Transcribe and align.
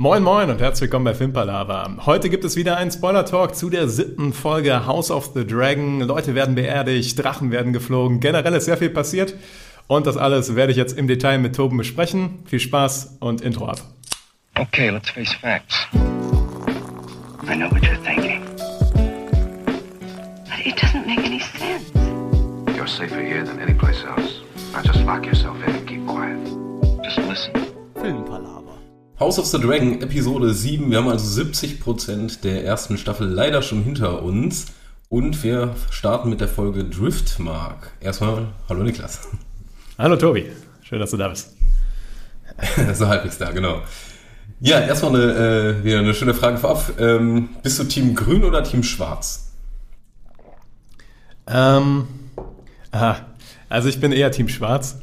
Moin 0.00 0.22
Moin 0.22 0.48
und 0.48 0.62
herzlich 0.62 0.80
willkommen 0.80 1.04
bei 1.04 1.14
Filmpalava. 1.14 2.06
Heute 2.06 2.30
gibt 2.30 2.42
es 2.46 2.56
wieder 2.56 2.78
einen 2.78 2.90
Spoiler-Talk 2.90 3.54
zu 3.54 3.68
der 3.68 3.86
siebten 3.86 4.32
Folge 4.32 4.86
House 4.86 5.10
of 5.10 5.32
the 5.34 5.46
Dragon. 5.46 6.00
Leute 6.00 6.34
werden 6.34 6.54
beerdigt, 6.54 7.22
Drachen 7.22 7.50
werden 7.50 7.74
geflogen, 7.74 8.18
generell 8.18 8.54
ist 8.54 8.64
sehr 8.64 8.78
viel 8.78 8.88
passiert. 8.88 9.34
Und 9.88 10.06
das 10.06 10.16
alles 10.16 10.56
werde 10.56 10.72
ich 10.72 10.78
jetzt 10.78 10.96
im 10.96 11.06
Detail 11.06 11.36
mit 11.36 11.54
Toben 11.54 11.76
besprechen. 11.76 12.38
Viel 12.46 12.60
Spaß 12.60 13.18
und 13.20 13.42
Intro 13.42 13.66
ab. 13.66 13.82
Okay, 14.58 14.88
let's 14.88 15.10
face 15.10 15.34
facts. 15.34 15.86
I 15.92 17.54
know 17.54 17.70
what 17.70 17.82
you're 17.82 18.02
thinking. 18.02 18.40
But 20.46 20.64
it 20.64 20.76
doesn't 20.80 21.06
make 21.06 21.26
any 21.26 21.40
sense. 21.40 21.92
You're 22.74 22.88
safer 22.88 23.20
here 23.20 23.44
than 23.44 23.60
any 23.60 23.74
place 23.74 24.02
else. 24.06 24.40
Now 24.72 24.80
just 24.82 25.04
lock 25.04 25.26
yourself 25.26 25.58
in 25.66 25.74
and 25.74 25.86
keep 25.86 26.06
quiet. 26.06 26.38
Just 27.04 27.18
listen. 27.28 27.52
Filmpalava. 27.96 28.69
House 29.20 29.38
of 29.38 29.44
the 29.44 29.60
Dragon, 29.60 30.00
Episode 30.00 30.54
7. 30.54 30.90
Wir 30.90 30.96
haben 30.96 31.08
also 31.10 31.42
70% 31.42 32.40
der 32.40 32.64
ersten 32.64 32.96
Staffel 32.96 33.28
leider 33.28 33.60
schon 33.60 33.82
hinter 33.82 34.22
uns. 34.22 34.68
Und 35.10 35.44
wir 35.44 35.74
starten 35.90 36.30
mit 36.30 36.40
der 36.40 36.48
Folge 36.48 36.84
Driftmark. 36.84 37.90
Erstmal, 38.00 38.46
hallo 38.66 38.82
Niklas. 38.82 39.28
Hallo 39.98 40.16
Tobi, 40.16 40.46
schön, 40.82 41.00
dass 41.00 41.10
du 41.10 41.18
da 41.18 41.28
bist. 41.28 41.54
so 42.94 43.08
halbwegs 43.08 43.36
da, 43.36 43.50
genau. 43.50 43.82
Ja, 44.58 44.80
erstmal 44.80 45.14
eine, 45.14 45.32
äh, 45.34 45.84
wieder 45.84 45.98
eine 45.98 46.14
schöne 46.14 46.32
Frage 46.32 46.56
vorab. 46.56 46.98
Ähm, 46.98 47.50
bist 47.62 47.78
du 47.78 47.84
Team 47.84 48.14
Grün 48.14 48.42
oder 48.42 48.64
Team 48.64 48.82
Schwarz? 48.82 49.52
Ähm, 51.46 52.08
aha. 52.90 53.26
Also 53.68 53.90
ich 53.90 54.00
bin 54.00 54.12
eher 54.12 54.32
Team 54.32 54.48
Schwarz. 54.48 54.96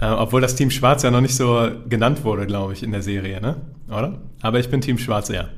Äh, 0.00 0.06
obwohl 0.06 0.40
das 0.40 0.54
Team 0.54 0.70
Schwarz 0.70 1.02
ja 1.02 1.10
noch 1.10 1.20
nicht 1.20 1.36
so 1.36 1.70
genannt 1.88 2.24
wurde, 2.24 2.46
glaube 2.46 2.72
ich, 2.72 2.82
in 2.82 2.90
der 2.90 3.02
Serie, 3.02 3.40
ne? 3.40 3.56
Oder? 3.88 4.18
Aber 4.40 4.58
ich 4.58 4.70
bin 4.70 4.80
Team 4.80 4.98
Schwarz 4.98 5.28
eher. 5.28 5.50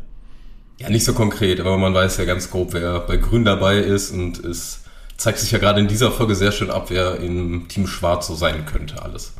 Ja, 0.78 0.90
nicht 0.90 1.04
so 1.04 1.12
konkret, 1.12 1.60
aber 1.60 1.78
man 1.78 1.94
weiß 1.94 2.16
ja 2.16 2.24
ganz 2.24 2.50
grob, 2.50 2.72
wer 2.72 3.00
bei 3.00 3.18
Grün 3.18 3.44
dabei 3.44 3.78
ist 3.78 4.10
und 4.10 4.44
es 4.44 4.82
zeigt 5.16 5.38
sich 5.38 5.52
ja 5.52 5.58
gerade 5.58 5.80
in 5.80 5.86
dieser 5.86 6.10
Folge 6.10 6.34
sehr 6.34 6.50
schön 6.50 6.70
ab, 6.70 6.86
wer 6.88 7.20
im 7.20 7.68
Team 7.68 7.86
Schwarz 7.86 8.26
so 8.26 8.34
sein 8.34 8.66
könnte, 8.66 9.00
alles. 9.00 9.32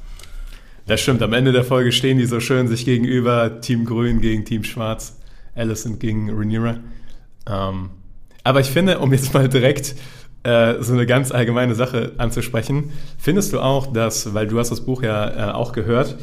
Das 0.86 1.00
stimmt, 1.00 1.22
am 1.22 1.32
Ende 1.32 1.50
der 1.50 1.64
Folge 1.64 1.90
stehen 1.90 2.18
die 2.18 2.26
so 2.26 2.38
schön 2.38 2.68
sich 2.68 2.84
gegenüber, 2.84 3.60
Team 3.60 3.84
Grün 3.84 4.20
gegen 4.20 4.44
Team 4.44 4.62
Schwarz, 4.62 5.18
Alicent 5.56 5.98
gegen 5.98 6.30
Rhaenyra. 6.30 6.76
Ähm, 7.48 7.90
aber 8.44 8.60
ich 8.60 8.68
finde, 8.68 9.00
um 9.00 9.12
jetzt 9.12 9.34
mal 9.34 9.48
direkt 9.48 9.96
äh, 10.44 10.82
so 10.82 10.92
eine 10.92 11.06
ganz 11.06 11.30
allgemeine 11.32 11.74
Sache 11.74 12.12
anzusprechen, 12.18 12.92
findest 13.18 13.52
du 13.52 13.60
auch, 13.60 13.92
dass, 13.92 14.34
weil 14.34 14.46
du 14.46 14.58
hast 14.58 14.70
das 14.70 14.80
Buch 14.80 15.02
ja 15.02 15.50
äh, 15.50 15.52
auch 15.52 15.72
gehört, 15.72 16.16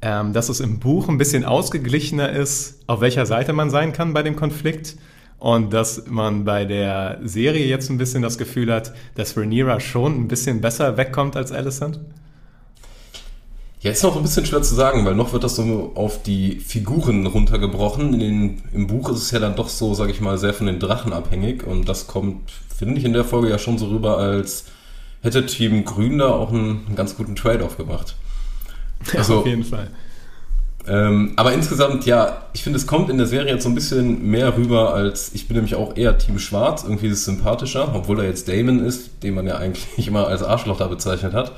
ähm, 0.00 0.32
dass 0.32 0.48
es 0.48 0.60
im 0.60 0.78
Buch 0.78 1.08
ein 1.08 1.18
bisschen 1.18 1.44
ausgeglichener 1.44 2.30
ist, 2.30 2.80
auf 2.86 3.00
welcher 3.00 3.26
Seite 3.26 3.52
man 3.52 3.70
sein 3.70 3.92
kann 3.92 4.12
bei 4.12 4.22
dem 4.22 4.36
Konflikt 4.36 4.96
und 5.38 5.72
dass 5.72 6.06
man 6.06 6.44
bei 6.44 6.64
der 6.64 7.18
Serie 7.24 7.66
jetzt 7.66 7.90
ein 7.90 7.98
bisschen 7.98 8.22
das 8.22 8.38
Gefühl 8.38 8.72
hat, 8.72 8.92
dass 9.14 9.36
Rhaenyra 9.36 9.80
schon 9.80 10.14
ein 10.20 10.28
bisschen 10.28 10.60
besser 10.60 10.96
wegkommt 10.96 11.36
als 11.36 11.52
Alicent? 11.52 12.00
Ja, 13.80 13.92
ist 13.92 14.02
noch 14.02 14.16
ein 14.16 14.22
bisschen 14.22 14.44
schwer 14.44 14.62
zu 14.62 14.74
sagen, 14.74 15.06
weil 15.06 15.14
noch 15.14 15.32
wird 15.32 15.44
das 15.44 15.54
so 15.54 15.92
auf 15.94 16.22
die 16.22 16.56
Figuren 16.58 17.26
runtergebrochen. 17.26 18.12
In 18.12 18.20
den, 18.20 18.62
Im 18.72 18.88
Buch 18.88 19.10
ist 19.10 19.22
es 19.22 19.30
ja 19.30 19.38
dann 19.38 19.54
doch 19.54 19.68
so, 19.68 19.94
sag 19.94 20.10
ich 20.10 20.20
mal, 20.20 20.36
sehr 20.36 20.52
von 20.52 20.66
den 20.66 20.80
Drachen 20.80 21.12
abhängig. 21.12 21.64
Und 21.64 21.88
das 21.88 22.08
kommt, 22.08 22.50
finde 22.76 22.98
ich, 22.98 23.04
in 23.04 23.12
der 23.12 23.24
Folge 23.24 23.50
ja 23.50 23.58
schon 23.58 23.78
so 23.78 23.86
rüber, 23.86 24.18
als 24.18 24.64
hätte 25.22 25.46
Team 25.46 25.84
Grün 25.84 26.18
da 26.18 26.30
auch 26.30 26.52
einen, 26.52 26.86
einen 26.86 26.96
ganz 26.96 27.16
guten 27.16 27.36
Trade-off 27.36 27.76
gemacht. 27.76 28.16
Also, 29.16 29.34
ja, 29.34 29.38
auf 29.40 29.46
jeden 29.46 29.64
Fall. 29.64 29.90
Ähm, 30.88 31.34
aber 31.36 31.52
insgesamt, 31.52 32.06
ja, 32.06 32.46
ich 32.54 32.62
finde, 32.62 32.78
es 32.78 32.86
kommt 32.86 33.10
in 33.10 33.18
der 33.18 33.26
Serie 33.26 33.52
jetzt 33.52 33.62
so 33.62 33.68
ein 33.68 33.74
bisschen 33.74 34.28
mehr 34.28 34.56
rüber, 34.56 34.94
als 34.94 35.34
ich 35.34 35.46
bin 35.46 35.56
nämlich 35.56 35.74
auch 35.74 35.96
eher 35.96 36.18
Team 36.18 36.38
Schwarz. 36.38 36.82
Irgendwie 36.82 37.08
ist 37.08 37.18
es 37.18 37.24
sympathischer, 37.26 37.94
obwohl 37.94 38.20
er 38.20 38.26
jetzt 38.26 38.48
Damon 38.48 38.84
ist, 38.84 39.22
den 39.22 39.34
man 39.34 39.46
ja 39.46 39.58
eigentlich 39.58 39.86
immer 40.08 40.26
als 40.26 40.42
Arschloch 40.42 40.78
da 40.78 40.88
bezeichnet 40.88 41.34
hat. 41.34 41.52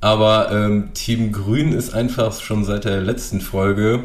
Aber 0.00 0.50
ähm, 0.50 0.94
Team 0.94 1.30
Grün 1.32 1.72
ist 1.72 1.92
einfach 1.92 2.40
schon 2.40 2.64
seit 2.64 2.84
der 2.84 3.00
letzten 3.00 3.40
Folge 3.40 4.04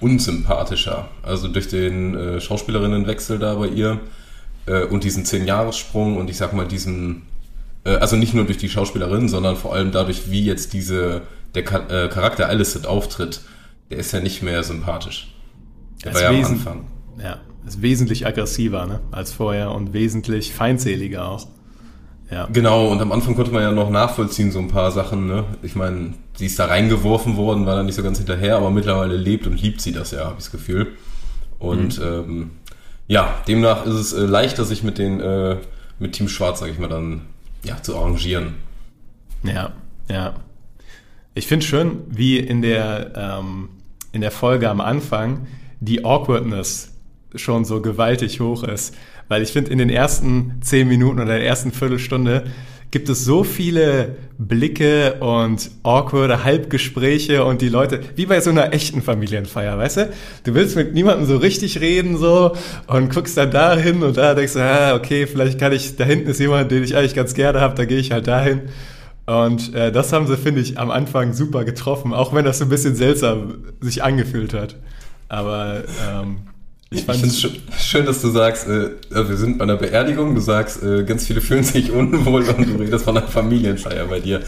unsympathischer. 0.00 1.08
Also 1.22 1.48
durch 1.48 1.68
den 1.68 2.14
äh, 2.14 2.40
Schauspielerinnenwechsel 2.40 3.38
da 3.38 3.54
bei 3.54 3.68
ihr 3.68 4.00
äh, 4.66 4.84
und 4.84 5.04
diesen 5.04 5.24
10-Jahres-Sprung 5.24 6.18
und 6.18 6.28
ich 6.28 6.36
sag 6.36 6.52
mal 6.52 6.66
diesen, 6.66 7.22
äh, 7.84 7.96
also 7.96 8.16
nicht 8.16 8.34
nur 8.34 8.44
durch 8.44 8.58
die 8.58 8.68
Schauspielerin, 8.68 9.28
sondern 9.28 9.56
vor 9.56 9.74
allem 9.74 9.90
dadurch, 9.90 10.30
wie 10.30 10.44
jetzt 10.44 10.74
diese, 10.74 11.22
der 11.54 11.64
Ka 11.64 11.86
äh, 11.88 12.08
Charakter 12.08 12.48
Alicent 12.48 12.86
auftritt, 12.86 13.40
der 13.90 13.98
ist 13.98 14.12
ja 14.12 14.20
nicht 14.20 14.42
mehr 14.42 14.62
sympathisch. 14.62 15.32
Der 16.04 16.12
war 16.12 16.22
ja 16.22 16.28
am 16.28 16.44
Anfang. 16.44 16.84
Ja, 17.22 17.38
ist 17.66 17.80
wesentlich 17.80 18.26
aggressiver 18.26 18.86
ne, 18.86 19.00
als 19.12 19.32
vorher 19.32 19.70
und 19.72 19.94
wesentlich 19.94 20.52
feindseliger 20.52 21.28
auch. 21.28 21.46
Ja. 22.30 22.48
Genau, 22.52 22.88
und 22.88 23.00
am 23.00 23.12
Anfang 23.12 23.36
konnte 23.36 23.52
man 23.52 23.62
ja 23.62 23.70
noch 23.70 23.90
nachvollziehen, 23.90 24.50
so 24.50 24.58
ein 24.58 24.68
paar 24.68 24.90
Sachen. 24.90 25.26
Ne? 25.26 25.44
Ich 25.62 25.76
meine, 25.76 26.14
sie 26.34 26.46
ist 26.46 26.58
da 26.58 26.66
reingeworfen 26.66 27.36
worden, 27.36 27.66
war 27.66 27.76
da 27.76 27.82
nicht 27.82 27.94
so 27.94 28.02
ganz 28.02 28.18
hinterher, 28.18 28.56
aber 28.56 28.70
mittlerweile 28.70 29.16
lebt 29.16 29.46
und 29.46 29.60
liebt 29.60 29.80
sie 29.80 29.92
das 29.92 30.10
ja, 30.10 30.24
habe 30.24 30.34
ich 30.38 30.44
das 30.44 30.50
Gefühl. 30.50 30.96
Und 31.58 31.98
mhm. 31.98 32.04
ähm, 32.04 32.50
ja, 33.06 33.34
demnach 33.46 33.86
ist 33.86 33.94
es 33.94 34.12
äh, 34.12 34.26
leichter, 34.26 34.64
sich 34.64 34.82
mit 34.82 34.98
den 34.98 35.20
äh, 35.20 35.56
mit 35.98 36.12
Team 36.12 36.28
Schwarz, 36.28 36.60
sage 36.60 36.72
ich 36.72 36.78
mal, 36.78 36.88
dann 36.88 37.22
ja, 37.62 37.80
zu 37.82 37.96
arrangieren. 37.96 38.54
Ja, 39.42 39.72
ja. 40.10 40.34
Ich 41.34 41.46
finde 41.46 41.66
schön, 41.66 42.02
wie 42.08 42.38
in 42.38 42.62
der, 42.62 43.12
ähm, 43.14 43.68
in 44.12 44.20
der 44.20 44.30
Folge 44.30 44.70
am 44.70 44.80
Anfang 44.80 45.46
die 45.80 46.04
Awkwardness 46.04 46.92
schon 47.34 47.64
so 47.64 47.82
gewaltig 47.82 48.40
hoch 48.40 48.62
ist. 48.64 48.94
Weil 49.28 49.42
ich 49.42 49.52
finde, 49.52 49.70
in 49.70 49.78
den 49.78 49.90
ersten 49.90 50.60
zehn 50.60 50.88
Minuten 50.88 51.20
oder 51.20 51.38
der 51.38 51.46
ersten 51.46 51.72
Viertelstunde 51.72 52.44
gibt 52.90 53.08
es 53.08 53.24
so 53.24 53.44
viele 53.44 54.16
Blicke 54.38 55.14
und 55.14 55.70
awkwarde 55.82 56.44
Halbgespräche 56.44 57.44
und 57.44 57.60
die 57.60 57.68
Leute, 57.68 58.00
wie 58.14 58.26
bei 58.26 58.40
so 58.40 58.50
einer 58.50 58.72
echten 58.72 59.02
Familienfeier, 59.02 59.76
weißt 59.76 59.96
du? 59.96 60.10
Du 60.44 60.54
willst 60.54 60.76
mit 60.76 60.94
niemandem 60.94 61.26
so 61.26 61.36
richtig 61.36 61.80
reden 61.80 62.16
so 62.16 62.56
und 62.86 63.12
guckst 63.12 63.36
dann 63.36 63.50
dahin 63.50 64.02
und 64.02 64.16
da 64.16 64.34
denkst 64.34 64.52
du, 64.52 64.60
ah, 64.60 64.94
okay, 64.94 65.26
vielleicht 65.26 65.58
kann 65.58 65.72
ich, 65.72 65.96
da 65.96 66.04
hinten 66.04 66.30
ist 66.30 66.40
jemand, 66.40 66.70
den 66.70 66.84
ich 66.84 66.96
eigentlich 66.96 67.14
ganz 67.14 67.34
gerne 67.34 67.60
habe, 67.60 67.74
da 67.74 67.84
gehe 67.84 67.98
ich 67.98 68.12
halt 68.12 68.28
dahin. 68.28 68.62
Und 69.26 69.74
äh, 69.74 69.90
das 69.90 70.12
haben 70.12 70.28
sie, 70.28 70.36
finde 70.36 70.60
ich, 70.60 70.78
am 70.78 70.90
Anfang 70.90 71.32
super 71.32 71.64
getroffen, 71.64 72.14
auch 72.14 72.32
wenn 72.32 72.44
das 72.44 72.58
so 72.58 72.64
ein 72.64 72.70
bisschen 72.70 72.94
seltsam 72.94 73.64
sich 73.80 74.04
angefühlt 74.04 74.54
hat. 74.54 74.76
Aber 75.28 75.82
ähm, 76.08 76.38
ich, 76.90 77.00
ich 77.00 77.04
finde 77.04 77.26
es 77.26 77.84
schön, 77.84 78.06
dass 78.06 78.22
du 78.22 78.30
sagst, 78.30 78.68
äh, 78.68 78.90
wir 79.10 79.36
sind 79.36 79.58
bei 79.58 79.64
einer 79.64 79.76
Beerdigung, 79.76 80.36
du 80.36 80.40
sagst, 80.40 80.84
äh, 80.84 81.02
ganz 81.02 81.26
viele 81.26 81.40
fühlen 81.40 81.64
sich 81.64 81.90
unwohl 81.90 82.44
und 82.48 82.68
du 82.68 82.76
redest 82.76 83.04
von 83.04 83.16
einer 83.16 83.26
Familienfeier 83.26 84.06
bei 84.06 84.20
dir. 84.20 84.40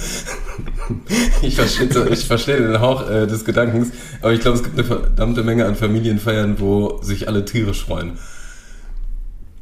ich 1.43 1.56
verstehe 1.56 1.88
versteh 2.16 2.56
den 2.59 2.81
Hauch 2.81 3.10
äh, 3.10 3.27
des 3.27 3.44
Gedankens, 3.44 3.91
aber 4.21 4.32
ich 4.32 4.41
glaube, 4.41 4.56
es 4.56 4.62
gibt 4.62 4.78
eine 4.78 4.84
verdammte 4.84 5.43
Menge 5.43 5.66
an 5.66 5.75
Familienfeiern, 5.75 6.60
wo 6.60 7.03
sich 7.03 7.27
alle 7.27 7.44
Tiere 7.44 7.75
freuen. 7.75 8.19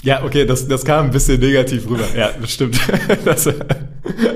Ja, 0.02 0.22
okay, 0.22 0.44
das, 0.44 0.68
das 0.68 0.84
kam 0.84 1.06
ein 1.06 1.10
bisschen 1.10 1.40
negativ 1.40 1.88
rüber. 1.88 2.04
Ja, 2.14 2.30
das 2.38 2.52
stimmt. 2.52 2.78
Das, 3.24 3.48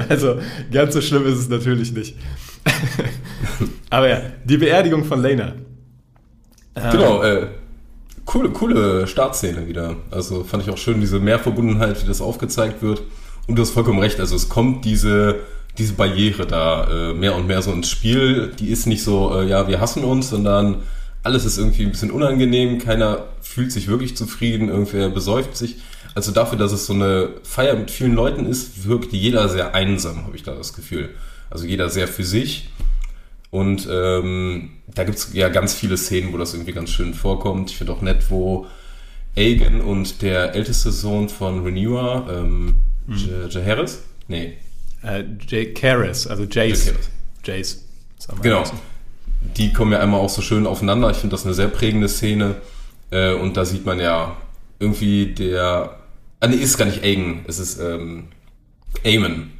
also, 0.08 0.40
ganz 0.72 0.94
so 0.94 1.00
schlimm 1.00 1.26
ist 1.26 1.38
es 1.38 1.48
natürlich 1.48 1.92
nicht. 1.92 2.16
aber 3.90 4.08
ja, 4.08 4.22
die 4.44 4.56
Beerdigung 4.56 5.04
von 5.04 5.22
Lena. 5.22 5.54
Genau, 6.74 7.22
äh, 7.22 7.46
coole, 8.30 8.50
coole 8.50 9.08
Startszene 9.08 9.66
wieder. 9.66 9.96
Also 10.12 10.44
fand 10.44 10.62
ich 10.62 10.70
auch 10.70 10.78
schön, 10.78 11.00
diese 11.00 11.18
Mehrverbundenheit, 11.18 12.00
wie 12.00 12.06
das 12.06 12.20
aufgezeigt 12.20 12.80
wird. 12.80 13.02
Und 13.48 13.56
du 13.56 13.62
hast 13.62 13.70
vollkommen 13.70 13.98
recht, 13.98 14.20
also 14.20 14.36
es 14.36 14.48
kommt 14.48 14.84
diese, 14.84 15.40
diese 15.78 15.94
Barriere 15.94 16.46
da 16.46 17.10
äh, 17.10 17.12
mehr 17.12 17.34
und 17.34 17.48
mehr 17.48 17.60
so 17.60 17.72
ins 17.72 17.90
Spiel. 17.90 18.52
Die 18.56 18.68
ist 18.68 18.86
nicht 18.86 19.02
so, 19.02 19.34
äh, 19.34 19.48
ja, 19.48 19.66
wir 19.66 19.80
hassen 19.80 20.04
uns, 20.04 20.30
sondern 20.30 20.76
alles 21.24 21.44
ist 21.44 21.58
irgendwie 21.58 21.82
ein 21.82 21.90
bisschen 21.90 22.12
unangenehm. 22.12 22.78
Keiner 22.78 23.24
fühlt 23.40 23.72
sich 23.72 23.88
wirklich 23.88 24.16
zufrieden, 24.16 24.68
irgendwer 24.68 25.08
besäuft 25.08 25.56
sich. 25.56 25.78
Also 26.14 26.30
dafür, 26.30 26.56
dass 26.56 26.70
es 26.70 26.86
so 26.86 26.92
eine 26.92 27.30
Feier 27.42 27.74
mit 27.74 27.90
vielen 27.90 28.14
Leuten 28.14 28.46
ist, 28.46 28.86
wirkt 28.86 29.12
jeder 29.12 29.48
sehr 29.48 29.74
einsam, 29.74 30.24
habe 30.24 30.36
ich 30.36 30.44
da 30.44 30.54
das 30.54 30.72
Gefühl. 30.72 31.08
Also 31.50 31.66
jeder 31.66 31.90
sehr 31.90 32.06
für 32.06 32.24
sich. 32.24 32.70
Und 33.50 33.88
ähm, 33.90 34.70
da 34.86 35.04
gibt's 35.04 35.30
ja 35.32 35.48
ganz 35.48 35.74
viele 35.74 35.96
Szenen, 35.96 36.32
wo 36.32 36.38
das 36.38 36.54
irgendwie 36.54 36.72
ganz 36.72 36.90
schön 36.90 37.14
vorkommt. 37.14 37.70
Ich 37.70 37.76
finde 37.76 37.92
auch 37.92 38.02
nett, 38.02 38.30
wo 38.30 38.66
Aegon 39.36 39.80
und 39.80 40.22
der 40.22 40.54
älteste 40.54 40.92
Sohn 40.92 41.28
von 41.28 41.64
Renewer, 41.64 42.26
ähm, 42.30 42.74
mhm. 43.06 43.48
Jaehaerys? 43.48 44.02
Nee. 44.28 44.56
Äh, 45.02 45.24
Jay 45.48 45.72
Karis, 45.72 46.26
also 46.26 46.44
Jace. 46.44 46.92
Jace. 47.44 47.84
Genau. 48.42 48.64
Die 49.56 49.72
kommen 49.72 49.92
ja 49.92 50.00
einmal 50.00 50.20
auch 50.20 50.28
so 50.28 50.42
schön 50.42 50.66
aufeinander. 50.66 51.10
Ich 51.10 51.16
finde 51.16 51.34
das 51.34 51.44
eine 51.44 51.54
sehr 51.54 51.68
prägende 51.68 52.08
Szene. 52.08 52.56
Äh, 53.10 53.34
und 53.34 53.56
da 53.56 53.64
sieht 53.64 53.86
man 53.86 53.98
ja 53.98 54.36
irgendwie 54.78 55.26
der. 55.26 55.96
Ah, 56.38 56.46
nee, 56.46 56.56
ist 56.56 56.76
gar 56.76 56.84
nicht 56.84 57.02
Aegon. 57.02 57.44
Es 57.48 57.58
ist 57.58 57.80
ähm, 57.80 58.28
Aemon. 59.04 59.50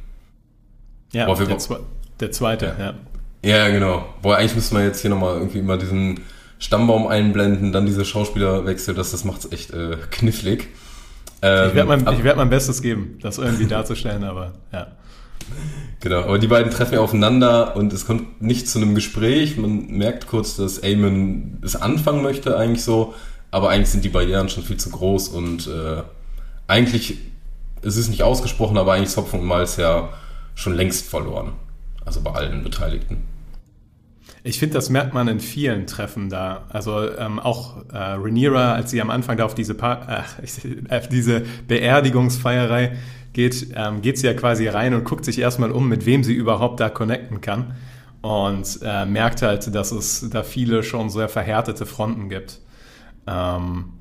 Ja, 1.13 1.33
der, 1.33 1.57
Zwe 1.57 1.81
der, 2.19 2.31
zweite, 2.31 2.75
ja. 2.77 2.85
ja. 2.85 2.95
Ja, 3.43 3.69
genau. 3.69 4.05
Boah, 4.21 4.37
eigentlich 4.37 4.55
müsste 4.55 4.75
man 4.75 4.83
jetzt 4.83 5.01
hier 5.01 5.09
nochmal 5.09 5.37
irgendwie 5.37 5.61
mal 5.61 5.77
diesen 5.77 6.21
Stammbaum 6.59 7.07
einblenden, 7.07 7.71
dann 7.71 7.87
diese 7.87 8.05
Schauspielerwechsel, 8.05 8.93
das, 8.93 9.11
das 9.11 9.23
macht 9.23 9.45
es 9.45 9.51
echt 9.51 9.71
äh, 9.71 9.97
knifflig. 10.11 10.69
Ähm, 11.41 11.69
ich 11.69 11.75
werde 11.75 11.87
mein, 11.97 12.13
ich 12.13 12.23
werd 12.23 12.37
mein 12.37 12.49
Bestes 12.49 12.83
geben, 12.83 13.17
das 13.21 13.39
irgendwie 13.39 13.65
darzustellen, 13.65 14.23
aber 14.23 14.53
ja. 14.71 14.87
Genau, 16.01 16.21
aber 16.21 16.37
die 16.37 16.47
beiden 16.47 16.71
treffen 16.71 16.93
ja 16.93 16.99
aufeinander 16.99 17.75
und 17.75 17.91
es 17.93 18.05
kommt 18.05 18.43
nicht 18.43 18.67
zu 18.67 18.77
einem 18.77 18.93
Gespräch. 18.93 19.57
Man 19.57 19.87
merkt 19.87 20.27
kurz, 20.27 20.55
dass 20.55 20.83
Eamon 20.83 21.57
es 21.63 21.75
anfangen 21.75 22.21
möchte, 22.21 22.57
eigentlich 22.57 22.83
so, 22.83 23.15
aber 23.49 23.69
eigentlich 23.69 23.89
sind 23.89 24.05
die 24.05 24.09
Barrieren 24.09 24.49
schon 24.49 24.63
viel 24.63 24.77
zu 24.77 24.91
groß 24.91 25.29
und 25.29 25.67
äh, 25.67 26.03
eigentlich, 26.67 27.17
es 27.81 27.97
ist 27.97 28.09
nicht 28.09 28.21
ausgesprochen, 28.21 28.77
aber 28.77 28.93
eigentlich 28.93 29.09
ist 29.09 29.17
Hopfen 29.17 29.39
und 29.39 29.47
Malz 29.47 29.77
ja 29.77 30.09
schon 30.53 30.75
längst 30.75 31.07
verloren. 31.09 31.53
Also 32.05 32.21
bei 32.21 32.31
allen 32.31 32.63
Beteiligten. 32.63 33.30
Ich 34.43 34.57
finde, 34.57 34.73
das 34.73 34.89
merkt 34.89 35.13
man 35.13 35.27
in 35.27 35.39
vielen 35.39 35.85
Treffen 35.85 36.29
da. 36.29 36.65
Also 36.69 37.09
ähm, 37.15 37.39
auch 37.39 37.77
äh, 37.93 37.97
Rhaenyra, 37.97 38.73
als 38.73 38.89
sie 38.89 39.01
am 39.01 39.11
Anfang 39.11 39.37
da 39.37 39.45
auf 39.45 39.53
diese, 39.53 39.75
pa 39.75 40.25
äh, 40.89 40.95
auf 40.95 41.07
diese 41.09 41.43
Beerdigungsfeierei 41.67 42.97
geht, 43.33 43.67
ähm, 43.75 44.01
geht 44.01 44.17
sie 44.17 44.27
ja 44.27 44.33
quasi 44.33 44.67
rein 44.67 44.93
und 44.95 45.03
guckt 45.03 45.25
sich 45.25 45.37
erstmal 45.37 45.71
um, 45.71 45.87
mit 45.87 46.05
wem 46.05 46.23
sie 46.23 46.33
überhaupt 46.33 46.79
da 46.79 46.89
connecten 46.89 47.41
kann. 47.41 47.75
Und 48.21 48.79
äh, 48.83 49.05
merkt 49.05 49.41
halt, 49.41 49.73
dass 49.73 49.91
es 49.91 50.27
da 50.29 50.43
viele 50.43 50.83
schon 50.83 51.09
sehr 51.09 51.29
verhärtete 51.29 51.85
Fronten 51.85 52.29
gibt. 52.29 52.59
Ähm, 53.27 53.93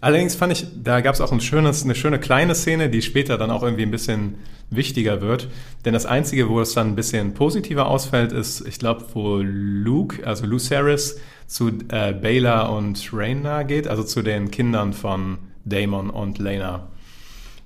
allerdings 0.00 0.34
fand 0.34 0.52
ich, 0.52 0.66
da 0.82 1.00
gab 1.00 1.14
es 1.14 1.20
auch 1.20 1.32
ein 1.32 1.40
schönes, 1.40 1.84
eine 1.84 1.94
schöne 1.94 2.18
kleine 2.18 2.54
Szene, 2.54 2.90
die 2.90 3.02
später 3.02 3.38
dann 3.38 3.50
auch 3.50 3.62
irgendwie 3.62 3.82
ein 3.82 3.90
bisschen 3.90 4.36
wichtiger 4.70 5.20
wird. 5.20 5.48
Denn 5.84 5.94
das 5.94 6.06
Einzige, 6.06 6.48
wo 6.48 6.60
es 6.60 6.74
dann 6.74 6.88
ein 6.88 6.96
bisschen 6.96 7.34
positiver 7.34 7.86
ausfällt, 7.86 8.32
ist, 8.32 8.66
ich 8.66 8.78
glaube, 8.78 9.04
wo 9.14 9.38
Luke, 9.42 10.26
also 10.26 10.46
Lucerys, 10.46 11.18
zu 11.46 11.68
äh, 11.88 12.12
Baela 12.12 12.66
und 12.66 13.10
Rhaena 13.12 13.62
geht, 13.62 13.88
also 13.88 14.02
zu 14.02 14.22
den 14.22 14.50
Kindern 14.50 14.92
von 14.92 15.38
Damon 15.64 16.10
und 16.10 16.38
Lena. 16.38 16.88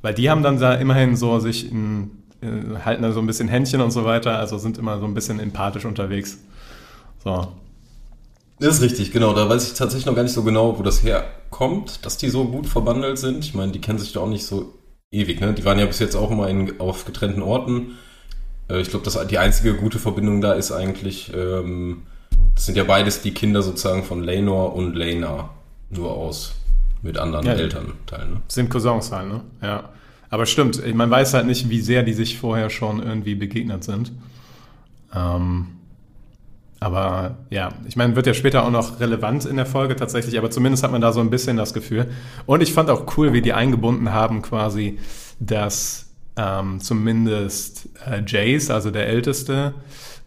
Weil 0.03 0.15
die 0.15 0.31
haben 0.31 0.43
dann 0.43 0.59
da 0.59 0.75
immerhin 0.75 1.17
so 1.17 1.41
sich 1.41 1.71
in, 1.71 2.13
äh, 2.41 2.79
halten 2.85 3.03
da 3.03 3.13
so 3.13 3.21
ein 3.21 3.27
bisschen 3.27 3.49
Händchen 3.49 3.81
und 3.81 3.91
so 3.91 4.05
weiter, 4.05 4.39
also 4.39 4.57
sind 4.59 4.79
immer 4.79 4.99
so 5.01 5.05
ein 5.05 5.15
bisschen 5.15 5.41
empathisch 5.41 5.85
unterwegs. 5.85 6.39
So. 7.25 7.53
Das 8.63 8.77
ist 8.77 8.83
richtig, 8.83 9.11
genau. 9.11 9.35
Da 9.35 9.49
weiß 9.49 9.67
ich 9.67 9.75
tatsächlich 9.75 10.07
noch 10.07 10.15
gar 10.15 10.23
nicht 10.23 10.33
so 10.33 10.45
genau, 10.45 10.79
wo 10.79 10.85
das 10.85 11.03
herkommt, 11.03 12.07
dass 12.07 12.17
die 12.17 12.29
so 12.29 12.45
gut 12.45 12.69
verbandelt 12.69 13.19
sind. 13.19 13.45
Ich 13.45 13.55
meine, 13.55 13.73
die 13.73 13.81
kennen 13.81 13.99
sich 13.99 14.13
doch 14.13 14.23
auch 14.23 14.29
nicht 14.29 14.47
so 14.47 14.79
ewig, 15.11 15.41
ne? 15.41 15.53
Die 15.53 15.65
waren 15.65 15.81
ja 15.81 15.87
bis 15.87 15.99
jetzt 15.99 16.15
auch 16.15 16.31
immer 16.31 16.49
in, 16.49 16.79
auf 16.81 17.05
getrennten 17.05 17.43
Orten. 17.43 17.99
Äh, 18.71 18.81
ich 18.81 18.91
glaube, 18.91 19.11
die 19.27 19.39
einzige 19.39 19.75
gute 19.75 19.99
Verbindung 19.99 20.41
da 20.41 20.53
ist 20.53 20.71
eigentlich, 20.71 21.33
ähm, 21.35 22.03
das 22.55 22.67
sind 22.67 22.77
ja 22.77 22.85
beides 22.85 23.21
die 23.21 23.35
Kinder 23.35 23.63
sozusagen 23.63 24.05
von 24.05 24.23
Lenor 24.23 24.77
und 24.77 24.95
Lena. 24.95 25.51
Nur 25.91 26.13
aus 26.13 26.55
mit 27.03 27.19
anderen 27.19 27.45
ja, 27.47 27.55
Elternteilen. 27.55 28.35
Ne? 28.35 28.41
Sind 28.47 28.71
Cousins 28.71 29.11
halt, 29.11 29.29
ne? 29.29 29.41
Ja. 29.61 29.91
Aber 30.31 30.47
stimmt, 30.47 30.81
man 30.95 31.11
weiß 31.11 31.35
halt 31.35 31.47
nicht, 31.47 31.69
wie 31.69 31.81
sehr 31.81 32.05
die 32.05 32.15
sich 32.15 32.39
vorher 32.39 32.71
schon 32.71 33.03
irgendwie 33.03 33.35
begegnet 33.35 33.83
sind. 33.83 34.13
Ähm, 35.15 35.67
aber 36.83 37.37
ja, 37.49 37.69
ich 37.87 37.95
meine, 37.95 38.17
wird 38.17 38.27
ja 38.27 38.35
später 38.35 38.65
auch 38.65 38.71
noch 38.71 38.99
relevant 38.99 39.45
in 39.45 39.55
der 39.55 39.67
Folge 39.67 39.95
tatsächlich, 39.95 40.37
aber 40.37 40.51
zumindest 40.51 40.83
hat 40.83 40.91
man 40.91 41.01
da 41.01 41.13
so 41.13 41.21
ein 41.21 41.31
bisschen 41.31 41.57
das 41.57 41.75
Gefühl. 41.75 42.09
Und 42.45 42.61
ich 42.61 42.73
fand 42.73 42.91
auch 42.91 43.17
cool, 43.17 43.33
wie 43.33 43.41
die 43.41 43.53
eingebunden 43.53 44.13
haben 44.13 44.43
quasi, 44.43 44.99
dass 45.39 46.11
ähm, 46.37 46.81
zumindest 46.81 47.89
äh, 48.05 48.23
Jace, 48.27 48.71
also 48.71 48.91
der 48.91 49.07
Älteste, 49.07 49.75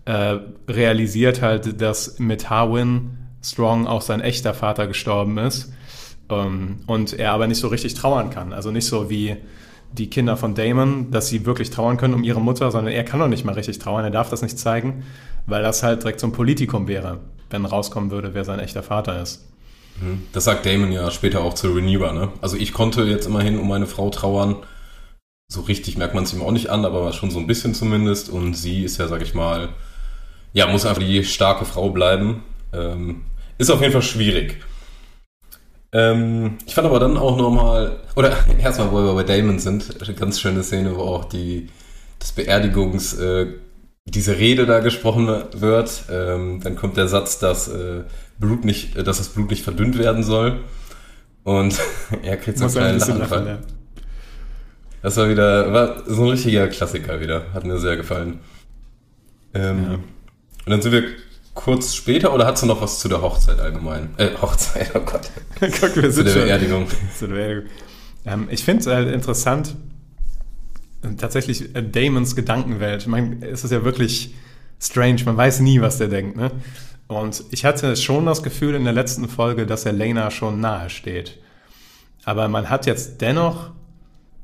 äh, 0.06 0.38
realisiert 0.70 1.42
halt, 1.42 1.82
dass 1.82 2.20
mit 2.20 2.50
Harwin 2.50 3.18
Strong 3.44 3.86
auch 3.86 4.02
sein 4.02 4.22
echter 4.22 4.54
Vater 4.54 4.88
gestorben 4.88 5.38
ist 5.38 5.74
ähm, 6.30 6.80
und 6.88 7.12
er 7.20 7.34
aber 7.34 7.48
nicht 7.48 7.60
so 7.60 7.68
richtig 7.68 7.96
trauern 7.96 8.30
kann. 8.30 8.54
Also 8.54 8.72
nicht 8.72 8.86
so 8.86 9.10
wie 9.10 9.36
die 9.92 10.10
Kinder 10.10 10.38
von 10.38 10.56
Damon, 10.56 11.12
dass 11.12 11.30
sie 11.30 11.46
wirklich 11.46 11.70
trauern 11.70 11.98
können 11.98 12.14
um 12.14 12.24
ihre 12.24 12.42
Mutter, 12.42 12.72
sondern 12.72 12.94
er 12.94 13.04
kann 13.04 13.20
doch 13.20 13.28
nicht 13.28 13.46
mal 13.46 13.54
richtig 13.54 13.80
trauern, 13.80 14.04
er 14.04 14.12
darf 14.12 14.30
das 14.30 14.42
nicht 14.42 14.60
zeigen, 14.60 15.04
weil 15.46 15.64
das 15.64 15.84
halt 15.84 16.04
direkt 16.04 16.20
so 16.20 16.28
ein 16.28 16.34
Politikum 16.34 16.88
wäre, 16.88 17.20
wenn 17.50 17.66
rauskommen 17.66 18.12
würde, 18.12 18.34
wer 18.34 18.44
sein 18.44 18.60
echter 18.60 18.84
Vater 18.84 19.22
ist. 19.22 19.46
Mhm. 20.02 20.24
Das 20.34 20.44
sagt 20.44 20.66
Damon 20.66 20.92
ja 20.92 21.10
später 21.12 21.42
auch 21.42 21.54
zu 21.54 21.74
Rhaenyra, 21.74 22.12
ne? 22.12 22.30
Also 22.42 22.58
ich 22.58 22.74
konnte 22.74 23.04
jetzt 23.04 23.26
immerhin 23.26 23.58
um 23.58 23.68
meine 23.68 23.88
Frau 23.88 24.10
trauern. 24.10 24.58
So 25.48 25.62
richtig 25.62 25.98
merkt 25.98 26.16
man 26.16 26.24
es 26.24 26.34
ihm 26.34 26.42
auch 26.42 26.52
nicht 26.52 26.70
an, 26.70 26.86
aber 26.86 27.14
schon 27.14 27.32
so 27.32 27.40
ein 27.40 27.48
bisschen 27.48 27.74
zumindest. 27.74 28.30
Und 28.30 28.56
sie 28.56 28.84
ist 28.84 28.98
ja, 28.98 29.08
sag 29.08 29.22
ich 29.22 29.34
mal, 29.34 29.70
ja, 30.54 30.68
muss 30.68 30.86
einfach 30.86 31.02
die 31.02 31.24
starke 31.24 31.66
Frau 31.66 31.90
bleiben. 31.90 32.44
Ähm, 32.74 33.24
ist 33.58 33.70
auf 33.70 33.82
jeden 33.82 33.94
Fall 33.94 34.02
schwierig. 34.02 34.58
Ähm, 35.96 36.58
ich 36.66 36.76
fand 36.76 36.88
aber 36.88 37.00
dann 37.00 37.16
auch 37.16 37.38
nochmal, 37.38 38.00
oder 38.18 38.34
erstmal, 38.62 38.92
wo 38.92 38.98
wir 38.98 39.14
bei 39.14 39.24
Damon 39.24 39.60
sind, 39.60 40.02
eine 40.02 40.14
ganz 40.14 40.42
schöne 40.42 40.62
Szene, 40.62 40.98
wo 40.98 41.04
auch 41.04 41.24
die, 41.24 41.70
das 42.20 42.34
Beerdigungs, 42.34 43.14
äh, 43.14 43.48
diese 44.04 44.38
Rede 44.38 44.66
da 44.66 44.82
gesprochen 44.82 45.28
wird. 45.54 46.04
Ähm, 46.12 46.60
dann 46.62 46.76
kommt 46.76 46.98
der 46.98 47.08
Satz, 47.08 47.40
dass, 47.40 47.70
äh, 47.70 48.04
Blut 48.38 48.66
nicht, 48.66 48.98
dass 48.98 49.20
das 49.20 49.30
Blut 49.30 49.50
nicht 49.50 49.64
verdünnt 49.64 49.98
werden 49.98 50.22
soll. 50.22 50.60
Und 51.46 51.80
er 52.24 52.36
kriegt 52.36 52.58
so 52.58 52.66
einen 52.66 52.74
kleinen 52.74 53.00
Lachenfall. 53.00 53.48
Ja. 53.48 53.60
Das 55.02 55.16
war 55.16 55.30
wieder, 55.30 55.72
war 55.72 56.04
so 56.08 56.24
ein 56.24 56.30
richtiger 56.32 56.68
Klassiker 56.68 57.22
wieder. 57.22 57.54
Hat 57.54 57.64
mir 57.64 57.78
sehr 57.78 57.96
gefallen. 57.96 58.40
Ähm, 59.54 59.84
ja. 59.84 59.94
Und 59.94 60.04
dann 60.66 60.82
sind 60.82 60.92
wir 60.92 61.04
kurz 61.56 61.96
später 61.96 62.34
oder 62.34 62.46
hast 62.46 62.62
du 62.62 62.68
noch 62.68 62.82
was 62.82 63.00
zu 63.00 63.08
der 63.08 63.22
Hochzeit 63.22 63.60
allgemein? 63.60 64.14
Äh, 64.18 64.30
Hochzeit, 64.40 64.92
oh 64.94 65.00
Gott. 65.00 65.32
Guck, 65.60 65.96
wir 65.96 66.12
sind 66.12 66.28
zu 66.28 66.36
der 66.36 66.46
Beerdigung. 66.46 66.88
Zu 67.18 67.28
der 67.28 67.36
Beerdigung. 67.36 67.70
Ähm, 68.26 68.48
ich 68.52 68.64
finde 68.64 68.82
es 68.82 68.88
halt 68.88 69.12
interessant, 69.12 69.76
tatsächlich 71.18 71.76
äh, 71.76 71.82
Damons 71.82 72.36
Gedankenwelt. 72.36 73.02
Ich 73.02 73.08
meine, 73.08 73.44
es 73.48 73.64
ist 73.64 73.72
ja 73.72 73.84
wirklich 73.84 74.36
strange, 74.80 75.24
man 75.26 75.38
weiß 75.38 75.62
nie, 75.62 75.82
was 75.82 75.98
der 75.98 76.10
denkt. 76.10 76.36
Ne? 76.36 76.52
Und 77.08 77.44
ich 77.52 77.66
hatte 77.66 77.96
schon 77.96 78.26
das 78.26 78.44
Gefühl 78.44 78.76
in 78.76 78.84
der 78.84 78.94
letzten 78.94 79.30
Folge, 79.30 79.66
dass 79.66 79.86
er 79.86 79.94
Lena 79.94 80.32
schon 80.32 80.60
nahe 80.60 80.90
steht. 80.90 81.40
Aber 82.26 82.48
man 82.48 82.70
hat 82.70 82.86
jetzt 82.86 83.22
dennoch, 83.22 83.72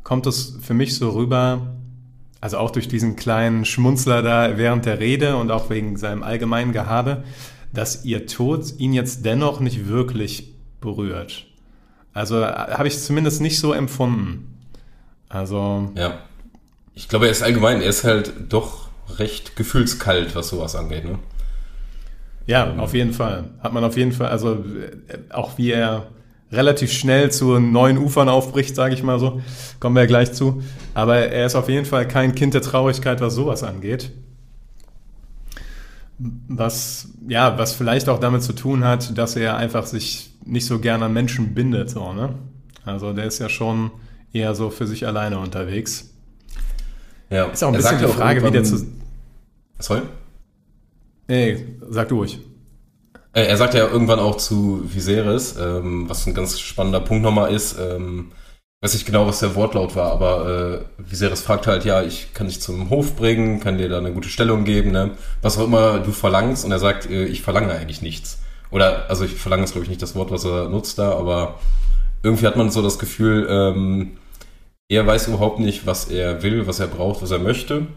kommt 0.04 0.28
es 0.28 0.58
für 0.62 0.74
mich 0.74 0.96
so 0.96 1.10
rüber, 1.10 1.75
also 2.41 2.57
auch 2.57 2.71
durch 2.71 2.88
diesen 2.88 3.15
kleinen 3.15 3.65
Schmunzler 3.65 4.23
da 4.23 4.57
während 4.57 4.85
der 4.85 4.99
Rede 4.99 5.38
und 5.38 5.51
auch 5.51 5.69
wegen 5.69 5.95
seinem 5.95 6.23
allgemeinen 6.23 6.73
Gehabe, 6.73 7.23
dass 7.71 8.03
ihr 8.03 8.25
Tod 8.25 8.73
ihn 8.79 8.93
jetzt 8.93 9.23
dennoch 9.25 9.59
nicht 9.59 9.88
wirklich 9.88 10.53
berührt. 10.81 11.45
Also 12.13 12.41
äh, 12.41 12.45
habe 12.45 12.88
ich 12.88 13.00
zumindest 13.00 13.41
nicht 13.41 13.60
so 13.60 13.74
empfunden. 13.74 14.57
Also. 15.29 15.91
Ja. 15.95 16.19
Ich 16.93 17.07
glaube, 17.07 17.25
er 17.25 17.31
ist 17.31 17.43
allgemein, 17.43 17.81
er 17.81 17.88
ist 17.88 18.03
halt 18.03 18.33
doch 18.50 18.89
recht 19.17 19.55
gefühlskalt, 19.55 20.36
was 20.36 20.50
sowas 20.50 20.75
angeht, 20.75 21.05
ne? 21.05 21.19
Ja, 22.48 22.75
auf 22.77 22.93
jeden 22.93 23.13
Fall. 23.13 23.45
Hat 23.60 23.71
man 23.71 23.83
auf 23.83 23.95
jeden 23.95 24.12
Fall, 24.12 24.27
also 24.27 24.55
äh, 24.55 25.17
auch 25.29 25.57
wie 25.57 25.71
er 25.71 26.07
relativ 26.51 26.91
schnell 26.91 27.31
zu 27.31 27.60
neuen 27.60 27.98
Ufern 27.98 28.29
aufbricht, 28.29 28.75
sage 28.75 28.93
ich 28.93 29.03
mal 29.03 29.20
so. 29.20 29.41
Kommen 29.79 29.96
wir 29.96 30.01
ja 30.01 30.08
gleich 30.08 30.34
zu. 30.34 30.62
Aber 30.93 31.17
er 31.17 31.46
ist 31.46 31.55
auf 31.55 31.70
jeden 31.70 31.86
Fall 31.86 32.08
kein 32.08 32.36
Kind 32.36 32.53
der 32.53 32.62
Traurigkeit, 32.62 33.22
was 33.22 33.36
sowas 33.36 33.63
angeht. 33.63 34.12
Was, 36.48 37.10
ja, 37.27 37.58
was 37.58 37.74
vielleicht 37.74 38.10
auch 38.10 38.20
damit 38.20 38.43
zu 38.43 38.53
tun 38.53 38.84
hat, 38.84 39.17
dass 39.17 39.36
er 39.36 39.58
einfach 39.58 39.86
sich 39.86 40.36
nicht 40.46 40.65
so 40.65 40.79
gerne 40.79 41.05
an 41.05 41.13
Menschen 41.13 41.53
bindet. 41.53 41.89
So, 41.89 42.13
ne? 42.13 42.36
Also 42.86 43.13
der 43.13 43.25
ist 43.25 43.39
ja 43.39 43.50
schon 43.50 43.91
eher 44.34 44.53
so 44.53 44.70
für 44.70 44.88
sich 44.88 45.08
alleine 45.08 45.39
unterwegs. 45.39 46.10
Ja, 47.29 47.46
ist 47.46 47.63
auch 47.63 47.70
ein 47.70 47.77
bisschen 47.77 48.00
die 48.00 48.05
Frage, 48.05 48.43
wie 48.43 48.51
der 48.51 48.63
zu. 48.63 48.86
Sorry? 49.79 50.01
Nee, 51.27 51.65
sag 51.89 52.10
du 52.10 52.17
ruhig. 52.17 52.39
Äh, 53.33 53.43
er 53.43 53.57
sagt 53.57 53.73
ja 53.73 53.88
irgendwann 53.88 54.19
auch 54.19 54.38
zu 54.38 54.83
Viserys, 54.85 55.55
ähm, 55.57 56.09
was 56.09 56.27
ein 56.27 56.33
ganz 56.33 56.59
spannender 56.59 57.00
Punkt 57.00 57.23
nochmal 57.23 57.53
ist. 57.53 57.77
Ähm, 57.79 58.31
weiß 58.81 58.93
nicht 58.93 59.05
genau, 59.05 59.27
was 59.27 59.39
der 59.39 59.55
Wortlaut 59.55 59.95
war, 59.95 60.11
aber 60.11 60.83
äh, 61.00 61.09
Viserys 61.11 61.41
fragt 61.41 61.67
halt, 61.67 61.85
ja, 61.85 62.01
ich 62.01 62.33
kann 62.33 62.47
dich 62.47 62.61
zum 62.61 62.89
Hof 62.89 63.15
bringen, 63.15 63.59
kann 63.59 63.77
dir 63.77 63.89
da 63.89 64.00
eine 64.00 64.11
gute 64.11 64.29
Stellung 64.29 64.65
geben, 64.65 64.91
ne? 64.91 65.11
was 65.41 65.57
auch 65.57 65.65
immer 65.65 66.00
du 66.00 66.11
verlangst. 66.11 66.65
Und 66.65 66.71
er 66.71 66.79
sagt, 66.79 67.09
äh, 67.09 67.25
ich 67.25 67.41
verlange 67.41 67.71
eigentlich 67.73 68.01
nichts. 68.01 68.39
Oder, 68.71 69.09
also 69.09 69.25
ich 69.25 69.33
verlange 69.35 69.63
ist, 69.63 69.73
glaube 69.73 69.83
ich, 69.83 69.89
nicht 69.89 70.01
das 70.01 70.15
Wort, 70.15 70.31
was 70.31 70.45
er 70.45 70.69
nutzt 70.69 70.97
da, 70.97 71.11
aber 71.11 71.59
irgendwie 72.23 72.47
hat 72.47 72.55
man 72.55 72.71
so 72.71 72.81
das 72.81 73.00
Gefühl, 73.00 73.47
ähm, 73.50 74.17
er 74.89 75.05
weiß 75.07 75.27
überhaupt 75.27 75.59
nicht, 75.59 75.85
was 75.85 76.05
er 76.09 76.43
will, 76.43 76.67
was 76.67 76.79
er 76.79 76.88
braucht, 76.88 77.21
was 77.21 77.31
er 77.31 77.39
möchte 77.39 77.88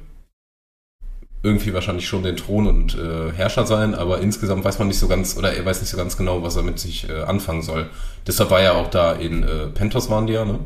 irgendwie 1.45 1.75
wahrscheinlich 1.75 2.09
schon 2.09 2.23
den 2.23 2.37
Thron 2.37 2.67
und 2.67 2.97
äh, 2.99 3.31
Herrscher 3.33 3.67
sein, 3.67 3.95
aber 3.95 4.21
insgesamt 4.21 4.65
weiß 4.65 4.79
man 4.79 4.89
nicht 4.89 4.99
so 4.99 5.09
ganz, 5.09 5.37
oder 5.37 5.53
er 5.53 5.65
weiß 5.65 5.81
nicht 5.83 5.91
so 5.91 5.97
ganz 5.99 6.17
genau, 6.17 6.43
was 6.43 6.57
er 6.57 6.63
mit 6.63 6.79
sich 6.79 7.09
äh, 7.09 7.21
anfangen 7.23 7.61
soll. 7.61 7.91
Deshalb 8.27 8.51
war 8.51 8.61
er 8.61 8.77
auch 8.77 8.89
da 8.89 9.13
in 9.13 9.43
äh, 9.43 9.67
Pentos 9.67 10.09
waren 10.09 10.27
die 10.27 10.33
ja, 10.33 10.47
ne? 10.47 10.59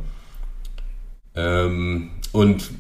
Ähm, 1.35 2.11
und 2.31 2.71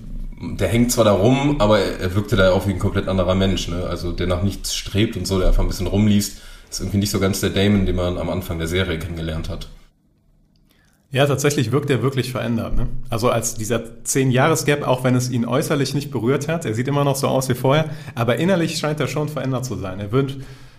der 0.41 0.69
hängt 0.69 0.93
zwar 0.93 1.05
da 1.05 1.13
rum, 1.13 1.61
aber 1.61 1.81
er, 1.81 2.15
wirkte 2.15 2.37
da 2.37 2.53
auch 2.53 2.69
wie 2.69 2.73
ein 2.73 2.79
komplett 2.79 3.09
anderer 3.09 3.35
Mensch, 3.35 3.67
ne? 3.67 3.85
Also 3.91 4.13
der 4.13 4.29
nach 4.29 4.45
nichts 4.45 4.77
strebt 4.77 5.17
und 5.17 5.27
so, 5.27 5.41
der 5.41 5.49
einfach 5.49 5.63
ein 5.63 5.69
bisschen 5.69 5.89
rumliest. 5.89 6.41
ist 6.71 6.81
irgendwie 6.81 6.99
nicht 6.99 7.11
so 7.11 7.19
ganz 7.19 7.41
der 7.41 7.51
Damon, 7.51 7.85
den 7.85 7.97
man 7.97 8.17
am 8.17 8.31
Anfang 8.31 8.59
der 8.59 8.69
Serie 8.69 9.01
kennengelernt 9.01 9.49
hat. 9.49 9.69
Ja, 11.11 11.27
tatsächlich 11.27 11.73
wirkt 11.73 11.89
er 11.89 12.03
wirklich 12.03 12.33
verändert. 12.33 12.77
Ne? 12.77 12.87
Also 13.09 13.31
als 13.31 13.55
dieser 13.55 13.79
10-Jahres-Gap, 14.05 14.87
auch 14.87 15.05
wenn 15.05 15.15
es 15.15 15.31
ihn 15.31 15.47
äußerlich 15.47 15.95
nicht 15.95 16.11
berührt 16.11 16.49
hat, 16.49 16.67
er 16.67 16.75
sieht 16.75 16.87
immer 16.87 17.03
noch 17.03 17.17
so 17.17 17.29
aus 17.29 17.49
wie 17.49 17.55
vorher, 17.55 17.87
aber 18.15 18.37
innerlich 18.37 18.77
scheint 18.77 19.01
er 19.01 19.09
schon 19.09 19.31
verändert 19.31 19.65
zu 19.65 19.77
sein. 19.77 20.01
Er 20.01 20.13
wird, 20.13 20.37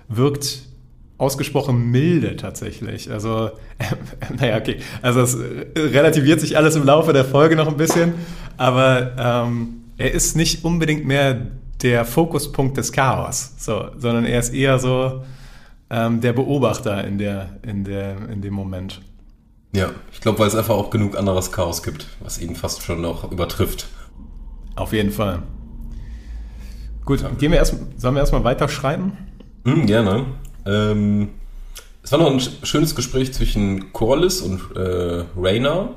wirkt 0.07 0.69
ausgesprochen 1.17 1.89
milde 1.89 2.35
tatsächlich. 2.35 3.11
Also, 3.11 3.49
äh, 3.79 3.85
naja, 4.39 4.57
okay. 4.57 4.77
Also 5.01 5.21
es 5.21 5.35
relativiert 5.75 6.41
sich 6.41 6.57
alles 6.57 6.75
im 6.75 6.85
Laufe 6.85 7.11
der 7.11 7.25
Folge 7.25 7.55
noch 7.55 7.67
ein 7.67 7.77
bisschen, 7.77 8.13
aber 8.57 9.11
ähm, 9.17 9.81
er 9.97 10.11
ist 10.11 10.35
nicht 10.35 10.63
unbedingt 10.63 11.05
mehr 11.05 11.47
der 11.81 12.05
Fokuspunkt 12.05 12.77
des 12.77 12.91
Chaos, 12.91 13.53
so, 13.57 13.89
sondern 13.97 14.25
er 14.25 14.39
ist 14.39 14.53
eher 14.53 14.77
so 14.77 15.23
ähm, 15.89 16.21
der 16.21 16.33
Beobachter 16.33 17.03
in, 17.05 17.17
der, 17.17 17.57
in, 17.63 17.83
der, 17.83 18.29
in 18.29 18.41
dem 18.41 18.53
Moment. 18.53 19.01
Ja, 19.71 19.91
ich 20.11 20.21
glaube, 20.21 20.39
weil 20.39 20.47
es 20.47 20.55
einfach 20.55 20.75
auch 20.75 20.89
genug 20.89 21.17
anderes 21.17 21.51
Chaos 21.51 21.83
gibt, 21.83 22.07
was 22.21 22.39
ihn 22.39 22.55
fast 22.55 22.81
schon 22.83 23.01
noch 23.01 23.31
übertrifft. 23.31 23.87
Auf 24.75 24.93
jeden 24.93 25.11
Fall. 25.11 25.43
Gut, 27.05 27.21
ja. 27.21 27.29
gehen 27.29 27.51
wir 27.51 27.59
erst, 27.59 27.75
sollen 27.97 28.15
wir 28.15 28.21
erstmal 28.21 28.43
weiterschreiten? 28.43 29.17
Mhm, 29.63 29.85
gerne. 29.85 30.25
Ähm, 30.65 31.29
es 32.03 32.11
war 32.11 32.19
noch 32.19 32.31
ein 32.31 32.39
schönes 32.39 32.95
Gespräch 32.95 33.33
zwischen 33.33 33.93
Corliss 33.93 34.41
und 34.41 34.75
äh, 34.75 35.25
Rainer, 35.37 35.95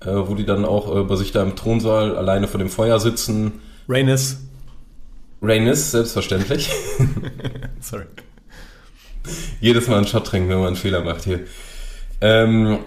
äh, 0.00 0.06
wo 0.06 0.34
die 0.34 0.46
dann 0.46 0.64
auch 0.64 0.94
äh, 0.96 1.02
bei 1.02 1.16
sich 1.16 1.32
da 1.32 1.42
im 1.42 1.56
Thronsaal 1.56 2.16
alleine 2.16 2.48
vor 2.48 2.58
dem 2.58 2.70
Feuer 2.70 3.00
sitzen. 3.00 3.60
Rainis. 3.88 4.38
Rainis, 5.42 5.90
selbstverständlich. 5.90 6.70
Sorry. 7.80 8.06
Jedes 9.60 9.88
Mal 9.88 9.98
einen 9.98 10.06
Shot 10.06 10.26
trinken, 10.26 10.48
wenn 10.48 10.58
man 10.58 10.68
einen 10.68 10.76
Fehler 10.76 11.02
macht 11.02 11.24
hier. 11.24 11.40
Ähm, 12.20 12.78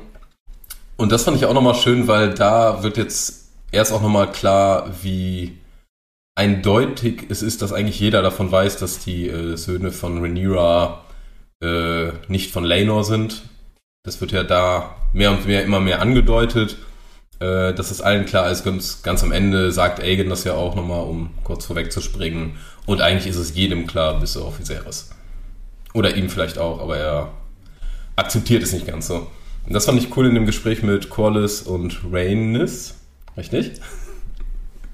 und 0.98 1.12
das 1.12 1.24
fand 1.24 1.38
ich 1.38 1.46
auch 1.46 1.54
nochmal 1.54 1.76
schön, 1.76 2.08
weil 2.08 2.34
da 2.34 2.84
wird 2.84 2.98
jetzt 2.98 3.52
erst 3.72 3.92
auch 3.94 4.02
nochmal 4.02 4.32
klar, 4.32 4.92
wie 5.02 5.58
eindeutig 6.36 7.26
es 7.30 7.42
ist, 7.42 7.62
dass 7.62 7.74
eigentlich 7.74 8.00
jeder 8.00 8.22
davon 8.22 8.52
weiß, 8.52 8.78
dass 8.78 9.00
die 9.00 9.28
äh, 9.28 9.56
Söhne 9.58 9.92
von 9.92 10.20
Rhaenyra 10.20 11.04
äh, 11.64 12.10
nicht 12.28 12.52
von 12.52 12.64
Laenor 12.64 13.04
sind. 13.04 13.44
Das 14.04 14.22
wird 14.22 14.32
ja 14.32 14.44
da 14.44 14.96
mehr 15.14 15.32
und 15.32 15.48
mehr 15.48 15.64
immer 15.64 15.80
mehr 15.80 16.02
angedeutet. 16.02 16.78
Äh, 17.40 17.74
dass 17.74 17.92
es 17.92 18.02
allen 18.02 18.26
klar 18.26 18.50
ist, 18.50 18.64
ganz, 18.64 19.04
ganz 19.04 19.22
am 19.22 19.32
Ende 19.32 19.72
sagt 19.72 20.00
Aegon 20.00 20.30
das 20.30 20.44
ja 20.44 20.54
auch 20.54 20.76
nochmal, 20.76 21.02
um 21.02 21.30
kurz 21.44 21.66
vorwegzuspringen. 21.66 22.58
Und 22.88 23.02
eigentlich 23.02 23.28
ist 23.28 23.38
es 23.38 23.56
jedem 23.56 23.86
klar, 23.86 24.20
bis 24.20 24.38
auf 24.38 24.60
Viserys. 24.60 25.12
Oder 25.94 26.16
ihm 26.16 26.30
vielleicht 26.30 26.58
auch, 26.58 26.82
aber 26.82 26.98
er 26.98 27.32
akzeptiert 28.16 28.64
es 28.64 28.74
nicht 28.74 28.88
ganz 28.88 29.08
so. 29.08 29.28
Und 29.68 29.74
das 29.74 29.86
fand 29.86 30.02
ich 30.02 30.16
cool 30.16 30.28
in 30.28 30.36
dem 30.36 30.46
Gespräch 30.46 30.82
mit 30.82 31.10
Corliss 31.10 31.62
und 31.62 32.00
Rainis, 32.12 32.96
richtig? 33.36 33.74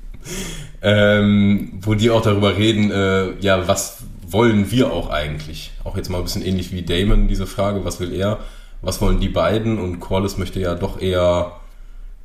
ähm, 0.82 1.74
wo 1.82 1.94
die 1.94 2.10
auch 2.10 2.24
darüber 2.24 2.58
reden, 2.58 2.92
äh, 2.92 3.40
ja, 3.40 3.68
was 3.68 4.00
wollen 4.28 4.72
wir 4.72 4.92
auch 4.92 5.12
eigentlich? 5.12 5.72
Auch 5.84 5.96
jetzt 5.96 6.10
mal 6.10 6.18
ein 6.18 6.24
bisschen 6.24 6.44
ähnlich 6.44 6.72
wie 6.72 6.82
Damon, 6.82 7.28
diese 7.28 7.46
Frage, 7.46 7.86
was 7.86 8.00
will 8.00 8.14
er? 8.14 8.40
Was 8.82 9.00
wollen 9.00 9.20
die 9.20 9.30
beiden? 9.30 9.78
Und 9.78 10.00
Corliss 10.00 10.38
möchte 10.38 10.60
ja 10.60 10.74
doch 10.74 11.00
eher 11.00 11.54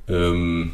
ähm, 0.08 0.72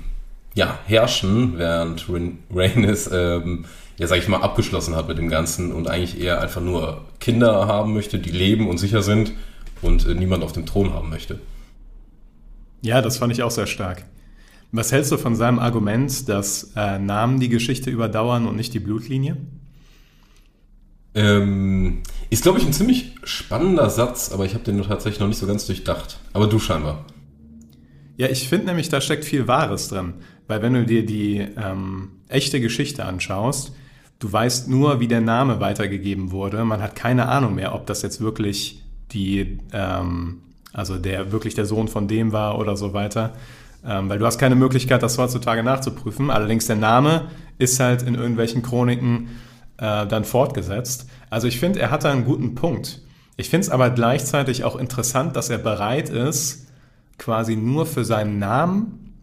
ja, 0.54 0.78
herrschen, 0.87 1.59
während 1.59 2.07
Rhaenys 2.54 3.11
ähm, 3.12 3.64
ja, 3.99 4.07
sag 4.07 4.19
ich 4.19 4.28
mal, 4.28 4.40
abgeschlossen 4.40 4.97
hat 4.97 5.09
mit 5.09 5.19
dem 5.19 5.28
Ganzen 5.28 5.73
und 5.73 5.88
eigentlich 5.88 6.21
eher 6.21 6.40
einfach 6.40 6.61
nur 6.61 7.02
Kinder 7.21 7.66
haben 7.66 7.95
möchte, 7.95 8.19
die 8.19 8.31
leben 8.31 8.69
und 8.69 8.78
sicher 8.78 9.02
sind 9.02 9.33
und 9.83 10.07
äh, 10.07 10.14
niemand 10.14 10.43
auf 10.43 10.52
dem 10.52 10.66
Thron 10.66 10.93
haben 10.93 11.11
möchte. 11.11 11.38
Ja, 12.85 13.00
das 13.00 13.17
fand 13.17 13.33
ich 13.33 13.43
auch 13.43 13.50
sehr 13.50 13.67
stark. 13.67 14.05
Was 14.71 14.93
hältst 14.93 15.11
du 15.11 15.17
von 15.17 15.35
seinem 15.37 15.59
Argument, 15.59 16.29
dass 16.29 16.73
äh, 16.76 16.99
Namen 16.99 17.41
die 17.41 17.49
Geschichte 17.49 17.88
überdauern 17.88 18.47
und 18.47 18.57
nicht 18.57 18.75
die 18.75 18.79
Blutlinie? 18.79 19.38
Ähm, 21.14 22.03
ist, 22.29 22.43
glaube 22.43 22.59
ich, 22.59 22.67
ein 22.67 22.75
ziemlich 22.75 23.14
spannender 23.25 23.88
Satz, 23.88 24.33
aber 24.33 24.45
ich 24.45 24.53
habe 24.53 24.64
den 24.64 24.83
tatsächlich 24.83 25.19
noch 25.19 25.29
nicht 25.29 25.38
so 25.38 25.47
ganz 25.47 25.64
durchdacht. 25.64 26.19
Aber 26.35 26.47
du 26.47 26.59
scheinbar. 26.59 27.07
Ja, 28.19 28.29
ich 28.29 28.50
finde 28.50 28.67
nämlich, 28.67 28.91
da 28.91 29.00
steckt 29.00 29.25
viel 29.25 29.49
Wahres 29.49 29.88
drin. 29.88 30.12
Weil 30.47 30.61
wenn 30.61 30.75
du 30.75 30.85
dir 30.85 31.07
die 31.07 31.38
ähm, 31.38 32.11
echte 32.29 32.61
Geschichte 32.61 33.07
anschaust, 33.07 33.73
du 34.19 34.31
weißt 34.31 34.69
nur, 34.69 35.00
wie 35.00 35.09
der 35.09 35.23
Name 35.23 35.59
weitergegeben 35.59 36.33
wurde. 36.33 36.62
Man 36.67 36.83
hat 36.83 36.97
keine 36.97 37.29
Ahnung 37.29 37.55
mehr, 37.55 37.75
ob 37.75 37.87
das 37.87 38.03
jetzt 38.03 38.21
wirklich 38.21 38.83
die 39.11 39.61
ähm, 39.73 40.43
also 40.75 40.99
der 40.99 41.33
wirklich 41.33 41.54
der 41.54 41.64
Sohn 41.64 41.88
von 41.88 42.09
dem 42.09 42.33
war 42.33 42.59
oder 42.59 42.76
so 42.76 42.93
weiter. 42.93 43.33
Ähm, 43.87 44.09
weil 44.09 44.19
du 44.19 44.26
hast 44.26 44.38
keine 44.38 44.57
Möglichkeit, 44.57 45.02
das 45.02 45.16
heutzutage 45.16 45.62
nachzuprüfen. 45.62 46.31
Allerdings 46.31 46.66
der 46.66 46.76
Name 46.76 47.28
ist 47.59 47.81
halt 47.81 48.02
in 48.02 48.14
irgendwelchen 48.14 48.62
Chroniken 48.62 49.28
äh, 49.78 50.07
dann 50.07 50.25
fortgesetzt. 50.25 51.09
Also 51.31 51.47
ich 51.47 51.61
finde, 51.61 51.81
er 51.81 51.90
hat 51.90 52.04
da 52.04 52.11
einen 52.11 52.25
guten 52.25 52.54
Punkt. 52.54 53.02
Ich 53.37 53.50
finde 53.50 53.66
es 53.66 53.71
aber 53.71 53.90
gleichzeitig 53.90 54.64
auch 54.64 54.76
interessant, 54.76 55.37
dass 55.37 55.49
er 55.49 55.59
bereit 55.59 56.09
ist, 56.09 56.66
quasi 57.19 57.57
nur 57.57 57.87
für 57.87 58.04
seinen 58.04 58.38
Namen 58.38 59.14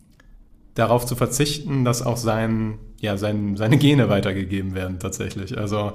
darauf 0.76 1.06
zu 1.06 1.16
verzichten, 1.16 1.84
dass 1.84 2.02
auch 2.06 2.18
sein, 2.18 2.78
ja, 3.00 3.18
sein, 3.18 3.58
seine 3.58 3.78
Gene 3.78 4.08
weitergegeben 4.10 4.74
werden 4.74 5.00
tatsächlich. 5.00 5.58
Also 5.58 5.94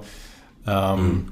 ähm, 0.66 1.00
mhm 1.00 1.28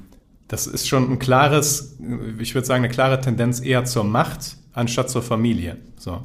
das 0.47 0.67
ist 0.67 0.87
schon 0.87 1.11
ein 1.11 1.19
klares, 1.19 1.97
ich 2.39 2.53
würde 2.53 2.67
sagen, 2.67 2.83
eine 2.83 2.93
klare 2.93 3.19
Tendenz 3.19 3.59
eher 3.59 3.85
zur 3.85 4.03
Macht 4.03 4.57
anstatt 4.73 5.09
zur 5.09 5.23
Familie. 5.23 5.77
So. 5.97 6.21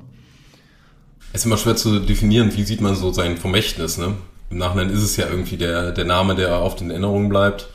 Es 1.33 1.41
ist 1.41 1.47
immer 1.47 1.57
schwer 1.57 1.77
zu 1.77 2.01
definieren, 2.01 2.55
wie 2.55 2.65
sieht 2.65 2.81
man 2.81 2.95
so 2.95 3.13
sein 3.13 3.37
Vermächtnis. 3.37 3.99
Ne? 3.99 4.15
Im 4.51 4.59
Nachhinein 4.59 4.91
ist 4.91 5.03
es 5.03 5.17
ja 5.17 5.29
irgendwie 5.29 5.57
der, 5.57 5.93
der 5.93 6.05
Name, 6.05 6.35
der 6.35 6.59
auf 6.59 6.77
den 6.77 6.91
Erinnerungen 6.91 7.29
bleibt. 7.29 7.69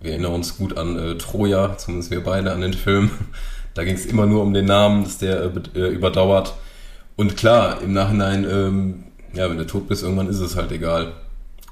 Wir 0.00 0.12
erinnern 0.12 0.34
uns 0.34 0.56
gut 0.56 0.76
an 0.76 0.98
äh, 0.98 1.18
Troja, 1.18 1.76
zumindest 1.76 2.10
wir 2.10 2.22
beide 2.22 2.52
an 2.52 2.60
den 2.60 2.74
Film. 2.74 3.10
Da 3.74 3.82
ging 3.82 3.96
es 3.96 4.06
immer 4.06 4.26
nur 4.26 4.42
um 4.42 4.54
den 4.54 4.66
Namen, 4.66 5.02
dass 5.02 5.18
der 5.18 5.42
äh, 5.42 5.78
äh, 5.78 5.88
überdauert. 5.88 6.54
Und 7.16 7.36
klar, 7.36 7.80
im 7.82 7.92
Nachhinein, 7.92 8.44
ähm, 8.48 9.04
ja, 9.32 9.50
wenn 9.50 9.58
du 9.58 9.66
tot 9.66 9.88
bist, 9.88 10.04
irgendwann 10.04 10.28
ist 10.28 10.38
es 10.38 10.54
halt 10.54 10.70
egal. 10.70 11.12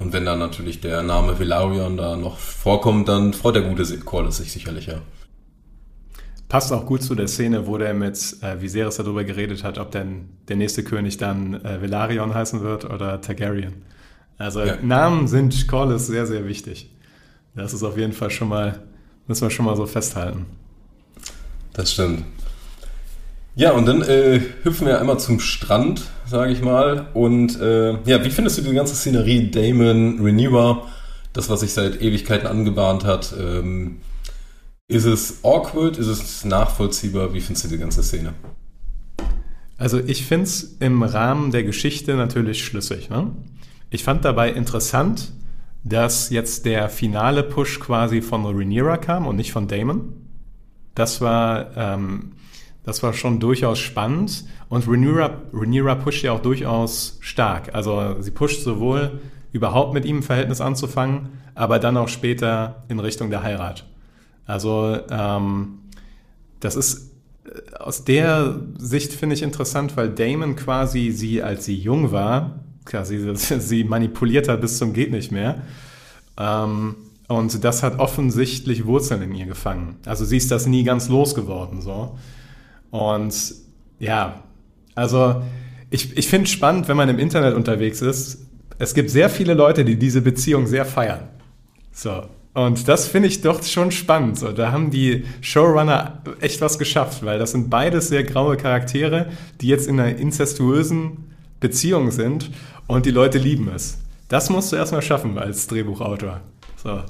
Und 0.02 0.12
wenn 0.12 0.24
dann 0.24 0.40
natürlich 0.40 0.80
der 0.80 1.02
Name 1.02 1.38
Velarion 1.38 1.96
da 1.96 2.16
noch 2.16 2.38
vorkommt, 2.38 3.08
dann 3.08 3.32
freut 3.32 3.54
der 3.54 3.62
gute 3.62 3.84
Corlys 4.00 4.38
sich 4.38 4.52
sicherlich, 4.52 4.86
ja. 4.86 4.96
Passt 6.48 6.72
auch 6.72 6.84
gut 6.84 7.02
zu 7.02 7.14
der 7.14 7.28
Szene, 7.28 7.66
wo 7.66 7.78
der 7.78 7.94
mit 7.94 8.36
äh, 8.42 8.60
Viserys 8.60 8.96
darüber 8.96 9.24
geredet 9.24 9.62
hat, 9.64 9.78
ob 9.78 9.90
denn 9.92 10.28
der 10.48 10.56
nächste 10.56 10.82
König 10.82 11.16
dann 11.16 11.54
äh, 11.64 11.80
Velaryon 11.80 12.34
heißen 12.34 12.62
wird 12.62 12.84
oder 12.84 13.20
Targaryen. 13.20 13.84
Also 14.38 14.62
ja. 14.62 14.76
Namen 14.82 15.28
sind 15.28 15.68
Corlys 15.68 16.08
sehr, 16.08 16.26
sehr 16.26 16.46
wichtig. 16.46 16.90
Das 17.54 17.72
ist 17.72 17.82
auf 17.84 17.96
jeden 17.96 18.12
Fall 18.12 18.30
schon 18.30 18.48
mal, 18.48 18.82
müssen 19.28 19.42
wir 19.42 19.50
schon 19.50 19.66
mal 19.66 19.76
so 19.76 19.86
festhalten. 19.86 20.46
Das 21.72 21.92
stimmt. 21.92 22.24
Ja, 23.54 23.72
und 23.72 23.86
dann 23.86 24.00
äh, 24.02 24.40
hüpfen 24.62 24.86
wir 24.86 24.98
einmal 24.98 25.20
zum 25.20 25.38
Strand, 25.38 26.04
sage 26.26 26.52
ich 26.52 26.62
mal. 26.62 27.08
Und 27.12 27.60
äh, 27.60 27.92
ja, 28.04 28.24
wie 28.24 28.30
findest 28.30 28.58
du 28.58 28.62
die 28.62 28.72
ganze 28.72 28.94
Szenerie 28.94 29.50
Damon, 29.50 30.20
Renewer, 30.22 30.86
das, 31.34 31.50
was 31.50 31.60
sich 31.60 31.72
seit 31.72 32.00
Ewigkeiten 32.00 32.46
angebahnt 32.46 33.04
hat? 33.04 33.34
Ähm, 33.38 33.98
ist 34.88 35.04
es 35.04 35.44
awkward? 35.44 35.98
Ist 35.98 36.06
es 36.06 36.44
nachvollziehbar? 36.44 37.34
Wie 37.34 37.40
findest 37.40 37.66
du 37.66 37.68
die 37.68 37.78
ganze 37.78 38.02
Szene? 38.02 38.32
Also 39.76 39.98
ich 39.98 40.24
finde 40.24 40.44
es 40.44 40.76
im 40.80 41.02
Rahmen 41.02 41.50
der 41.50 41.64
Geschichte 41.64 42.14
natürlich 42.14 42.64
schlüssig. 42.64 43.10
Ne? 43.10 43.32
Ich 43.90 44.04
fand 44.04 44.24
dabei 44.24 44.50
interessant, 44.50 45.32
dass 45.84 46.30
jetzt 46.30 46.64
der 46.64 46.88
finale 46.88 47.42
Push 47.42 47.80
quasi 47.80 48.22
von 48.22 48.46
Rhaenyra 48.46 48.96
kam 48.96 49.26
und 49.26 49.36
nicht 49.36 49.52
von 49.52 49.68
Damon. 49.68 50.14
Das 50.94 51.20
war 51.20 51.76
ähm, 51.76 52.32
das 52.84 53.02
war 53.02 53.12
schon 53.12 53.40
durchaus 53.40 53.78
spannend. 53.78 54.44
Und 54.68 54.88
Rhaenyra, 54.88 55.42
Rhaenyra 55.52 55.94
pusht 55.96 56.24
ja 56.24 56.32
auch 56.32 56.42
durchaus 56.42 57.18
stark. 57.20 57.74
Also 57.74 58.20
sie 58.20 58.30
pusht 58.30 58.62
sowohl 58.62 59.20
überhaupt 59.52 59.94
mit 59.94 60.04
ihm 60.04 60.18
ein 60.18 60.22
Verhältnis 60.22 60.60
anzufangen, 60.60 61.28
aber 61.54 61.78
dann 61.78 61.96
auch 61.96 62.08
später 62.08 62.84
in 62.88 62.98
Richtung 62.98 63.30
der 63.30 63.42
Heirat. 63.42 63.84
Also 64.46 64.98
ähm, 65.10 65.78
das 66.60 66.76
ist 66.76 67.12
äh, 67.44 67.76
aus 67.76 68.04
der 68.04 68.60
Sicht 68.78 69.12
finde 69.12 69.34
ich 69.34 69.42
interessant, 69.42 69.96
weil 69.96 70.10
Damon 70.10 70.56
quasi 70.56 71.10
sie, 71.10 71.42
als 71.42 71.64
sie 71.64 71.76
jung 71.76 72.12
war, 72.12 72.60
quasi 72.84 73.32
sie 73.36 73.84
manipuliert 73.84 74.48
hat 74.48 74.60
bis 74.60 74.78
zum 74.78 74.92
geht 74.92 75.12
nicht 75.12 75.30
mehr. 75.30 75.62
Ähm, 76.38 76.96
und 77.28 77.64
das 77.64 77.82
hat 77.82 77.98
offensichtlich 77.98 78.86
Wurzeln 78.86 79.22
in 79.22 79.34
ihr 79.34 79.46
gefangen. 79.46 79.96
Also 80.06 80.24
sie 80.24 80.36
ist 80.36 80.50
das 80.50 80.66
nie 80.66 80.82
ganz 80.82 81.08
losgeworden 81.08 81.80
so. 81.80 82.18
Und 82.92 83.54
ja, 83.98 84.44
also 84.94 85.42
ich, 85.90 86.16
ich 86.16 86.28
finde 86.28 86.44
es 86.44 86.52
spannend, 86.52 86.86
wenn 86.88 86.96
man 86.96 87.08
im 87.08 87.18
Internet 87.18 87.54
unterwegs 87.54 88.02
ist. 88.02 88.46
Es 88.78 88.94
gibt 88.94 89.10
sehr 89.10 89.28
viele 89.28 89.54
Leute, 89.54 89.84
die 89.84 89.96
diese 89.96 90.22
Beziehung 90.22 90.66
sehr 90.66 90.84
feiern. 90.84 91.28
So. 91.90 92.22
Und 92.54 92.86
das 92.86 93.08
finde 93.08 93.28
ich 93.28 93.40
doch 93.40 93.62
schon 93.62 93.92
spannend. 93.92 94.38
So, 94.38 94.52
da 94.52 94.72
haben 94.72 94.90
die 94.90 95.24
Showrunner 95.40 96.22
echt 96.40 96.60
was 96.60 96.78
geschafft, 96.78 97.24
weil 97.24 97.38
das 97.38 97.52
sind 97.52 97.70
beides 97.70 98.08
sehr 98.08 98.24
graue 98.24 98.58
Charaktere, 98.58 99.30
die 99.62 99.68
jetzt 99.68 99.88
in 99.88 99.98
einer 99.98 100.16
inzestuösen 100.18 101.32
Beziehung 101.60 102.10
sind 102.10 102.50
und 102.86 103.06
die 103.06 103.10
Leute 103.10 103.38
lieben 103.38 103.70
es. 103.74 103.98
Das 104.28 104.50
musst 104.50 104.70
du 104.70 104.76
erstmal 104.76 105.00
schaffen 105.00 105.38
als 105.38 105.66
Drehbuchautor. 105.66 106.40
So. 106.76 107.00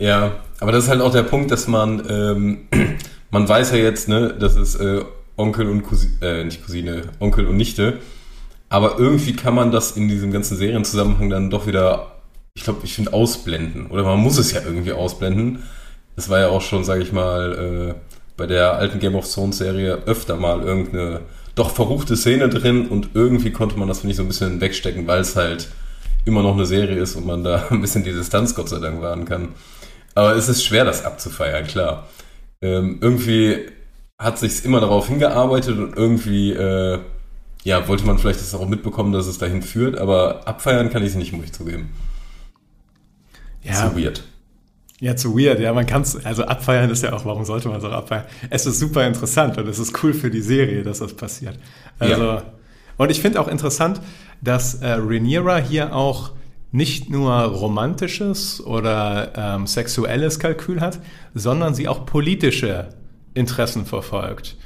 Ja, 0.00 0.40
aber 0.58 0.72
das 0.72 0.84
ist 0.84 0.90
halt 0.90 1.00
auch 1.00 1.12
der 1.12 1.22
Punkt, 1.22 1.52
dass 1.52 1.68
man, 1.68 2.02
ähm, 2.08 2.58
man 3.30 3.48
weiß 3.48 3.72
ja 3.72 3.78
jetzt, 3.78 4.08
ne, 4.08 4.34
dass 4.38 4.56
es 4.56 4.74
äh, 4.76 5.04
Onkel 5.36 5.68
und 5.68 5.82
Cousine, 5.82 6.14
äh, 6.20 6.44
nicht 6.44 6.64
Cousine, 6.64 7.02
Onkel 7.18 7.46
und 7.46 7.56
Nichte. 7.56 7.98
Aber 8.68 8.98
irgendwie 8.98 9.34
kann 9.34 9.54
man 9.54 9.72
das 9.72 9.92
in 9.92 10.08
diesem 10.08 10.32
ganzen 10.32 10.56
Serienzusammenhang 10.56 11.28
dann 11.30 11.50
doch 11.50 11.66
wieder, 11.66 12.12
ich 12.54 12.62
glaube, 12.62 12.80
ich 12.84 12.94
finde, 12.94 13.12
ausblenden. 13.12 13.88
Oder 13.88 14.04
man 14.04 14.18
muss 14.18 14.38
es 14.38 14.52
ja 14.52 14.60
irgendwie 14.64 14.92
ausblenden. 14.92 15.64
Das 16.14 16.28
war 16.28 16.38
ja 16.38 16.48
auch 16.48 16.60
schon, 16.60 16.84
sage 16.84 17.02
ich 17.02 17.12
mal, 17.12 17.94
äh, 17.96 18.14
bei 18.36 18.46
der 18.46 18.74
alten 18.74 19.00
Game 19.00 19.16
of 19.16 19.32
Thrones 19.32 19.58
Serie 19.58 19.98
öfter 20.06 20.36
mal 20.36 20.62
irgendeine 20.62 21.20
doch 21.54 21.70
verruchte 21.74 22.16
Szene 22.16 22.48
drin 22.48 22.88
und 22.88 23.10
irgendwie 23.14 23.50
konnte 23.50 23.78
man 23.78 23.88
das, 23.88 24.00
finde 24.00 24.12
ich, 24.12 24.16
so 24.16 24.22
ein 24.22 24.28
bisschen 24.28 24.60
wegstecken, 24.60 25.06
weil 25.06 25.20
es 25.20 25.36
halt 25.36 25.68
immer 26.24 26.42
noch 26.42 26.54
eine 26.54 26.64
Serie 26.64 26.96
ist 26.96 27.16
und 27.16 27.26
man 27.26 27.44
da 27.44 27.66
ein 27.70 27.80
bisschen 27.80 28.04
die 28.04 28.12
Distanz 28.12 28.54
Gott 28.54 28.68
sei 28.68 28.78
Dank 28.78 29.02
wahren 29.02 29.24
kann. 29.24 29.48
Aber 30.14 30.36
es 30.36 30.48
ist 30.48 30.64
schwer, 30.64 30.84
das 30.84 31.04
abzufeiern, 31.04 31.66
klar. 31.66 32.08
Ähm, 32.62 32.98
irgendwie 33.00 33.66
hat 34.18 34.38
sich 34.38 34.64
immer 34.64 34.80
darauf 34.80 35.08
hingearbeitet 35.08 35.78
und 35.78 35.96
irgendwie, 35.96 36.52
äh, 36.52 36.98
ja, 37.64 37.88
wollte 37.88 38.04
man 38.04 38.18
vielleicht 38.18 38.40
das 38.40 38.54
auch 38.54 38.68
mitbekommen, 38.68 39.12
dass 39.12 39.26
es 39.26 39.38
dahin 39.38 39.62
führt, 39.62 39.98
aber 39.98 40.46
abfeiern 40.46 40.90
kann 40.90 41.02
ich 41.02 41.10
es 41.10 41.14
nicht, 41.14 41.32
muss 41.32 41.46
ich 41.46 41.52
zugeben. 41.52 41.90
Ja. 43.62 43.90
Zu 43.90 43.96
weird. 43.96 44.24
Ja, 45.00 45.16
zu 45.16 45.38
weird. 45.38 45.58
Ja, 45.60 45.72
man 45.72 45.86
kann 45.86 46.02
es, 46.02 46.22
also 46.24 46.44
abfeiern 46.44 46.90
ist 46.90 47.02
ja 47.02 47.14
auch, 47.14 47.24
warum 47.24 47.46
sollte 47.46 47.68
man 47.68 47.78
es 47.78 47.84
auch 47.84 47.92
abfeiern? 47.92 48.24
Es 48.50 48.66
ist 48.66 48.78
super 48.78 49.06
interessant 49.06 49.56
und 49.56 49.66
es 49.66 49.78
ist 49.78 50.02
cool 50.02 50.12
für 50.12 50.30
die 50.30 50.42
Serie, 50.42 50.82
dass 50.82 50.98
das 50.98 51.14
passiert. 51.14 51.58
Also, 51.98 52.22
ja. 52.22 52.42
und 52.98 53.10
ich 53.10 53.22
finde 53.22 53.40
auch 53.40 53.48
interessant, 53.48 54.02
dass 54.42 54.74
äh, 54.74 54.92
Rhaenyra 54.92 55.58
hier 55.58 55.94
auch 55.94 56.32
nicht 56.72 57.10
nur 57.10 57.32
romantisches 57.32 58.64
oder 58.64 59.32
ähm, 59.36 59.66
sexuelles 59.66 60.38
Kalkül 60.38 60.80
hat, 60.80 61.00
sondern 61.34 61.74
sie 61.74 61.88
auch 61.88 62.06
politische 62.06 62.90
Interessen 63.34 63.86
verfolgt. 63.86 64.56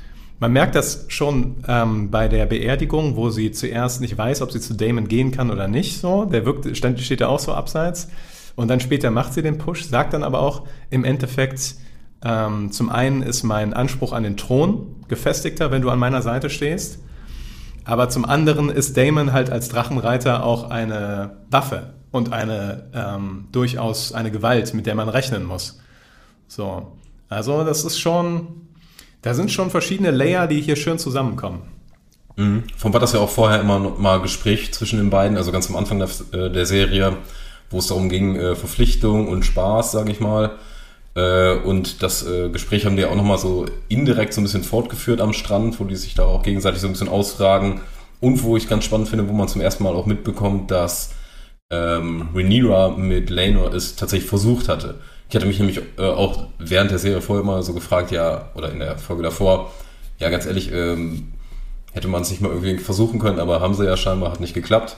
Man 0.40 0.52
merkt 0.52 0.74
das 0.74 1.06
schon 1.08 1.56
ähm, 1.68 2.10
bei 2.10 2.28
der 2.28 2.44
Beerdigung, 2.46 3.16
wo 3.16 3.30
sie 3.30 3.52
zuerst 3.52 4.00
nicht 4.00 4.18
weiß, 4.18 4.42
ob 4.42 4.52
sie 4.52 4.60
zu 4.60 4.74
Damon 4.74 5.08
gehen 5.08 5.30
kann 5.30 5.50
oder 5.50 5.68
nicht. 5.68 6.00
So, 6.00 6.24
der 6.24 6.44
wirkt, 6.44 6.76
steht 6.76 7.20
da 7.20 7.28
auch 7.28 7.38
so 7.38 7.54
abseits. 7.54 8.08
Und 8.56 8.68
dann 8.68 8.80
später 8.80 9.10
macht 9.10 9.32
sie 9.32 9.42
den 9.42 9.58
Push, 9.58 9.84
sagt 9.84 10.12
dann 10.12 10.22
aber 10.22 10.40
auch 10.40 10.66
im 10.90 11.04
Endeffekt, 11.04 11.76
ähm, 12.22 12.70
zum 12.72 12.90
einen 12.90 13.22
ist 13.22 13.42
mein 13.42 13.72
Anspruch 13.72 14.12
an 14.12 14.22
den 14.22 14.36
Thron 14.36 14.96
gefestigter, 15.08 15.70
wenn 15.70 15.82
du 15.82 15.90
an 15.90 15.98
meiner 15.98 16.22
Seite 16.22 16.50
stehst. 16.50 16.98
Aber 17.84 18.08
zum 18.08 18.24
anderen 18.24 18.70
ist 18.70 18.96
Damon 18.96 19.32
halt 19.32 19.50
als 19.50 19.68
Drachenreiter 19.68 20.44
auch 20.44 20.70
eine 20.70 21.38
Waffe 21.50 21.93
und 22.14 22.32
eine 22.32 22.84
ähm, 22.94 23.48
durchaus 23.50 24.12
eine 24.12 24.30
Gewalt, 24.30 24.72
mit 24.72 24.86
der 24.86 24.94
man 24.94 25.08
rechnen 25.08 25.44
muss. 25.44 25.80
So. 26.46 26.92
Also 27.28 27.64
das 27.64 27.84
ist 27.84 27.98
schon, 27.98 28.68
da 29.22 29.34
sind 29.34 29.50
schon 29.50 29.68
verschiedene 29.68 30.12
Layer, 30.12 30.46
die 30.46 30.60
hier 30.60 30.76
schön 30.76 31.00
zusammenkommen. 31.00 31.62
Mhm. 32.36 32.62
Von 32.76 32.92
war 32.92 33.00
das 33.00 33.14
ja 33.14 33.18
auch 33.18 33.30
vorher 33.30 33.60
immer 33.60 33.80
mal 33.80 34.20
Gespräch 34.20 34.72
zwischen 34.72 34.98
den 34.98 35.10
beiden, 35.10 35.36
also 35.36 35.50
ganz 35.50 35.68
am 35.68 35.74
Anfang 35.74 35.98
der, 35.98 36.08
äh, 36.30 36.50
der 36.50 36.66
Serie, 36.66 37.16
wo 37.70 37.78
es 37.78 37.88
darum 37.88 38.08
ging, 38.08 38.36
äh, 38.36 38.54
Verpflichtung 38.54 39.26
und 39.26 39.44
Spaß, 39.44 39.90
sage 39.90 40.12
ich 40.12 40.20
mal. 40.20 40.52
Äh, 41.16 41.56
und 41.56 42.00
das 42.04 42.24
äh, 42.24 42.48
Gespräch 42.48 42.86
haben 42.86 42.96
die 42.96 43.06
auch 43.06 43.16
nochmal 43.16 43.38
so 43.38 43.66
indirekt 43.88 44.34
so 44.34 44.40
ein 44.40 44.44
bisschen 44.44 44.62
fortgeführt 44.62 45.20
am 45.20 45.32
Strand, 45.32 45.80
wo 45.80 45.84
die 45.84 45.96
sich 45.96 46.14
da 46.14 46.22
auch 46.26 46.44
gegenseitig 46.44 46.80
so 46.80 46.86
ein 46.86 46.92
bisschen 46.92 47.08
ausfragen. 47.08 47.80
Und 48.20 48.44
wo 48.44 48.56
ich 48.56 48.68
ganz 48.68 48.84
spannend 48.84 49.08
finde, 49.08 49.28
wo 49.28 49.32
man 49.32 49.48
zum 49.48 49.60
ersten 49.60 49.82
Mal 49.82 49.94
auch 49.94 50.06
mitbekommt, 50.06 50.70
dass 50.70 51.10
ähm, 51.70 52.28
Rhaenyra 52.34 52.90
mit 52.90 53.30
Laenor 53.30 53.72
es 53.72 53.96
tatsächlich 53.96 54.28
versucht 54.28 54.68
hatte. 54.68 54.96
Ich 55.28 55.34
hatte 55.34 55.46
mich 55.46 55.58
nämlich 55.58 55.80
äh, 55.98 56.02
auch 56.02 56.48
während 56.58 56.90
der 56.90 56.98
Serie 56.98 57.20
vorher 57.20 57.44
mal 57.44 57.62
so 57.62 57.72
gefragt, 57.72 58.10
ja, 58.10 58.50
oder 58.54 58.70
in 58.70 58.78
der 58.78 58.98
Folge 58.98 59.22
davor, 59.22 59.72
ja, 60.18 60.30
ganz 60.30 60.46
ehrlich, 60.46 60.70
ähm, 60.72 61.32
hätte 61.92 62.08
man 62.08 62.22
es 62.22 62.30
nicht 62.30 62.42
mal 62.42 62.50
irgendwie 62.50 62.78
versuchen 62.78 63.18
können, 63.18 63.40
aber 63.40 63.60
haben 63.60 63.74
sie 63.74 63.84
ja 63.84 63.96
scheinbar, 63.96 64.32
hat 64.32 64.40
nicht 64.40 64.54
geklappt. 64.54 64.96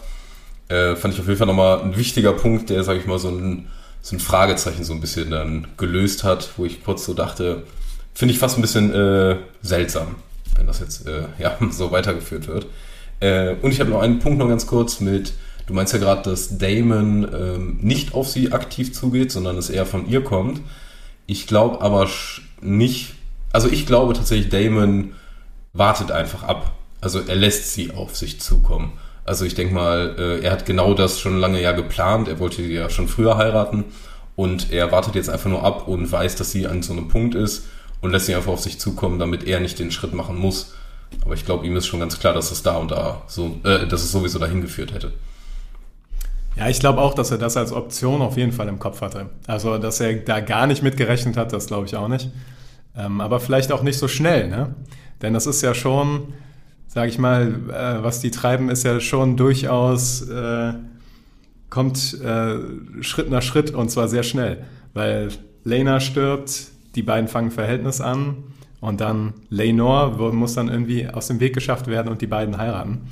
Äh, 0.68 0.96
fand 0.96 1.14
ich 1.14 1.20
auf 1.20 1.26
jeden 1.26 1.38
Fall 1.38 1.46
nochmal 1.46 1.80
ein 1.80 1.96
wichtiger 1.96 2.32
Punkt, 2.32 2.70
der, 2.70 2.82
sag 2.82 2.96
ich 2.96 3.06
mal, 3.06 3.18
so 3.18 3.28
ein, 3.28 3.68
so 4.02 4.16
ein 4.16 4.20
Fragezeichen 4.20 4.84
so 4.84 4.92
ein 4.92 5.00
bisschen 5.00 5.30
dann 5.30 5.68
gelöst 5.76 6.24
hat, 6.24 6.50
wo 6.56 6.64
ich 6.64 6.84
kurz 6.84 7.04
so 7.04 7.14
dachte, 7.14 7.62
finde 8.14 8.32
ich 8.32 8.40
fast 8.40 8.58
ein 8.58 8.62
bisschen 8.62 8.92
äh, 8.92 9.36
seltsam, 9.62 10.16
wenn 10.56 10.66
das 10.66 10.80
jetzt 10.80 11.06
äh, 11.06 11.24
ja, 11.38 11.56
so 11.70 11.92
weitergeführt 11.92 12.48
wird. 12.48 12.66
Äh, 13.20 13.54
und 13.62 13.70
ich 13.70 13.80
habe 13.80 13.90
noch 13.90 14.02
einen 14.02 14.18
Punkt 14.18 14.38
noch 14.38 14.48
ganz 14.48 14.66
kurz 14.66 15.00
mit 15.00 15.32
Du 15.66 15.74
meinst 15.74 15.92
ja 15.92 15.98
gerade, 15.98 16.30
dass 16.30 16.58
Damon 16.58 17.26
ähm, 17.34 17.78
nicht 17.80 18.14
auf 18.14 18.28
sie 18.28 18.52
aktiv 18.52 18.94
zugeht, 18.94 19.32
sondern 19.32 19.58
es 19.58 19.68
eher 19.68 19.84
von 19.84 20.08
ihr 20.08 20.22
kommt. 20.22 20.60
Ich 21.26 21.48
glaube 21.48 21.80
aber 21.80 22.08
nicht, 22.60 23.14
also 23.52 23.68
ich 23.68 23.84
glaube 23.84 24.14
tatsächlich, 24.14 24.48
Damon 24.48 25.12
wartet 25.72 26.12
einfach 26.12 26.44
ab. 26.44 26.72
Also 27.00 27.20
er 27.20 27.34
lässt 27.34 27.72
sie 27.74 27.90
auf 27.90 28.16
sich 28.16 28.40
zukommen. 28.40 28.92
Also 29.24 29.44
ich 29.44 29.54
denke 29.54 29.74
mal, 29.74 30.14
äh, 30.18 30.44
er 30.44 30.52
hat 30.52 30.66
genau 30.66 30.94
das 30.94 31.18
schon 31.18 31.38
lange 31.38 31.60
ja 31.60 31.72
geplant. 31.72 32.28
Er 32.28 32.38
wollte 32.38 32.62
sie 32.62 32.72
ja 32.72 32.88
schon 32.88 33.08
früher 33.08 33.36
heiraten 33.36 33.84
und 34.36 34.72
er 34.72 34.92
wartet 34.92 35.16
jetzt 35.16 35.28
einfach 35.28 35.50
nur 35.50 35.64
ab 35.64 35.88
und 35.88 36.10
weiß, 36.10 36.36
dass 36.36 36.52
sie 36.52 36.68
an 36.68 36.82
so 36.82 36.92
einem 36.92 37.08
Punkt 37.08 37.34
ist 37.34 37.64
und 38.00 38.12
lässt 38.12 38.26
sie 38.26 38.36
einfach 38.36 38.52
auf 38.52 38.60
sich 38.60 38.78
zukommen, 38.78 39.18
damit 39.18 39.44
er 39.44 39.58
nicht 39.58 39.80
den 39.80 39.90
Schritt 39.90 40.14
machen 40.14 40.36
muss. 40.36 40.74
Aber 41.24 41.34
ich 41.34 41.44
glaube, 41.44 41.66
ihm 41.66 41.76
ist 41.76 41.86
schon 41.86 42.00
ganz 42.00 42.20
klar, 42.20 42.34
dass 42.34 42.52
es 42.52 42.62
da 42.62 42.76
und 42.76 42.92
da 42.92 43.22
so, 43.26 43.58
äh, 43.64 43.88
dass 43.88 44.04
es 44.04 44.12
sowieso 44.12 44.38
dahin 44.38 44.60
geführt 44.60 44.94
hätte. 44.94 45.12
Ja, 46.56 46.68
ich 46.68 46.80
glaube 46.80 47.00
auch, 47.00 47.12
dass 47.14 47.30
er 47.30 47.38
das 47.38 47.56
als 47.56 47.72
Option 47.72 48.22
auf 48.22 48.36
jeden 48.36 48.52
Fall 48.52 48.68
im 48.68 48.78
Kopf 48.78 49.02
hatte. 49.02 49.28
Also, 49.46 49.76
dass 49.76 50.00
er 50.00 50.14
da 50.14 50.40
gar 50.40 50.66
nicht 50.66 50.82
mitgerechnet 50.82 51.36
hat, 51.36 51.52
das 51.52 51.66
glaube 51.66 51.86
ich 51.86 51.96
auch 51.96 52.08
nicht. 52.08 52.30
Ähm, 52.96 53.20
aber 53.20 53.40
vielleicht 53.40 53.72
auch 53.72 53.82
nicht 53.82 53.98
so 53.98 54.08
schnell, 54.08 54.48
ne? 54.48 54.74
Denn 55.20 55.34
das 55.34 55.46
ist 55.46 55.62
ja 55.62 55.74
schon, 55.74 56.32
sage 56.88 57.08
ich 57.08 57.18
mal, 57.18 57.54
äh, 57.68 58.02
was 58.02 58.20
die 58.20 58.30
treiben, 58.30 58.70
ist 58.70 58.84
ja 58.84 59.00
schon 59.00 59.36
durchaus, 59.36 60.22
äh, 60.28 60.72
kommt 61.68 62.18
äh, 62.22 63.02
Schritt 63.02 63.30
nach 63.30 63.42
Schritt 63.42 63.72
und 63.72 63.90
zwar 63.90 64.08
sehr 64.08 64.22
schnell. 64.22 64.64
Weil 64.94 65.28
Lena 65.64 66.00
stirbt, 66.00 66.68
die 66.94 67.02
beiden 67.02 67.28
fangen 67.28 67.50
Verhältnis 67.50 68.00
an 68.00 68.44
und 68.80 69.02
dann 69.02 69.34
Lenore 69.50 70.32
muss 70.32 70.54
dann 70.54 70.68
irgendwie 70.68 71.06
aus 71.08 71.26
dem 71.26 71.40
Weg 71.40 71.54
geschafft 71.54 71.86
werden 71.86 72.08
und 72.08 72.22
die 72.22 72.26
beiden 72.26 72.56
heiraten. 72.56 73.02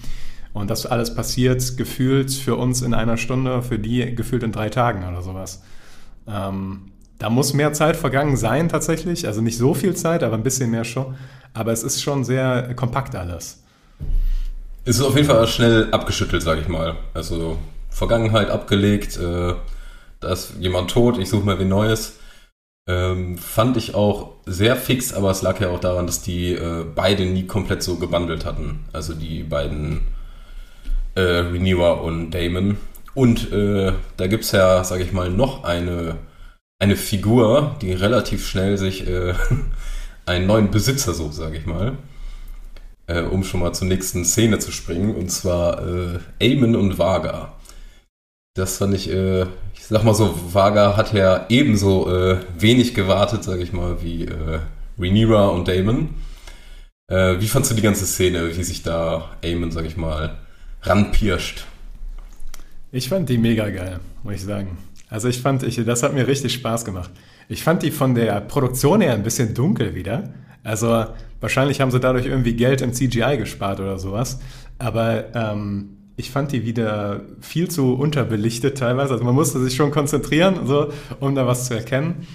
Und 0.54 0.70
das 0.70 0.86
alles 0.86 1.14
passiert 1.14 1.76
gefühlt 1.76 2.32
für 2.32 2.54
uns 2.54 2.80
in 2.80 2.94
einer 2.94 3.16
Stunde, 3.16 3.60
für 3.60 3.78
die 3.78 4.14
gefühlt 4.14 4.44
in 4.44 4.52
drei 4.52 4.70
Tagen 4.70 5.06
oder 5.06 5.20
sowas. 5.20 5.62
Ähm, 6.26 6.92
da 7.18 7.28
muss 7.28 7.52
mehr 7.54 7.72
Zeit 7.72 7.96
vergangen 7.96 8.36
sein 8.36 8.68
tatsächlich. 8.68 9.26
Also 9.26 9.40
nicht 9.40 9.58
so 9.58 9.74
viel 9.74 9.94
Zeit, 9.94 10.22
aber 10.22 10.36
ein 10.36 10.44
bisschen 10.44 10.70
mehr 10.70 10.84
schon. 10.84 11.16
Aber 11.54 11.72
es 11.72 11.82
ist 11.82 12.02
schon 12.02 12.24
sehr 12.24 12.72
kompakt 12.74 13.16
alles. 13.16 13.64
Es 14.84 14.96
ist 14.96 15.02
auf 15.02 15.16
jeden 15.16 15.26
Fall 15.26 15.46
schnell 15.48 15.88
abgeschüttelt, 15.90 16.42
sage 16.42 16.60
ich 16.60 16.68
mal. 16.68 16.96
Also 17.14 17.58
Vergangenheit 17.90 18.48
abgelegt, 18.48 19.16
äh, 19.16 19.54
da 20.20 20.32
ist 20.32 20.54
jemand 20.60 20.90
tot, 20.90 21.18
ich 21.18 21.28
suche 21.28 21.44
mal 21.44 21.58
wie 21.58 21.64
Neues. 21.64 22.18
Ähm, 22.86 23.38
fand 23.38 23.76
ich 23.76 23.94
auch 23.94 24.34
sehr 24.46 24.76
fix, 24.76 25.14
aber 25.14 25.30
es 25.30 25.42
lag 25.42 25.60
ja 25.60 25.70
auch 25.70 25.80
daran, 25.80 26.06
dass 26.06 26.22
die 26.22 26.52
äh, 26.52 26.84
beide 26.94 27.24
nie 27.24 27.46
komplett 27.46 27.82
so 27.82 27.96
gebundelt 27.96 28.44
hatten. 28.44 28.84
Also 28.92 29.14
die 29.14 29.42
beiden 29.42 30.02
äh, 31.14 31.20
Rhaenyra 31.20 31.92
und 31.92 32.30
Damon. 32.30 32.76
Und 33.14 33.52
äh, 33.52 33.92
da 34.16 34.26
gibt 34.26 34.44
es 34.44 34.52
ja, 34.52 34.82
sage 34.82 35.04
ich 35.04 35.12
mal, 35.12 35.30
noch 35.30 35.64
eine, 35.64 36.16
eine 36.80 36.96
Figur, 36.96 37.76
die 37.80 37.92
relativ 37.92 38.46
schnell 38.46 38.76
sich 38.76 39.06
äh, 39.06 39.34
einen 40.26 40.46
neuen 40.46 40.70
Besitzer 40.70 41.14
sucht, 41.14 41.34
sage 41.34 41.56
ich 41.56 41.66
mal. 41.66 41.96
Äh, 43.06 43.22
um 43.22 43.44
schon 43.44 43.60
mal 43.60 43.72
zur 43.72 43.86
nächsten 43.86 44.24
Szene 44.24 44.58
zu 44.58 44.72
springen. 44.72 45.14
Und 45.14 45.30
zwar 45.30 45.86
äh, 45.86 46.18
Aemon 46.40 46.74
und 46.74 46.98
Vaga. 46.98 47.52
Das 48.54 48.78
fand 48.78 48.94
ich, 48.94 49.10
äh, 49.10 49.42
ich 49.74 49.86
sag 49.86 50.04
mal 50.04 50.14
so, 50.14 50.34
Vaga 50.52 50.96
hat 50.96 51.12
ja 51.12 51.46
ebenso 51.48 52.08
äh, 52.10 52.38
wenig 52.58 52.94
gewartet, 52.94 53.44
sage 53.44 53.62
ich 53.62 53.72
mal, 53.72 54.02
wie 54.02 54.24
äh, 54.24 54.60
Rhaenyra 54.98 55.48
und 55.48 55.68
Damon. 55.68 56.14
Äh, 57.08 57.40
wie 57.40 57.48
fandst 57.48 57.70
du 57.70 57.74
die 57.74 57.82
ganze 57.82 58.06
Szene, 58.06 58.56
wie 58.56 58.64
sich 58.64 58.82
da 58.82 59.30
Aemon, 59.42 59.70
sag 59.70 59.84
ich 59.84 59.96
mal, 59.96 60.38
ranpirscht. 60.84 61.66
Ich 62.92 63.08
fand 63.08 63.28
die 63.28 63.38
mega 63.38 63.68
geil, 63.70 64.00
muss 64.22 64.34
ich 64.34 64.42
sagen. 64.42 64.78
Also 65.08 65.28
ich 65.28 65.40
fand, 65.40 65.62
ich, 65.62 65.82
das 65.84 66.02
hat 66.02 66.14
mir 66.14 66.26
richtig 66.26 66.52
Spaß 66.54 66.84
gemacht. 66.84 67.10
Ich 67.48 67.62
fand 67.62 67.82
die 67.82 67.90
von 67.90 68.14
der 68.14 68.40
Produktion 68.40 69.00
her 69.00 69.14
ein 69.14 69.22
bisschen 69.22 69.54
dunkel 69.54 69.94
wieder. 69.94 70.32
Also 70.62 71.06
wahrscheinlich 71.40 71.80
haben 71.80 71.90
sie 71.90 72.00
dadurch 72.00 72.26
irgendwie 72.26 72.54
Geld 72.54 72.80
im 72.80 72.92
CGI 72.92 73.36
gespart 73.38 73.80
oder 73.80 73.98
sowas. 73.98 74.40
Aber 74.78 75.34
ähm, 75.34 75.96
ich 76.16 76.30
fand 76.30 76.52
die 76.52 76.64
wieder 76.64 77.22
viel 77.40 77.68
zu 77.68 77.94
unterbelichtet 77.94 78.78
teilweise. 78.78 79.12
Also 79.12 79.24
man 79.24 79.34
musste 79.34 79.60
sich 79.60 79.74
schon 79.74 79.90
konzentrieren, 79.90 80.66
so, 80.66 80.92
um 81.20 81.34
da 81.34 81.46
was 81.46 81.66
zu 81.66 81.74
erkennen. 81.74 82.26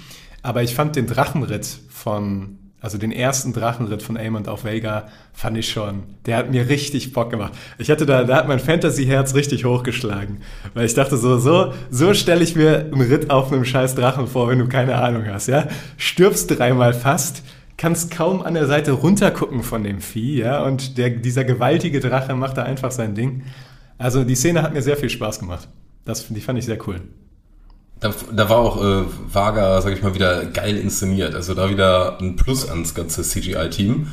Aber 0.41 0.63
ich 0.63 0.75
fand 0.75 0.95
den 0.95 1.07
Drachenritt 1.07 1.65
von, 1.89 2.57
also 2.81 2.97
den 2.97 3.11
ersten 3.11 3.51
Drachenritt 3.53 4.01
von 4.01 4.17
Aemond 4.17 4.47
auf 4.47 4.63
Vega, 4.63 5.07
fand 5.33 5.57
ich 5.57 5.69
schon, 5.69 6.03
der 6.25 6.37
hat 6.37 6.51
mir 6.51 6.69
richtig 6.69 7.11
Bock 7.11 7.29
gemacht. 7.29 7.53
Ich 7.77 7.91
hatte 7.91 8.05
da, 8.05 8.23
da 8.23 8.37
hat 8.37 8.47
mein 8.47 8.59
Fantasy-Herz 8.59 9.35
richtig 9.35 9.65
hochgeschlagen. 9.65 10.41
Weil 10.73 10.85
ich 10.85 10.93
dachte 10.93 11.17
so, 11.17 11.37
so, 11.37 11.73
so 11.89 12.13
stelle 12.13 12.43
ich 12.43 12.55
mir 12.55 12.85
einen 12.91 13.01
Ritt 13.01 13.29
auf 13.29 13.51
einem 13.51 13.65
scheiß 13.65 13.95
Drachen 13.95 14.27
vor, 14.27 14.47
wenn 14.47 14.59
du 14.59 14.67
keine 14.67 14.95
Ahnung 14.95 15.25
hast, 15.27 15.47
ja? 15.47 15.67
Stirbst 15.97 16.57
dreimal 16.57 16.93
fast, 16.93 17.43
kannst 17.77 18.11
kaum 18.11 18.41
an 18.41 18.53
der 18.53 18.67
Seite 18.67 18.91
runtergucken 18.91 19.63
von 19.63 19.83
dem 19.83 19.99
Vieh, 19.99 20.39
ja? 20.39 20.63
Und 20.63 20.97
der, 20.97 21.09
dieser 21.09 21.43
gewaltige 21.43 21.99
Drache 21.99 22.33
macht 22.35 22.57
da 22.57 22.63
einfach 22.63 22.91
sein 22.91 23.13
Ding. 23.13 23.43
Also 23.97 24.23
die 24.23 24.35
Szene 24.35 24.61
hat 24.61 24.73
mir 24.73 24.81
sehr 24.81 24.95
viel 24.95 25.09
Spaß 25.09 25.39
gemacht. 25.39 25.67
Das, 26.05 26.27
die 26.29 26.41
fand 26.41 26.57
ich 26.57 26.65
sehr 26.65 26.79
cool. 26.87 27.01
Da, 27.99 28.13
da 28.31 28.49
war 28.49 28.57
auch 28.57 28.81
äh, 28.81 29.03
Vaga, 29.31 29.81
sag 29.81 29.93
ich 29.93 30.01
mal, 30.01 30.15
wieder 30.15 30.45
geil 30.45 30.77
inszeniert. 30.77 31.35
Also 31.35 31.53
da 31.53 31.69
wieder 31.69 32.17
ein 32.19 32.35
Plus 32.37 32.69
ans 32.69 32.95
ganze 32.95 33.23
CGI-Team, 33.23 34.07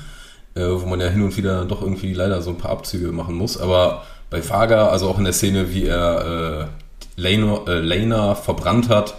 äh, 0.55 0.61
wo 0.63 0.87
man 0.87 1.01
ja 1.01 1.09
hin 1.09 1.23
und 1.23 1.37
wieder 1.37 1.65
doch 1.65 1.83
irgendwie 1.83 2.13
leider 2.13 2.43
so 2.43 2.51
ein 2.51 2.59
paar 2.59 2.73
Abzüge 2.73 3.13
machen 3.13 3.37
muss. 3.37 3.59
Aber 3.59 4.05
bei 4.29 4.47
Vaga, 4.49 4.89
also 4.89 5.09
auch 5.09 5.19
in 5.19 5.25
der 5.25 5.33
Szene, 5.33 5.73
wie 5.73 5.85
er 5.85 6.69
äh, 7.17 7.21
Lena, 7.21 7.61
äh, 7.69 7.79
Lena 7.79 8.35
verbrannt 8.35 8.89
hat, 8.89 9.15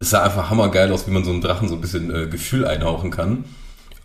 es 0.00 0.10
sah 0.10 0.24
einfach 0.24 0.50
hammergeil 0.50 0.90
aus, 0.92 1.06
wie 1.06 1.12
man 1.12 1.24
so 1.24 1.30
einem 1.30 1.40
Drachen 1.40 1.68
so 1.68 1.76
ein 1.76 1.80
bisschen 1.80 2.12
äh, 2.14 2.26
Gefühl 2.26 2.66
einhauchen 2.66 3.12
kann. 3.12 3.44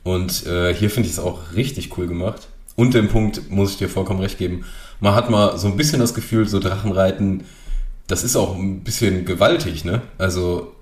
Und 0.03 0.45
äh, 0.45 0.73
hier 0.75 0.91
finde 0.91 1.09
ich 1.09 1.13
es 1.13 1.19
auch 1.19 1.55
richtig 1.55 1.97
cool 1.97 2.07
gemacht. 2.07 2.47
Und 2.75 2.93
den 2.93 3.09
Punkt 3.09 3.49
muss 3.49 3.71
ich 3.71 3.77
dir 3.77 3.89
vollkommen 3.89 4.19
recht 4.19 4.37
geben. 4.37 4.63
Man 4.99 5.15
hat 5.15 5.31
mal 5.31 5.57
so 5.57 5.67
ein 5.67 5.75
bisschen 5.75 5.99
das 5.99 6.13
Gefühl, 6.13 6.47
so 6.47 6.59
Drachenreiten 6.59 7.45
das 8.07 8.23
ist 8.23 8.35
auch 8.35 8.55
ein 8.55 8.83
bisschen 8.83 9.25
gewaltig, 9.25 9.85
ne? 9.85 10.01
Also 10.17 10.73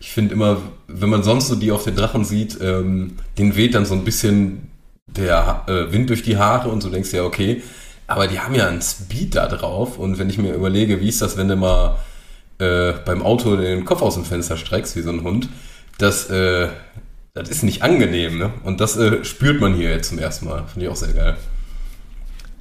ich 0.00 0.10
finde 0.10 0.34
immer, 0.34 0.58
wenn 0.88 1.10
man 1.10 1.22
sonst 1.22 1.48
so 1.48 1.54
die 1.54 1.72
auf 1.72 1.84
den 1.84 1.94
Drachen 1.94 2.24
sieht, 2.24 2.58
ähm, 2.60 3.16
den 3.38 3.54
weht 3.54 3.74
dann 3.74 3.84
so 3.84 3.94
ein 3.94 4.04
bisschen 4.04 4.70
der 5.06 5.64
äh, 5.66 5.92
Wind 5.92 6.08
durch 6.08 6.22
die 6.22 6.38
Haare 6.38 6.70
und 6.70 6.80
so 6.80 6.88
denkst 6.88 7.12
ja, 7.12 7.24
okay, 7.24 7.62
aber 8.06 8.26
die 8.26 8.40
haben 8.40 8.54
ja 8.54 8.66
einen 8.66 8.82
Speed 8.82 9.36
da 9.36 9.46
drauf 9.46 9.98
und 9.98 10.18
wenn 10.18 10.30
ich 10.30 10.38
mir 10.38 10.54
überlege, 10.54 11.00
wie 11.00 11.08
ist 11.08 11.20
das, 11.20 11.36
wenn 11.36 11.48
du 11.48 11.56
mal 11.56 11.98
äh, 12.58 12.92
beim 13.04 13.22
Auto 13.22 13.56
den 13.56 13.84
Kopf 13.84 14.02
aus 14.02 14.14
dem 14.14 14.24
Fenster 14.24 14.56
streckst, 14.56 14.96
wie 14.96 15.02
so 15.02 15.10
ein 15.10 15.22
Hund, 15.22 15.48
das, 15.98 16.30
äh, 16.30 16.68
das 17.34 17.48
ist 17.48 17.62
nicht 17.62 17.82
angenehm, 17.82 18.38
ne? 18.38 18.52
Und 18.64 18.80
das 18.80 18.96
äh, 18.96 19.24
spürt 19.24 19.60
man 19.60 19.74
hier 19.74 19.90
jetzt 19.90 20.08
zum 20.08 20.18
ersten 20.18 20.46
Mal. 20.46 20.64
Finde 20.66 20.86
ich 20.86 20.92
auch 20.92 20.96
sehr 20.96 21.12
geil. 21.12 21.36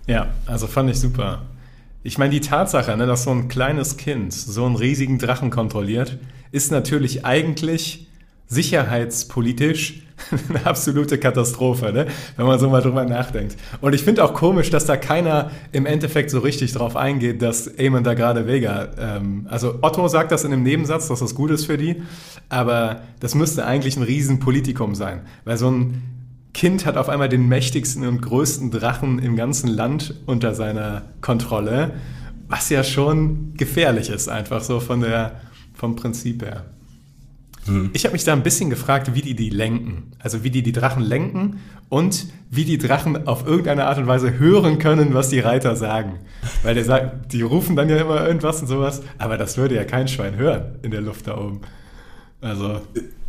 Ja, 0.07 0.27
also 0.45 0.67
fand 0.67 0.89
ich 0.89 0.99
super. 0.99 1.41
Ich 2.01 2.17
meine, 2.17 2.31
die 2.31 2.39
Tatsache, 2.39 2.95
ne, 2.95 3.05
dass 3.05 3.23
so 3.23 3.31
ein 3.31 3.49
kleines 3.49 3.97
Kind 3.97 4.31
so 4.31 4.65
einen 4.65 4.77
riesigen 4.77 5.19
Drachen 5.19 5.49
kontrolliert, 5.49 6.17
ist 6.51 6.71
natürlich 6.71 7.25
eigentlich 7.25 8.07
sicherheitspolitisch 8.47 10.03
eine 10.49 10.65
absolute 10.65 11.17
Katastrophe, 11.17 11.91
ne? 11.91 12.07
wenn 12.37 12.45
man 12.45 12.57
so 12.57 12.69
mal 12.69 12.81
drüber 12.81 13.03
nachdenkt. 13.03 13.57
Und 13.81 13.93
ich 13.93 14.03
finde 14.03 14.23
auch 14.23 14.33
komisch, 14.33 14.69
dass 14.69 14.85
da 14.85 14.97
keiner 14.97 15.51
im 15.71 15.85
Endeffekt 15.85 16.31
so 16.31 16.39
richtig 16.39 16.71
drauf 16.73 16.95
eingeht, 16.95 17.41
dass 17.41 17.67
Eamon 17.67 18.03
da 18.03 18.13
gerade 18.13 18.47
Vega, 18.47 18.89
ähm, 18.97 19.47
also 19.49 19.79
Otto 19.81 20.07
sagt 20.07 20.31
das 20.31 20.43
in 20.43 20.53
einem 20.53 20.63
Nebensatz, 20.63 21.09
dass 21.09 21.19
das 21.19 21.35
gut 21.35 21.51
ist 21.51 21.65
für 21.65 21.77
die, 21.77 22.01
aber 22.49 23.01
das 23.19 23.35
müsste 23.35 23.65
eigentlich 23.65 23.97
ein 23.97 24.03
Riesenpolitikum 24.03 24.95
sein, 24.95 25.21
weil 25.45 25.57
so 25.57 25.69
ein 25.69 26.18
Kind 26.59 26.85
hat 26.85 26.97
auf 26.97 27.07
einmal 27.07 27.29
den 27.29 27.47
mächtigsten 27.47 28.05
und 28.05 28.21
größten 28.21 28.69
Drachen 28.69 29.17
im 29.19 29.37
ganzen 29.37 29.69
Land 29.69 30.15
unter 30.25 30.53
seiner 30.53 31.03
Kontrolle, 31.21 31.93
was 32.49 32.69
ja 32.69 32.83
schon 32.83 33.53
gefährlich 33.53 34.09
ist, 34.09 34.27
einfach 34.27 34.61
so 34.61 34.81
von 34.81 34.99
der, 34.99 35.39
vom 35.73 35.95
Prinzip 35.95 36.43
her. 36.43 36.65
Hm. 37.63 37.91
Ich 37.93 38.03
habe 38.03 38.11
mich 38.11 38.25
da 38.25 38.33
ein 38.33 38.43
bisschen 38.43 38.69
gefragt, 38.69 39.15
wie 39.15 39.21
die 39.21 39.35
die 39.35 39.49
lenken. 39.49 40.11
Also 40.19 40.43
wie 40.43 40.49
die 40.49 40.61
die 40.61 40.73
Drachen 40.73 41.01
lenken 41.01 41.61
und 41.87 42.25
wie 42.51 42.65
die 42.65 42.77
Drachen 42.77 43.25
auf 43.25 43.47
irgendeine 43.47 43.85
Art 43.85 43.97
und 43.97 44.07
Weise 44.07 44.37
hören 44.37 44.79
können, 44.79 45.13
was 45.13 45.29
die 45.29 45.39
Reiter 45.39 45.77
sagen. 45.77 46.19
Weil 46.63 46.75
der 46.75 46.83
sagt, 46.83 47.31
die 47.31 47.41
rufen 47.41 47.77
dann 47.77 47.87
ja 47.87 47.95
immer 47.95 48.27
irgendwas 48.27 48.59
und 48.59 48.67
sowas, 48.67 49.01
aber 49.17 49.37
das 49.37 49.55
würde 49.55 49.75
ja 49.75 49.85
kein 49.85 50.09
Schwein 50.09 50.35
hören 50.35 50.75
in 50.81 50.91
der 50.91 50.99
Luft 50.99 51.25
da 51.25 51.37
oben. 51.37 51.61
Also. 52.41 52.81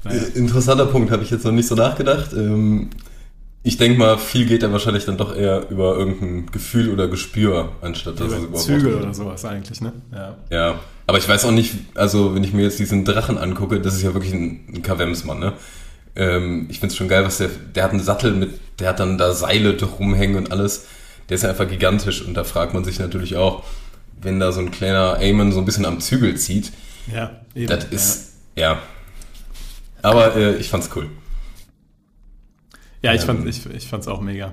Naja. 0.03 0.23
Interessanter 0.35 0.87
Punkt, 0.87 1.13
habe 1.13 1.23
ich 1.23 1.31
jetzt 1.31 1.45
noch 1.45 1.53
nicht 1.53 1.69
so 1.69 1.77
nachgedacht. 1.77 2.33
Ähm, 2.33 2.91
ich 3.63 3.77
denke 3.77 3.99
mal, 3.99 4.17
viel 4.19 4.47
geht 4.47 4.63
da 4.63 4.73
wahrscheinlich 4.73 5.05
dann 5.05 5.19
doch 5.19 5.37
eher 5.37 5.69
über 5.69 5.97
irgendein 5.97 6.47
Gefühl 6.47 6.91
oder 6.91 7.09
Gespür, 7.09 7.73
anstatt 7.83 8.19
dass 8.19 8.29
über 8.29 8.37
es 8.37 8.43
überhaupt 8.45 8.65
Zügel 8.65 8.95
oder 8.95 9.13
sowas 9.13 9.45
eigentlich, 9.45 9.81
ne? 9.83 9.93
Ja. 10.13 10.37
ja. 10.51 10.81
Aber 11.07 11.19
ich 11.19 11.29
weiß 11.29 11.45
auch 11.45 11.51
nicht, 11.51 11.75
also 11.95 12.35
wenn 12.35 12.43
ich 12.43 12.55
mir 12.55 12.63
jetzt 12.63 12.79
diesen 12.79 13.05
Drachen 13.05 13.37
angucke, 13.37 13.81
das 13.81 13.95
ist 13.95 14.03
ja 14.03 14.15
wirklich 14.15 14.33
ein, 14.33 14.67
ein 14.75 14.83
Kavemsmann, 14.83 15.39
ne? 15.39 15.53
Ähm, 16.17 16.67
ich 16.71 16.81
find's 16.81 16.97
schon 16.97 17.09
geil, 17.09 17.25
was 17.25 17.39
der, 17.39 17.49
der 17.75 17.85
hat 17.85 17.91
einen 17.91 18.01
Sattel 18.01 18.33
mit, 18.33 18.59
der 18.79 18.89
hat 18.89 19.01
dann 19.01 19.19
da 19.19 19.35
Seile 19.35 19.77
rumhängen 19.83 20.37
und 20.37 20.53
alles. 20.53 20.87
Der 21.29 21.35
ist 21.35 21.43
ja 21.43 21.51
einfach 21.51 21.69
gigantisch 21.69 22.27
und 22.27 22.35
da 22.35 22.45
fragt 22.45 22.73
man 22.73 22.83
sich 22.83 22.99
natürlich 22.99 23.37
auch, 23.37 23.63
wenn 24.23 24.41
da 24.41 24.53
so 24.53 24.61
ein 24.61 24.71
kleiner 24.71 25.21
Eamon 25.21 25.53
so 25.53 25.59
ein 25.59 25.65
bisschen 25.67 25.85
am 25.85 26.01
Zügel 26.01 26.37
zieht. 26.37 26.73
Ja, 27.13 27.41
eben. 27.55 27.69
Das 27.69 27.85
ist, 27.85 28.33
ja. 28.57 28.73
ja. 28.73 28.83
Aber 30.03 30.35
äh, 30.35 30.57
ich 30.57 30.71
fand's 30.71 30.89
cool. 30.97 31.11
Ja, 33.03 33.15
ich, 33.15 33.23
ähm, 33.23 33.27
fand, 33.27 33.49
ich, 33.49 33.67
ich 33.67 33.89
fand's 33.89 34.09
auch 34.09 34.21
mega. 34.21 34.53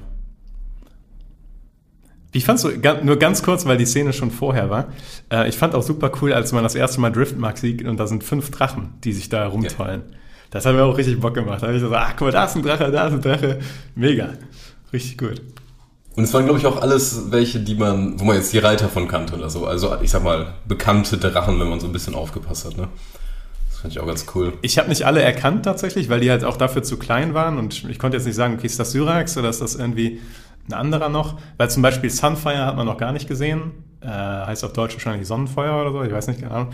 Wie 2.31 2.41
fandst 2.41 2.65
du, 2.65 2.71
nur 3.03 3.17
ganz 3.17 3.41
kurz, 3.41 3.65
weil 3.65 3.77
die 3.77 3.85
Szene 3.85 4.13
schon 4.13 4.31
vorher 4.31 4.69
war, 4.69 4.87
äh, 5.31 5.47
ich 5.49 5.57
fand 5.57 5.73
auch 5.73 5.83
super 5.83 6.11
cool, 6.21 6.33
als 6.33 6.51
man 6.51 6.63
das 6.63 6.75
erste 6.75 6.99
Mal 6.99 7.11
Driftmark 7.11 7.57
sieht 7.57 7.83
und 7.85 7.97
da 7.97 8.05
sind 8.05 8.23
fünf 8.23 8.51
Drachen, 8.51 8.93
die 9.03 9.13
sich 9.13 9.29
da 9.29 9.47
rumtollen. 9.47 10.03
Ja. 10.11 10.17
Das 10.51 10.65
hat 10.65 10.75
mir 10.75 10.83
auch 10.83 10.97
richtig 10.97 11.19
Bock 11.19 11.33
gemacht. 11.33 11.61
Da 11.61 11.67
habe 11.67 11.77
ich 11.77 11.81
so, 11.81 11.93
ach 11.93 12.11
guck 12.11 12.27
mal, 12.27 12.31
da 12.31 12.45
ist 12.45 12.55
ein 12.55 12.63
Drache, 12.63 12.91
da 12.91 13.07
ist 13.07 13.13
ein 13.13 13.21
Drache. 13.21 13.59
Mega. 13.95 14.29
Richtig 14.93 15.17
gut. 15.17 15.41
Und 16.15 16.23
es 16.23 16.33
waren, 16.33 16.45
glaube 16.45 16.59
ich, 16.59 16.65
auch 16.65 16.81
alles 16.81 17.31
welche, 17.31 17.59
die 17.59 17.75
man, 17.75 18.19
wo 18.19 18.23
man 18.23 18.37
jetzt 18.37 18.53
die 18.53 18.57
Reiter 18.57 18.89
von 18.89 19.07
kannte 19.07 19.35
oder 19.35 19.49
so. 19.49 19.65
Also, 19.65 19.95
ich 20.01 20.09
sag 20.09 20.23
mal, 20.23 20.55
bekannte 20.67 21.17
Drachen, 21.17 21.59
wenn 21.59 21.69
man 21.69 21.79
so 21.79 21.87
ein 21.87 21.93
bisschen 21.93 22.15
aufgepasst 22.15 22.65
hat, 22.65 22.77
ne? 22.77 22.87
Finde 23.87 23.99
ich 23.99 24.03
auch 24.03 24.07
ganz 24.07 24.25
cool. 24.35 24.51
Ich 24.63 24.77
habe 24.77 24.89
nicht 24.89 25.03
alle 25.03 25.21
erkannt 25.21 25.63
tatsächlich, 25.63 26.09
weil 26.09 26.19
die 26.19 26.29
halt 26.29 26.43
auch 26.43 26.57
dafür 26.57 26.83
zu 26.83 26.99
klein 26.99 27.33
waren 27.33 27.57
und 27.57 27.85
ich 27.89 27.99
konnte 27.99 28.17
jetzt 28.17 28.25
nicht 28.25 28.35
sagen, 28.35 28.55
okay, 28.55 28.65
ist 28.65 28.77
das 28.77 28.91
Syrax 28.91 29.37
oder 29.37 29.47
ist 29.47 29.61
das 29.61 29.75
irgendwie 29.75 30.19
ein 30.67 30.73
anderer 30.73 31.07
noch? 31.07 31.39
Weil 31.55 31.69
zum 31.69 31.83
Beispiel 31.83 32.09
Sunfire 32.09 32.65
hat 32.65 32.75
man 32.75 32.85
noch 32.85 32.97
gar 32.97 33.13
nicht 33.13 33.29
gesehen. 33.29 33.71
Äh, 34.01 34.09
heißt 34.09 34.65
auf 34.65 34.73
Deutsch 34.73 34.95
wahrscheinlich 34.95 35.25
Sonnenfeuer 35.25 35.79
oder 35.79 35.93
so, 35.93 36.03
ich 36.03 36.11
weiß 36.11 36.27
nicht 36.27 36.41
genau. 36.41 36.67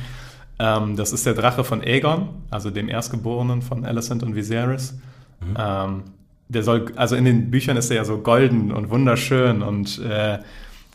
Ähm, 0.57 0.95
das 0.95 1.13
ist 1.13 1.23
der 1.27 1.35
Drache 1.35 1.63
von 1.63 1.83
Aegon, 1.83 2.29
also 2.49 2.71
dem 2.71 2.89
Erstgeborenen 2.89 3.61
von 3.61 3.85
Alicent 3.85 4.23
und 4.23 4.35
Viserys. 4.35 4.97
Mhm. 5.39 5.55
Ähm, 5.55 6.03
der 6.49 6.63
soll, 6.63 6.93
also 6.95 7.15
in 7.15 7.25
den 7.25 7.51
Büchern 7.51 7.77
ist 7.77 7.91
er 7.91 7.97
ja 7.97 8.05
so 8.05 8.17
golden 8.17 8.71
und 8.71 8.89
wunderschön 8.89 9.61
und 9.61 9.99
äh, 9.99 10.39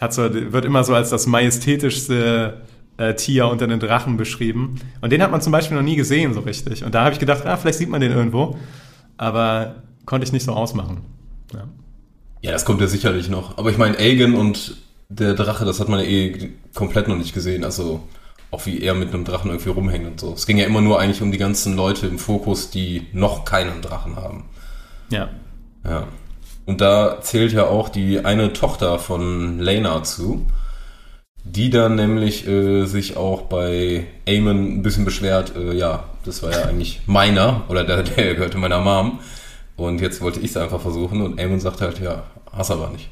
hat 0.01 0.13
so, 0.13 0.23
wird 0.35 0.65
immer 0.65 0.83
so 0.83 0.97
als 0.97 1.11
das 1.11 1.29
majestätischste 1.29 2.63
äh, 2.99 3.15
Tier 3.15 3.49
unter 3.49 3.67
den 3.67 3.81
Drachen 3.81 4.17
beschrieben. 4.17 4.81
Und 5.01 5.11
den 5.11 5.23
hat 5.23 5.31
man 5.31 5.41
zum 5.41 5.53
Beispiel 5.53 5.77
noch 5.77 5.85
nie 5.85 5.97
gesehen 5.97 6.35
so 6.35 6.41
richtig. 6.41 6.85
Und 6.85 6.95
da 6.95 7.05
habe 7.05 7.15
ich 7.15 7.19
gedacht, 7.19 7.47
ah, 7.47 7.57
vielleicht 7.57 7.79
sieht 7.79 7.89
man 7.89 8.01
den 8.01 8.13
irgendwo. 8.13 8.59
Aber 9.17 9.77
konnte 10.05 10.27
ich 10.27 10.33
nicht 10.33 10.45
so 10.45 10.53
ausmachen. 10.53 11.03
Ja, 11.55 11.65
ja 12.43 12.53
das 12.53 12.65
kommt 12.65 12.81
ja 12.81 12.87
sicherlich 12.87 13.31
noch. 13.31 13.57
Aber 13.57 13.71
ich 13.71 13.79
meine, 13.79 13.97
Aegon 13.99 14.35
und 14.35 14.77
der 15.09 15.35
Drache, 15.35 15.65
das 15.65 15.81
hat 15.81 15.89
man 15.89 16.01
ja 16.01 16.07
eh 16.07 16.51
komplett 16.75 17.09
noch 17.09 17.17
nicht 17.17 17.33
gesehen. 17.33 17.65
Also 17.65 18.03
auch 18.51 18.67
wie 18.67 18.81
er 18.81 18.95
mit 18.95 19.15
einem 19.15 19.25
Drachen 19.25 19.51
irgendwie 19.51 19.71
rumhängt 19.71 20.07
und 20.07 20.21
so. 20.21 20.33
Es 20.33 20.47
ging 20.47 20.59
ja 20.59 20.67
immer 20.67 20.81
nur 20.81 21.01
eigentlich 21.01 21.23
um 21.23 21.33
die 21.33 21.39
ganzen 21.39 21.77
Leute 21.77 22.07
im 22.07 22.19
Fokus, 22.19 22.71
die 22.71 23.07
noch 23.13 23.45
keinen 23.45 23.83
Drachen 23.83 24.17
haben. 24.17 24.45
Ja. 25.11 25.29
Ja. 25.85 26.09
Und 26.67 26.81
da 26.81 27.21
zählt 27.21 27.53
ja 27.53 27.67
auch 27.67 27.89
die 27.89 28.25
eine 28.25 28.53
Tochter 28.53 28.99
von 28.99 29.59
Lena 29.59 30.03
zu 30.03 30.47
die 31.53 31.71
dann 31.71 31.97
nämlich 31.97 32.47
äh, 32.47 32.85
sich 32.87 33.17
auch 33.17 33.43
bei 33.43 34.07
Eamon 34.27 34.79
ein 34.79 34.83
bisschen 34.83 35.05
beschwert, 35.05 35.55
äh, 35.57 35.75
ja, 35.75 36.05
das 36.25 36.43
war 36.43 36.53
ja 36.53 36.65
eigentlich 36.65 37.01
meiner 37.07 37.65
oder 37.69 37.85
der, 37.85 38.03
der 38.03 38.35
gehörte 38.35 38.59
meiner 38.59 38.81
Mom. 38.81 39.21
Und 39.77 40.01
jetzt 40.01 40.21
wollte 40.21 40.41
ich 40.41 40.51
es 40.51 40.57
einfach 40.57 40.81
versuchen 40.81 41.23
und 41.23 41.39
Eamon 41.39 41.61
sagt 41.61 41.81
halt, 41.81 42.01
ja, 42.01 42.25
hast 42.53 42.71
aber 42.71 42.91
nicht. 42.91 43.09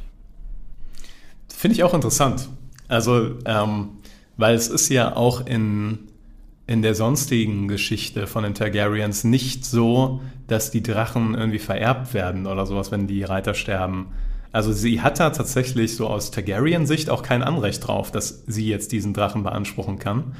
Finde 1.48 1.76
ich 1.76 1.84
auch 1.84 1.94
interessant. 1.94 2.48
Also, 2.88 3.36
ähm, 3.46 3.88
weil 4.36 4.54
es 4.54 4.68
ist 4.68 4.88
ja 4.88 5.16
auch 5.16 5.46
in, 5.46 5.98
in 6.66 6.82
der 6.82 6.94
sonstigen 6.94 7.68
Geschichte 7.68 8.26
von 8.26 8.44
den 8.44 8.54
Targaryens 8.54 9.24
nicht 9.24 9.64
so, 9.64 10.20
dass 10.48 10.70
die 10.70 10.82
Drachen 10.82 11.34
irgendwie 11.34 11.58
vererbt 11.58 12.14
werden 12.14 12.46
oder 12.46 12.66
sowas, 12.66 12.90
wenn 12.92 13.06
die 13.06 13.22
Reiter 13.22 13.54
sterben. 13.54 14.08
Also 14.56 14.72
sie 14.72 15.02
hat 15.02 15.20
da 15.20 15.28
tatsächlich 15.28 15.96
so 15.96 16.06
aus 16.06 16.30
Targaryen-Sicht 16.30 17.10
auch 17.10 17.22
kein 17.22 17.42
Anrecht 17.42 17.86
drauf, 17.86 18.10
dass 18.10 18.42
sie 18.46 18.66
jetzt 18.66 18.90
diesen 18.90 19.12
Drachen 19.12 19.42
beanspruchen 19.42 19.98
kann. 19.98 20.34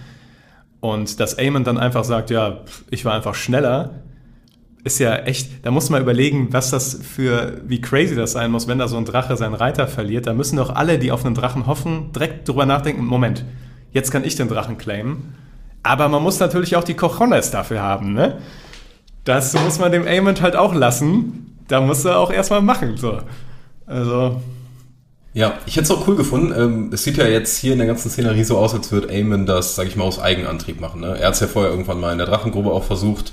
Und 0.81 1.20
dass 1.20 1.38
Aemon 1.38 1.64
dann 1.64 1.76
einfach 1.76 2.02
sagt, 2.02 2.31
ja, 2.31 2.64
ich 2.88 3.05
war 3.05 3.12
einfach 3.12 3.35
schneller, 3.35 4.05
ist 4.85 5.00
ja 5.00 5.16
echt, 5.16 5.66
da 5.66 5.70
muss 5.70 5.90
man 5.90 6.00
überlegen, 6.00 6.50
was 6.50 6.70
das 6.70 6.94
für, 6.94 7.61
wie 7.66 7.83
crazy 7.83 8.16
das 8.16 8.33
sein 8.33 8.50
muss, 8.50 8.66
wenn 8.66 8.79
da 8.79 8.88
so 8.88 8.96
ein 8.96 9.05
Drache 9.05 9.37
seinen 9.37 9.52
Reiter 9.52 9.87
verliert. 9.87 10.26
Da 10.26 10.33
müssen 10.33 10.57
doch 10.57 10.74
alle, 10.74 10.98
die 10.98 11.12
auf 11.12 11.26
einen 11.26 11.35
Drachen 11.35 11.66
hoffen, 11.66 12.11
direkt 12.12 12.48
drüber 12.48 12.64
nachdenken, 12.64 13.05
Moment, 13.05 13.44
jetzt 13.92 14.11
kann 14.11 14.24
ich 14.24 14.35
den 14.35 14.48
Drachen 14.48 14.79
claimen. 14.79 15.35
Aber 15.83 16.09
man 16.09 16.22
muss 16.22 16.40
natürlich 16.40 16.74
auch 16.76 16.85
die 16.85 16.94
Cojones 16.94 17.50
dafür 17.50 17.83
haben, 17.83 18.14
ne? 18.14 18.38
Das 19.24 19.52
muss 19.62 19.79
man 19.79 19.92
dem 19.92 20.07
Aemond 20.07 20.40
halt 20.40 20.57
auch 20.57 20.72
lassen. 20.72 21.59
Da 21.68 21.83
muss 21.83 22.02
er 22.07 22.18
auch 22.18 22.33
erstmal 22.33 22.62
machen, 22.62 22.96
so. 22.96 23.18
Also. 23.87 24.40
Ja, 25.33 25.59
ich 25.66 25.77
hätte 25.77 25.85
es 25.85 25.90
auch 25.90 26.09
cool 26.09 26.16
gefunden. 26.16 26.55
Ähm, 26.59 26.90
es 26.92 27.05
sieht 27.05 27.18
ja 27.18 27.27
jetzt 27.27 27.59
hier 27.59 27.72
in 27.72 27.79
der 27.79 27.87
ganzen 27.87 28.11
Szenerie 28.11 28.44
so 28.44 28.57
aus, 28.57 28.75
als 28.75 28.90
würde 28.90 29.12
Eamon 29.12 29.44
das, 29.44 29.75
sag 29.75 29.87
ich 29.87 29.96
mal, 29.96 30.05
aus 30.05 30.18
Eigenantrieb 30.18 30.81
machen. 30.81 31.03
Ne? 31.03 31.18
Er 31.18 31.29
hat 31.29 31.35
es 31.35 31.40
ja 31.40 31.46
vorher 31.46 31.70
irgendwann 31.70 32.01
mal 32.01 32.12
in 32.12 32.18
der 32.18 32.27
Drachengrube 32.27 32.70
auch 32.70 32.85
versucht. 32.85 33.33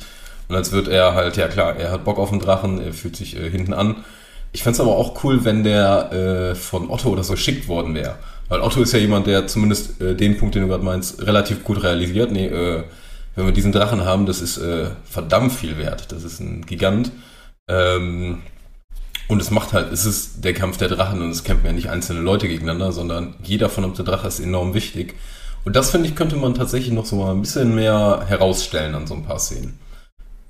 Und 0.49 0.55
als 0.55 0.71
wird 0.71 0.89
er 0.89 1.13
halt, 1.13 1.37
ja 1.37 1.47
klar, 1.47 1.77
er 1.77 1.91
hat 1.91 2.03
Bock 2.03 2.19
auf 2.19 2.29
den 2.29 2.39
Drachen, 2.39 2.81
er 2.81 2.93
fühlt 2.93 3.15
sich 3.15 3.37
äh, 3.37 3.49
hinten 3.49 3.73
an. 3.73 4.03
Ich 4.51 4.63
fände 4.63 4.75
es 4.75 4.81
aber 4.81 4.97
auch 4.97 5.23
cool, 5.23 5.45
wenn 5.45 5.63
der 5.63 6.11
äh, 6.11 6.55
von 6.55 6.89
Otto 6.89 7.09
oder 7.09 7.23
so 7.23 7.33
geschickt 7.33 7.67
worden 7.67 7.95
wäre. 7.95 8.15
Weil 8.49 8.59
Otto 8.61 8.81
ist 8.81 8.91
ja 8.91 8.99
jemand, 8.99 9.25
der 9.25 9.47
zumindest 9.47 10.01
äh, 10.01 10.13
den 10.13 10.37
Punkt, 10.37 10.55
den 10.55 10.63
du 10.63 10.67
gerade 10.67 10.83
meinst, 10.83 11.25
relativ 11.25 11.63
gut 11.63 11.81
realisiert. 11.81 12.31
Nee, 12.31 12.47
äh, 12.47 12.83
wenn 13.35 13.45
wir 13.45 13.53
diesen 13.53 13.71
Drachen 13.71 14.05
haben, 14.05 14.25
das 14.25 14.41
ist 14.41 14.57
äh, 14.57 14.87
verdammt 15.05 15.53
viel 15.53 15.77
wert. 15.77 16.11
Das 16.11 16.23
ist 16.23 16.39
ein 16.39 16.65
Gigant. 16.65 17.11
Ähm, 17.67 18.41
und 19.33 19.41
es 19.41 19.51
macht 19.51 19.73
halt, 19.73 19.91
es 19.91 20.05
ist 20.05 20.43
der 20.43 20.53
Kampf 20.53 20.77
der 20.77 20.87
Drachen 20.87 21.21
und 21.21 21.31
es 21.31 21.43
kämpfen 21.43 21.65
ja 21.65 21.73
nicht 21.73 21.89
einzelne 21.89 22.21
Leute 22.21 22.47
gegeneinander, 22.47 22.91
sondern 22.91 23.35
jeder 23.43 23.67
von 23.67 23.93
der 23.93 24.05
Drache 24.05 24.27
ist 24.27 24.39
enorm 24.39 24.73
wichtig. 24.73 25.15
Und 25.65 25.75
das 25.75 25.89
finde 25.89 26.07
ich, 26.07 26.15
könnte 26.15 26.35
man 26.35 26.53
tatsächlich 26.53 26.93
noch 26.93 27.05
so 27.05 27.15
mal 27.15 27.31
ein 27.31 27.41
bisschen 27.41 27.73
mehr 27.73 28.25
herausstellen 28.27 28.95
an 28.95 29.07
so 29.07 29.15
ein 29.15 29.25
paar 29.25 29.39
Szenen. 29.39 29.79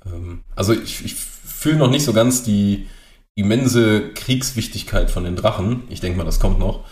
Ähm, 0.06 0.42
also 0.54 0.72
ich, 0.72 1.04
ich 1.04 1.14
fühle 1.14 1.76
noch 1.76 1.90
nicht 1.90 2.04
so 2.04 2.12
ganz 2.12 2.42
die 2.42 2.86
immense 3.34 4.10
Kriegswichtigkeit 4.12 5.10
von 5.10 5.24
den 5.24 5.36
Drachen. 5.36 5.84
Ich 5.88 6.00
denke 6.00 6.18
mal, 6.18 6.24
das 6.24 6.38
kommt 6.38 6.58
noch. 6.58 6.84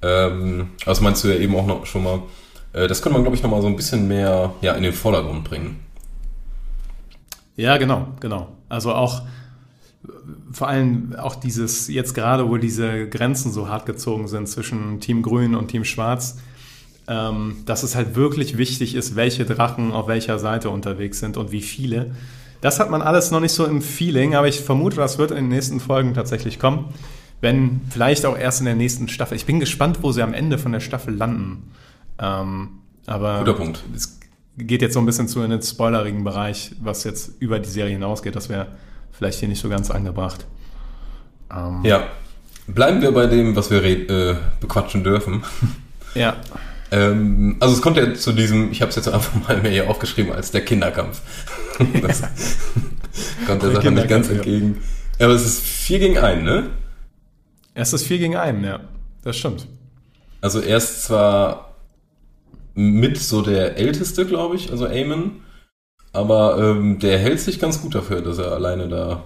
Ähm, 0.00 0.70
das 0.84 1.00
meinst 1.00 1.24
du 1.24 1.28
ja 1.28 1.36
eben 1.36 1.56
auch 1.56 1.66
noch 1.66 1.86
schon 1.86 2.04
mal. 2.04 2.22
Äh, 2.72 2.86
das 2.86 3.02
könnte 3.02 3.14
man, 3.14 3.22
glaube 3.22 3.36
ich, 3.36 3.42
noch 3.42 3.50
mal 3.50 3.62
so 3.62 3.68
ein 3.68 3.76
bisschen 3.76 4.06
mehr 4.06 4.54
ja, 4.60 4.74
in 4.74 4.82
den 4.82 4.92
Vordergrund 4.92 5.44
bringen. 5.44 5.80
Ja, 7.56 7.78
genau, 7.78 8.08
genau. 8.20 8.48
Also 8.68 8.94
auch 8.94 9.22
vor 10.52 10.68
allem 10.68 11.14
auch 11.16 11.34
dieses, 11.34 11.88
jetzt 11.88 12.14
gerade, 12.14 12.48
wo 12.48 12.56
diese 12.56 13.08
Grenzen 13.08 13.52
so 13.52 13.68
hart 13.68 13.86
gezogen 13.86 14.28
sind 14.28 14.48
zwischen 14.48 15.00
Team 15.00 15.22
Grün 15.22 15.54
und 15.54 15.68
Team 15.68 15.84
Schwarz, 15.84 16.38
ähm, 17.08 17.58
dass 17.66 17.82
es 17.82 17.94
halt 17.94 18.14
wirklich 18.14 18.58
wichtig 18.58 18.94
ist, 18.94 19.16
welche 19.16 19.44
Drachen 19.44 19.92
auf 19.92 20.08
welcher 20.08 20.38
Seite 20.38 20.70
unterwegs 20.70 21.20
sind 21.20 21.36
und 21.36 21.52
wie 21.52 21.62
viele. 21.62 22.12
Das 22.60 22.78
hat 22.78 22.90
man 22.90 23.02
alles 23.02 23.30
noch 23.30 23.40
nicht 23.40 23.52
so 23.52 23.64
im 23.66 23.82
Feeling, 23.82 24.34
aber 24.34 24.48
ich 24.48 24.60
vermute, 24.60 24.96
das 24.96 25.18
wird 25.18 25.30
in 25.30 25.38
den 25.38 25.48
nächsten 25.48 25.80
Folgen 25.80 26.14
tatsächlich 26.14 26.58
kommen. 26.58 26.86
Wenn 27.40 27.80
vielleicht 27.90 28.24
auch 28.24 28.38
erst 28.38 28.60
in 28.60 28.66
der 28.66 28.76
nächsten 28.76 29.08
Staffel. 29.08 29.36
Ich 29.36 29.46
bin 29.46 29.58
gespannt, 29.58 29.98
wo 30.02 30.12
sie 30.12 30.22
am 30.22 30.32
Ende 30.32 30.58
von 30.58 30.70
der 30.70 30.78
Staffel 30.78 31.14
landen. 31.14 31.70
Ähm, 32.20 32.68
aber 33.06 33.40
Guter 33.40 33.54
Punkt. 33.54 33.82
es 33.96 34.20
geht 34.56 34.80
jetzt 34.80 34.94
so 34.94 35.00
ein 35.00 35.06
bisschen 35.06 35.26
zu 35.26 35.42
in 35.42 35.50
den 35.50 35.60
spoilerigen 35.60 36.22
Bereich, 36.22 36.72
was 36.80 37.02
jetzt 37.02 37.32
über 37.40 37.58
die 37.58 37.68
Serie 37.68 37.94
hinausgeht. 37.94 38.36
Das 38.36 38.48
wäre 38.48 38.68
vielleicht 39.12 39.40
hier 39.40 39.48
nicht 39.48 39.60
so 39.60 39.68
ganz 39.68 39.90
angebracht. 39.90 40.46
Ähm, 41.54 41.80
ja. 41.84 42.08
Bleiben 42.66 43.02
wir 43.02 43.12
bei 43.12 43.26
dem, 43.26 43.56
was 43.56 43.70
wir 43.70 43.82
äh, 43.84 44.36
bequatschen 44.60 45.04
dürfen. 45.04 45.44
Ja. 46.14 46.36
Ähm, 46.90 47.56
also 47.58 47.74
es 47.74 47.80
kommt 47.80 47.96
ja 47.96 48.12
zu 48.12 48.32
diesem, 48.32 48.70
ich 48.70 48.82
habe 48.82 48.90
es 48.90 48.96
jetzt 48.96 49.08
einfach 49.08 49.32
mal 49.48 49.62
mir 49.62 49.70
hier 49.70 49.88
aufgeschrieben, 49.88 50.30
als 50.30 50.50
der 50.50 50.62
Kinderkampf. 50.62 51.22
das 52.02 52.22
kommt 53.46 53.62
der 53.62 53.72
Sache 53.72 53.90
nicht 53.90 54.08
ganz 54.08 54.28
entgegen. 54.28 54.82
Aber 55.18 55.32
es 55.32 55.46
ist 55.46 55.62
4 55.62 55.98
gegen 56.00 56.18
1, 56.18 56.42
ne? 56.42 56.68
Es 57.72 57.94
ist 57.94 58.06
4 58.06 58.18
gegen 58.18 58.36
1, 58.36 58.62
ja. 58.62 58.80
Das 59.22 59.38
stimmt. 59.38 59.66
Also 60.42 60.60
er 60.60 60.76
ist 60.76 61.04
zwar 61.04 61.76
mit 62.74 63.16
so 63.16 63.40
der 63.40 63.78
Älteste, 63.78 64.26
glaube 64.26 64.56
ich, 64.56 64.70
also 64.70 64.86
Eamon, 64.86 65.40
aber 66.12 66.58
ähm, 66.58 66.98
der 66.98 67.18
hält 67.18 67.40
sich 67.40 67.58
ganz 67.58 67.80
gut 67.80 67.94
dafür, 67.94 68.20
dass 68.20 68.38
er 68.38 68.52
alleine 68.52 68.88
da, 68.88 69.24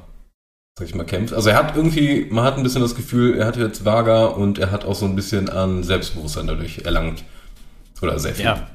sag 0.78 0.88
ich 0.88 0.94
mal, 0.94 1.04
kämpft. 1.04 1.34
Also 1.34 1.50
er 1.50 1.56
hat 1.56 1.76
irgendwie, 1.76 2.26
man 2.30 2.44
hat 2.44 2.56
ein 2.56 2.62
bisschen 2.62 2.82
das 2.82 2.94
Gefühl, 2.94 3.36
er 3.38 3.46
hat 3.46 3.56
jetzt 3.56 3.84
Vaga 3.84 4.26
und 4.26 4.58
er 4.58 4.70
hat 4.70 4.84
auch 4.84 4.94
so 4.94 5.06
ein 5.06 5.16
bisschen 5.16 5.48
an 5.48 5.82
Selbstbewusstsein 5.82 6.46
dadurch 6.46 6.78
erlangt. 6.84 7.24
Oder 8.02 8.18
sehr 8.18 8.34
viel. 8.34 8.44
Ja. 8.44 8.66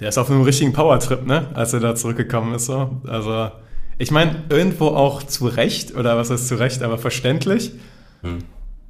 Der 0.00 0.08
ist 0.08 0.18
auf 0.18 0.28
einem 0.28 0.42
richtigen 0.42 0.72
Power-Trip, 0.72 1.24
ne? 1.24 1.48
Als 1.54 1.72
er 1.72 1.80
da 1.80 1.94
zurückgekommen 1.94 2.54
ist. 2.54 2.66
So. 2.66 3.00
Also, 3.06 3.50
ich 3.96 4.10
meine, 4.10 4.42
irgendwo 4.48 4.88
auch 4.88 5.22
zu 5.22 5.46
Recht, 5.46 5.94
oder 5.94 6.16
was 6.16 6.30
ist 6.30 6.48
zu 6.48 6.56
Recht, 6.56 6.82
aber 6.82 6.98
verständlich. 6.98 7.72
Hm. 8.22 8.38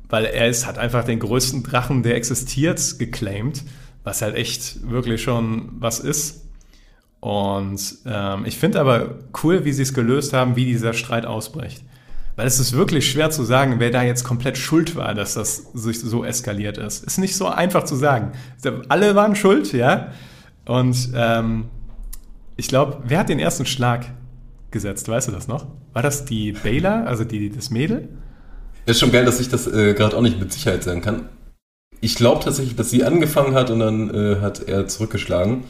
Weil 0.08 0.24
er 0.24 0.48
ist, 0.48 0.66
hat 0.66 0.78
einfach 0.78 1.04
den 1.04 1.20
größten 1.20 1.62
Drachen, 1.62 2.02
der 2.02 2.16
existiert, 2.16 2.98
geclaimed. 2.98 3.62
Was 4.02 4.22
halt 4.22 4.34
echt 4.34 4.90
wirklich 4.90 5.22
schon 5.22 5.70
was 5.78 6.00
ist. 6.00 6.43
Und 7.24 7.80
ähm, 8.04 8.44
ich 8.44 8.58
finde 8.58 8.78
aber 8.78 9.14
cool, 9.42 9.64
wie 9.64 9.72
sie 9.72 9.80
es 9.80 9.94
gelöst 9.94 10.34
haben, 10.34 10.56
wie 10.56 10.66
dieser 10.66 10.92
Streit 10.92 11.24
ausbricht. 11.24 11.82
Weil 12.36 12.46
es 12.46 12.60
ist 12.60 12.74
wirklich 12.74 13.10
schwer 13.10 13.30
zu 13.30 13.44
sagen, 13.44 13.76
wer 13.78 13.90
da 13.90 14.02
jetzt 14.02 14.24
komplett 14.24 14.58
schuld 14.58 14.94
war, 14.94 15.14
dass 15.14 15.32
das 15.32 15.68
sich 15.72 16.00
so 16.00 16.22
eskaliert 16.22 16.76
ist. 16.76 17.02
Ist 17.02 17.16
nicht 17.16 17.34
so 17.34 17.46
einfach 17.46 17.84
zu 17.84 17.96
sagen. 17.96 18.32
Alle 18.90 19.14
waren 19.14 19.36
schuld, 19.36 19.72
ja. 19.72 20.08
Und 20.66 21.12
ähm, 21.14 21.64
ich 22.58 22.68
glaube, 22.68 22.98
wer 23.06 23.20
hat 23.20 23.30
den 23.30 23.38
ersten 23.38 23.64
Schlag 23.64 24.04
gesetzt? 24.70 25.08
Weißt 25.08 25.28
du 25.28 25.32
das 25.32 25.48
noch? 25.48 25.64
War 25.94 26.02
das 26.02 26.26
die 26.26 26.52
Baylor, 26.52 27.06
also 27.06 27.24
die, 27.24 27.48
das 27.48 27.70
Mädel? 27.70 28.10
Ist 28.84 29.00
schon 29.00 29.12
geil, 29.12 29.24
dass 29.24 29.40
ich 29.40 29.48
das 29.48 29.66
äh, 29.66 29.94
gerade 29.94 30.14
auch 30.14 30.20
nicht 30.20 30.38
mit 30.38 30.52
Sicherheit 30.52 30.84
sagen 30.84 31.00
kann. 31.00 31.30
Ich 32.02 32.16
glaube 32.16 32.44
tatsächlich, 32.44 32.76
dass 32.76 32.90
sie 32.90 33.02
angefangen 33.02 33.54
hat 33.54 33.70
und 33.70 33.78
dann 33.78 34.10
äh, 34.14 34.40
hat 34.42 34.68
er 34.68 34.88
zurückgeschlagen. 34.88 35.64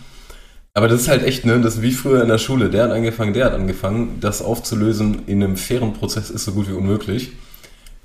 Aber 0.76 0.88
das 0.88 1.02
ist 1.02 1.08
halt 1.08 1.22
echt, 1.22 1.46
ne, 1.46 1.60
das 1.60 1.76
ist 1.76 1.82
wie 1.82 1.92
früher 1.92 2.20
in 2.22 2.28
der 2.28 2.38
Schule. 2.38 2.68
Der 2.68 2.84
hat 2.84 2.90
angefangen, 2.90 3.32
der 3.32 3.46
hat 3.46 3.54
angefangen. 3.54 4.18
Das 4.20 4.42
aufzulösen 4.42 5.22
in 5.26 5.42
einem 5.42 5.56
fairen 5.56 5.92
Prozess 5.92 6.30
ist 6.30 6.44
so 6.44 6.52
gut 6.52 6.68
wie 6.68 6.72
unmöglich. 6.72 7.32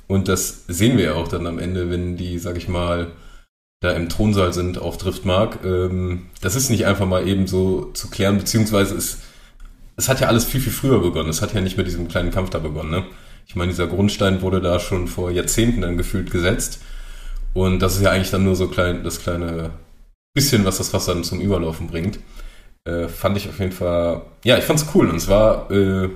Und 0.08 0.28
das 0.28 0.66
sehen 0.68 0.98
wir 0.98 1.06
ja 1.06 1.14
auch 1.16 1.28
dann 1.28 1.48
am 1.48 1.60
Ende, 1.60 1.90
wenn 1.90 2.16
die, 2.16 2.38
sag 2.38 2.58
ich 2.58 2.68
mal, 2.68 3.12
da 3.80 3.92
im 3.92 4.10
Thronsaal 4.10 4.54
sind 4.54 4.78
auf 4.80 4.98
Driftmark. 4.98 5.60
Ähm, 5.66 6.28
das 6.42 6.56
ist 6.56 6.70
nicht 6.70 6.86
einfach 6.86 7.08
mal 7.08 7.28
eben 7.28 7.48
so 7.48 7.92
zu 7.94 8.10
klären, 8.10 8.38
beziehungsweise 8.38 8.96
es, 8.96 9.20
es 9.98 10.08
hat 10.08 10.20
ja 10.20 10.28
alles 10.28 10.46
viel, 10.46 10.62
viel 10.62 10.74
früher 10.74 11.00
begonnen. 11.00 11.30
Es 11.30 11.42
hat 11.42 11.54
ja 11.54 11.62
nicht 11.62 11.78
mit 11.78 11.88
diesem 11.88 12.08
kleinen 12.08 12.32
Kampf 12.32 12.52
da 12.52 12.60
begonnen, 12.60 12.92
ne? 12.92 13.04
Ich 13.48 13.56
meine, 13.56 13.72
dieser 13.72 13.88
Grundstein 13.88 14.44
wurde 14.44 14.62
da 14.62 14.80
schon 14.80 15.08
vor 15.08 15.32
Jahrzehnten 15.32 15.82
dann 15.82 15.98
gefühlt 15.98 16.30
gesetzt. 16.30 16.82
Und 17.56 17.80
das 17.80 17.96
ist 17.96 18.04
ja 18.04 18.12
eigentlich 18.12 18.30
dann 18.30 18.44
nur 18.44 18.56
so 18.56 18.68
klein, 18.68 19.04
das 19.04 19.22
kleine 19.22 19.72
bisschen, 20.36 20.66
was 20.66 20.78
das 20.78 20.94
Wasser 20.94 21.16
dann 21.16 21.24
zum 21.24 21.42
Überlaufen 21.42 21.88
bringt. 21.88 22.20
Äh, 22.86 23.08
fand 23.08 23.38
ich 23.38 23.50
auf 23.50 23.60
jeden 23.60 23.72
Fall, 23.72 24.24
ja, 24.44 24.58
ich 24.58 24.64
fand's 24.64 24.88
cool. 24.94 25.10
Und 25.10 25.16
es 25.16 25.28
war, 25.28 25.70
äh, 25.72 26.10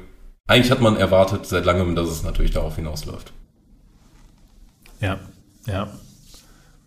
eigentlich 0.48 0.72
hat 0.72 0.82
man 0.82 0.98
erwartet 0.98 1.46
seit 1.46 1.66
langem, 1.66 1.96
dass 1.96 2.10
es 2.10 2.24
natürlich 2.24 2.52
darauf 2.52 2.76
hinausläuft. 2.76 3.34
Ja, 5.00 5.20
ja. 5.66 5.90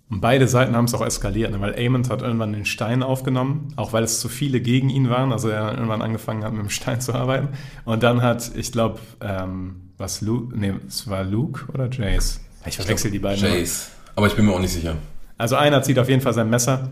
Und 0.08 0.20
beide 0.20 0.46
Seiten 0.46 0.76
haben 0.76 0.84
es 0.84 0.94
auch 0.94 1.04
eskaliert, 1.04 1.50
ne? 1.50 1.60
weil 1.60 1.74
Amond 1.84 2.10
hat 2.10 2.22
irgendwann 2.22 2.52
den 2.52 2.64
Stein 2.64 3.02
aufgenommen, 3.02 3.72
auch 3.74 3.92
weil 3.92 4.04
es 4.04 4.20
zu 4.20 4.28
viele 4.28 4.60
gegen 4.60 4.88
ihn 4.88 5.10
waren. 5.10 5.32
Also 5.32 5.48
er 5.48 5.72
irgendwann 5.72 6.00
angefangen 6.00 6.44
hat, 6.44 6.52
mit 6.52 6.62
dem 6.62 6.70
Stein 6.70 7.00
zu 7.00 7.12
arbeiten. 7.12 7.48
Und 7.84 8.04
dann 8.04 8.22
hat, 8.22 8.52
ich 8.54 8.70
glaube, 8.70 9.00
ähm, 9.20 9.90
was 9.98 10.20
Luke, 10.20 10.56
nee, 10.56 10.74
es 10.86 11.10
war 11.10 11.24
Luke 11.24 11.66
oder 11.72 11.90
Jace? 11.90 12.40
Ich 12.66 12.76
verwechsel 12.76 13.10
die 13.10 13.18
beiden. 13.18 13.42
Jace. 13.42 13.90
Aber 14.14 14.28
ich 14.28 14.34
bin 14.34 14.46
mir 14.46 14.52
auch 14.52 14.60
nicht 14.60 14.72
sicher. 14.72 14.96
Also 15.38 15.56
einer 15.56 15.82
zieht 15.82 15.98
auf 15.98 16.08
jeden 16.08 16.22
Fall 16.22 16.34
sein 16.34 16.48
Messer 16.48 16.90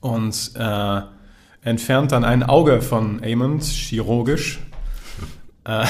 und 0.00 0.52
äh, 0.56 1.00
entfernt 1.64 2.12
dann 2.12 2.24
ein 2.24 2.42
Auge 2.42 2.82
von 2.82 3.22
Amond 3.24 3.64
chirurgisch. 3.64 4.60
Äh, 5.64 5.86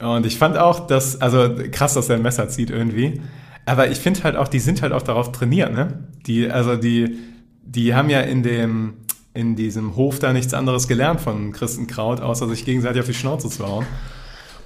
und 0.04 0.26
ich 0.26 0.36
fand 0.36 0.58
auch, 0.58 0.86
dass, 0.86 1.20
also 1.20 1.54
krass, 1.70 1.94
dass 1.94 2.08
er 2.08 2.16
ein 2.16 2.22
Messer 2.22 2.48
zieht 2.48 2.70
irgendwie. 2.70 3.22
Aber 3.64 3.90
ich 3.90 3.98
finde 3.98 4.24
halt 4.24 4.36
auch, 4.36 4.48
die 4.48 4.58
sind 4.58 4.82
halt 4.82 4.92
auch 4.92 5.02
darauf 5.02 5.30
trainiert, 5.30 5.72
ne? 5.72 6.08
Die, 6.26 6.50
also 6.50 6.76
die, 6.76 7.18
die 7.64 7.94
haben 7.94 8.10
ja 8.10 8.20
in 8.20 8.42
dem, 8.42 8.94
in 9.34 9.54
diesem 9.54 9.94
Hof 9.94 10.18
da 10.18 10.32
nichts 10.32 10.52
anderes 10.52 10.88
gelernt 10.88 11.20
von 11.20 11.52
Christenkraut, 11.52 12.20
außer 12.20 12.48
sich 12.48 12.64
gegenseitig 12.64 13.00
auf 13.00 13.06
die 13.06 13.14
Schnauze 13.14 13.48
zu 13.48 13.64
hauen. 13.64 13.86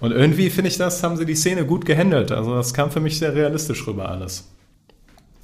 Und 0.00 0.12
irgendwie 0.12 0.48
finde 0.48 0.68
ich 0.68 0.78
das, 0.78 1.02
haben 1.02 1.16
sie 1.16 1.26
die 1.26 1.34
Szene 1.34 1.66
gut 1.66 1.84
gehandelt. 1.84 2.32
Also 2.32 2.54
das 2.54 2.72
kam 2.72 2.90
für 2.90 3.00
mich 3.00 3.18
sehr 3.18 3.34
realistisch 3.34 3.86
rüber 3.86 4.08
alles. 4.08 4.48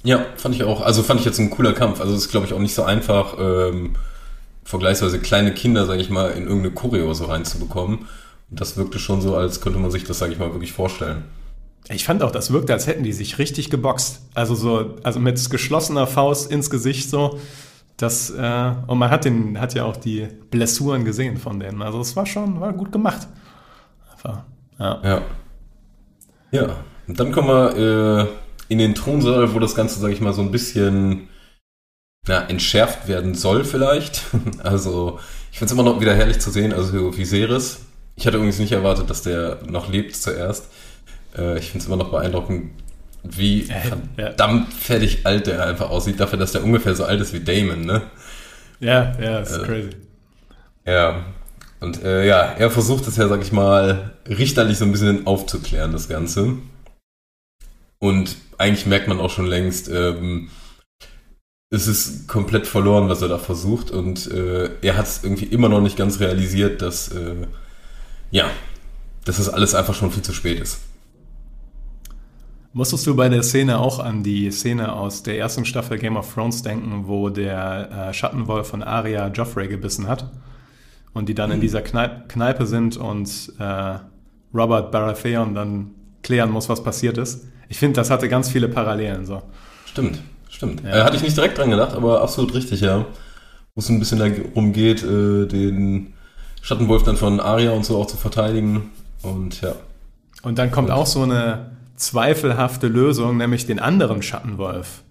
Ja, 0.03 0.25
fand 0.35 0.55
ich 0.55 0.63
auch. 0.63 0.81
Also 0.81 1.01
fand 1.01 1.21
ich 1.21 1.25
jetzt 1.25 1.39
ein 1.39 1.49
cooler 1.49 1.73
Kampf. 1.73 2.01
Also 2.01 2.13
es 2.13 2.25
ist, 2.25 2.31
glaube 2.31 2.45
ich, 2.45 2.53
auch 2.53 2.59
nicht 2.59 2.75
so 2.75 2.83
einfach, 2.83 3.35
ähm, 3.39 3.95
vergleichsweise 4.65 5.19
kleine 5.19 5.53
Kinder, 5.53 5.85
sage 5.85 6.01
ich 6.01 6.09
mal, 6.09 6.31
in 6.31 6.43
irgendeine 6.43 6.73
Choreo 6.73 7.13
so 7.13 7.25
reinzubekommen. 7.25 7.99
Und 8.49 8.61
das 8.61 8.77
wirkte 8.77 8.99
schon 8.99 9.21
so, 9.21 9.35
als 9.35 9.61
könnte 9.61 9.79
man 9.79 9.91
sich 9.91 10.03
das, 10.03 10.19
sage 10.19 10.33
ich 10.33 10.39
mal, 10.39 10.51
wirklich 10.51 10.73
vorstellen. 10.73 11.23
Ich 11.89 12.05
fand 12.05 12.23
auch, 12.23 12.31
das 12.31 12.51
wirkte, 12.51 12.73
als 12.73 12.87
hätten 12.87 13.03
die 13.03 13.11
sich 13.11 13.39
richtig 13.39 13.69
geboxt. 13.69 14.21
Also 14.33 14.55
so, 14.55 14.95
also 15.03 15.19
mit 15.19 15.49
geschlossener 15.49 16.07
Faust 16.07 16.51
ins 16.51 16.69
Gesicht 16.69 17.09
so. 17.09 17.39
Das, 17.97 18.29
äh, 18.29 18.71
und 18.87 18.97
man 18.97 19.09
hat, 19.09 19.25
den, 19.25 19.59
hat 19.59 19.73
ja 19.73 19.83
auch 19.85 19.97
die 19.97 20.27
Blessuren 20.49 21.05
gesehen 21.05 21.37
von 21.37 21.59
denen. 21.59 21.81
Also 21.81 21.99
es 21.99 22.15
war 22.15 22.25
schon 22.25 22.59
war 22.59 22.73
gut 22.73 22.91
gemacht. 22.91 23.27
Einfach, 24.11 24.43
ja. 24.79 25.01
Ja. 25.03 25.21
Ja. 26.51 26.75
Und 27.07 27.19
dann 27.19 27.31
kommen 27.31 27.47
wir 27.49 28.21
äh, 28.21 28.27
in 28.69 28.77
den 28.77 28.95
Thronsaal, 28.95 29.53
wo 29.53 29.59
das 29.59 29.75
Ganze, 29.75 29.99
sage 29.99 30.13
ich 30.13 30.21
mal, 30.21 30.33
so 30.33 30.41
ein 30.41 30.51
bisschen 30.51 31.29
na, 32.27 32.47
entschärft 32.47 33.07
werden 33.07 33.35
soll 33.35 33.63
vielleicht. 33.65 34.21
Also 34.63 35.19
ich 35.51 35.59
finde 35.59 35.73
es 35.73 35.79
immer 35.79 35.83
noch 35.83 36.01
wieder 36.01 36.15
herrlich 36.15 36.39
zu 36.39 36.49
sehen, 36.49 36.73
also 36.73 37.15
Viserys. 37.15 37.81
Ich 38.15 38.25
hatte 38.25 38.37
übrigens 38.37 38.59
nicht 38.59 38.71
erwartet, 38.71 39.09
dass 39.09 39.21
der 39.21 39.59
noch 39.67 39.89
lebt 39.89 40.15
zuerst. 40.15 40.69
Äh, 41.37 41.59
ich 41.59 41.65
finde 41.71 41.79
es 41.79 41.87
immer 41.87 41.97
noch 41.97 42.11
beeindruckend, 42.11 42.71
wie 43.23 43.63
verdammt 43.63 44.73
fertig 44.73 45.25
alt 45.25 45.47
der 45.47 45.65
einfach 45.65 45.89
aussieht, 45.89 46.19
dafür, 46.19 46.39
dass 46.39 46.51
der 46.51 46.63
ungefähr 46.63 46.95
so 46.95 47.05
alt 47.05 47.21
ist 47.21 47.33
wie 47.33 47.39
Damon, 47.39 47.85
ne? 47.85 48.01
Ja, 48.79 49.13
ja, 49.19 49.39
ist 49.39 49.57
Äh, 49.57 49.65
crazy. 49.65 49.89
Ja. 50.85 51.25
Und 51.79 52.03
äh, 52.03 52.25
ja, 52.25 52.41
er 52.57 52.69
versucht 52.69 53.07
es 53.07 53.17
ja, 53.17 53.27
sag 53.27 53.41
ich 53.41 53.51
mal, 53.51 54.11
richterlich 54.27 54.77
so 54.77 54.85
ein 54.85 54.91
bisschen 54.91 55.27
aufzuklären, 55.27 55.91
das 55.91 56.07
Ganze. 56.07 56.57
Und 58.03 58.35
eigentlich 58.57 58.85
merkt 58.85 59.07
man 59.07 59.21
auch 59.21 59.29
schon 59.29 59.45
längst, 59.45 59.87
ähm, 59.87 60.49
es 61.69 61.87
ist 61.87 62.27
komplett 62.27 62.67
verloren, 62.67 63.07
was 63.07 63.21
er 63.21 63.29
da 63.29 63.37
versucht. 63.37 63.91
Und 63.91 64.29
äh, 64.29 64.71
er 64.81 64.97
hat 64.97 65.05
es 65.05 65.23
irgendwie 65.23 65.45
immer 65.45 65.69
noch 65.69 65.79
nicht 65.79 65.95
ganz 65.95 66.19
realisiert, 66.19 66.81
dass, 66.81 67.07
äh, 67.13 67.47
ja, 68.29 68.49
dass 69.23 69.37
das 69.37 69.47
alles 69.47 69.73
einfach 69.73 69.93
schon 69.93 70.11
viel 70.11 70.21
zu 70.21 70.33
spät 70.33 70.59
ist. 70.59 70.81
Musstest 72.73 73.07
du 73.07 73.15
bei 73.15 73.29
der 73.29 73.41
Szene 73.41 73.79
auch 73.79 73.99
an 73.99 74.21
die 74.21 74.51
Szene 74.51 74.91
aus 74.91 75.23
der 75.23 75.37
ersten 75.37 75.63
Staffel 75.63 75.97
Game 75.97 76.17
of 76.17 76.33
Thrones 76.33 76.61
denken, 76.61 77.07
wo 77.07 77.29
der 77.29 78.09
äh, 78.09 78.13
Schattenwolf 78.13 78.67
von 78.67 78.83
Arya 78.83 79.29
Joffrey 79.29 79.69
gebissen 79.69 80.09
hat? 80.09 80.29
Und 81.13 81.29
die 81.29 81.35
dann 81.35 81.51
in 81.51 81.61
dieser 81.61 81.81
Kneip 81.81 82.27
Kneipe 82.27 82.65
sind 82.65 82.97
und 82.97 83.53
äh, 83.59 83.99
Robert 84.53 84.91
Baratheon 84.91 85.55
dann 85.55 85.91
klären 86.21 86.51
muss, 86.51 86.67
was 86.67 86.83
passiert 86.83 87.17
ist. 87.17 87.47
Ich 87.73 87.79
finde, 87.79 87.95
das 87.95 88.11
hatte 88.11 88.29
ganz 88.29 88.51
viele 88.51 88.67
Parallelen. 88.67 89.25
So. 89.25 89.41
Stimmt, 89.87 90.19
stimmt. 90.47 90.83
Ja. 90.83 90.89
Äh, 90.91 91.03
hatte 91.05 91.15
ich 91.15 91.23
nicht 91.23 91.35
direkt 91.35 91.57
dran 91.57 91.71
gedacht, 91.71 91.95
aber 91.95 92.21
absolut 92.21 92.53
richtig, 92.53 92.81
ja. 92.81 93.07
Wo 93.73 93.79
es 93.79 93.89
ein 93.89 93.97
bisschen 93.97 94.19
darum 94.19 94.73
geht, 94.73 95.01
äh, 95.01 95.47
den 95.47 96.13
Schattenwolf 96.61 97.01
dann 97.01 97.17
von 97.17 97.39
Arya 97.39 97.71
und 97.71 97.83
so 97.83 97.97
auch 97.97 98.05
zu 98.05 98.15
verteidigen. 98.15 98.91
Und 99.23 99.61
ja. 99.61 99.73
Und 100.43 100.59
dann 100.59 100.69
kommt 100.69 100.91
auch 100.91 101.07
so 101.07 101.23
eine 101.23 101.71
zweifelhafte 101.95 102.87
Lösung, 102.87 103.37
nämlich 103.37 103.65
den 103.65 103.79
anderen 103.79 104.21
Schattenwolf 104.21 105.01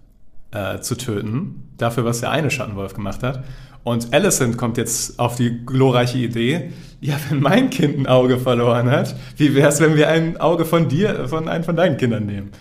äh, 0.51 0.79
zu 0.79 0.95
töten, 0.95 1.67
dafür, 1.77 2.05
was 2.05 2.21
der 2.21 2.31
eine 2.31 2.49
Schattenwolf 2.49 2.93
gemacht 2.93 3.23
hat. 3.23 3.43
Und 3.83 4.13
Alicent 4.13 4.57
kommt 4.57 4.77
jetzt 4.77 5.19
auf 5.19 5.35
die 5.35 5.65
glorreiche 5.65 6.17
Idee, 6.17 6.71
ja, 7.01 7.15
wenn 7.29 7.41
mein 7.41 7.69
Kind 7.69 7.97
ein 7.97 8.07
Auge 8.07 8.37
verloren 8.37 8.89
hat, 8.89 9.13
wie 9.35 9.53
wäre 9.55 9.67
es, 9.67 9.81
wenn 9.81 9.97
wir 9.97 10.07
ein 10.07 10.37
Auge 10.37 10.63
von 10.63 10.87
dir, 10.87 11.27
von 11.27 11.49
einem 11.49 11.65
von 11.65 11.75
deinen 11.75 11.97
Kindern 11.97 12.25
nehmen? 12.25 12.51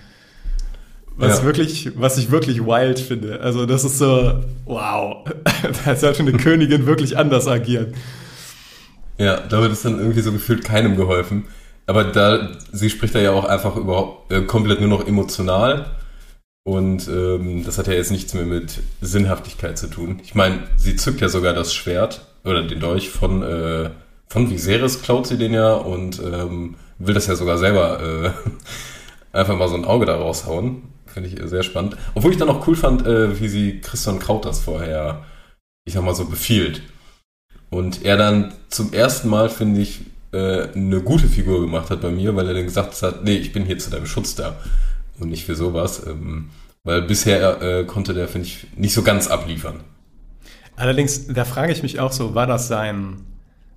Was, 1.16 1.38
Ja. 1.38 1.44
wirklich, 1.44 1.92
was 1.94 2.18
ich 2.18 2.30
wirklich 2.30 2.64
wild 2.66 2.98
finde. 2.98 3.40
Also 3.40 3.66
das 3.66 3.84
ist 3.84 3.98
so, 3.98 4.40
wow, 4.64 5.24
da 5.84 5.94
sollte 5.94 6.22
eine 6.22 6.32
Königin 6.32 6.86
wirklich 6.86 7.16
anders 7.16 7.46
agieren. 7.46 7.94
Ja, 9.18 9.36
da 9.40 9.60
wird 9.60 9.72
es 9.72 9.82
dann 9.82 10.00
irgendwie 10.00 10.22
so 10.22 10.32
gefühlt 10.32 10.64
keinem 10.64 10.96
geholfen. 10.96 11.44
Aber 11.86 12.04
da, 12.04 12.48
sie 12.72 12.90
spricht 12.90 13.14
da 13.14 13.20
ja 13.20 13.32
auch 13.32 13.44
einfach 13.44 13.76
überhaupt 13.76 14.32
äh, 14.32 14.40
komplett 14.42 14.80
nur 14.80 14.88
noch 14.88 15.06
emotional. 15.06 15.86
Und 16.64 17.08
ähm, 17.08 17.64
das 17.64 17.78
hat 17.78 17.88
ja 17.88 17.94
jetzt 17.94 18.12
nichts 18.12 18.34
mehr 18.34 18.44
mit 18.44 18.80
Sinnhaftigkeit 19.00 19.76
zu 19.76 19.88
tun. 19.88 20.20
Ich 20.22 20.34
meine, 20.34 20.60
sie 20.76 20.96
zückt 20.96 21.20
ja 21.20 21.28
sogar 21.28 21.54
das 21.54 21.74
Schwert 21.74 22.26
oder 22.44 22.62
den 22.62 22.78
Dolch 22.78 23.10
von, 23.10 23.42
äh, 23.42 23.90
von 24.28 24.48
Viserys, 24.48 25.02
klaut 25.02 25.26
sie 25.26 25.38
den 25.38 25.54
ja 25.54 25.74
und 25.74 26.20
ähm, 26.20 26.76
will 26.98 27.14
das 27.14 27.26
ja 27.26 27.34
sogar 27.34 27.58
selber 27.58 28.00
äh, 28.00 28.30
einfach 29.36 29.56
mal 29.56 29.68
so 29.68 29.74
ein 29.74 29.84
Auge 29.84 30.06
da 30.06 30.16
raushauen. 30.16 30.82
Finde 31.06 31.28
ich 31.28 31.48
sehr 31.48 31.64
spannend. 31.64 31.96
Obwohl 32.14 32.30
ich 32.30 32.38
dann 32.38 32.48
auch 32.48 32.66
cool 32.66 32.76
fand, 32.76 33.06
äh, 33.06 33.38
wie 33.40 33.48
sie 33.48 33.80
Christian 33.80 34.20
Kraut 34.20 34.44
das 34.44 34.60
vorher, 34.60 35.24
ich 35.84 35.94
sag 35.94 36.04
mal 36.04 36.14
so, 36.14 36.26
befiehlt. 36.26 36.82
Und 37.70 38.04
er 38.04 38.16
dann 38.16 38.54
zum 38.68 38.92
ersten 38.92 39.28
Mal, 39.28 39.48
finde 39.48 39.80
ich, 39.80 40.02
äh, 40.32 40.68
eine 40.74 41.02
gute 41.02 41.26
Figur 41.26 41.60
gemacht 41.60 41.90
hat 41.90 42.00
bei 42.00 42.10
mir, 42.10 42.34
weil 42.36 42.46
er 42.46 42.54
dann 42.54 42.64
gesagt 42.64 43.02
hat, 43.02 43.24
nee, 43.24 43.36
ich 43.36 43.52
bin 43.52 43.66
hier 43.66 43.78
zu 43.78 43.90
deinem 43.90 44.06
Schutz 44.06 44.34
da 44.34 44.56
und 45.22 45.30
nicht 45.30 45.44
für 45.44 45.54
sowas. 45.54 46.06
Ähm, 46.06 46.50
weil 46.84 47.02
bisher 47.02 47.62
äh, 47.62 47.84
konnte 47.84 48.12
der, 48.12 48.28
finde 48.28 48.48
ich, 48.48 48.66
nicht 48.76 48.92
so 48.92 49.02
ganz 49.02 49.28
abliefern. 49.28 49.80
Allerdings, 50.76 51.28
da 51.28 51.44
frage 51.44 51.72
ich 51.72 51.82
mich 51.82 52.00
auch 52.00 52.12
so, 52.12 52.34
war 52.34 52.46
das 52.46 52.66
sein, 52.66 53.18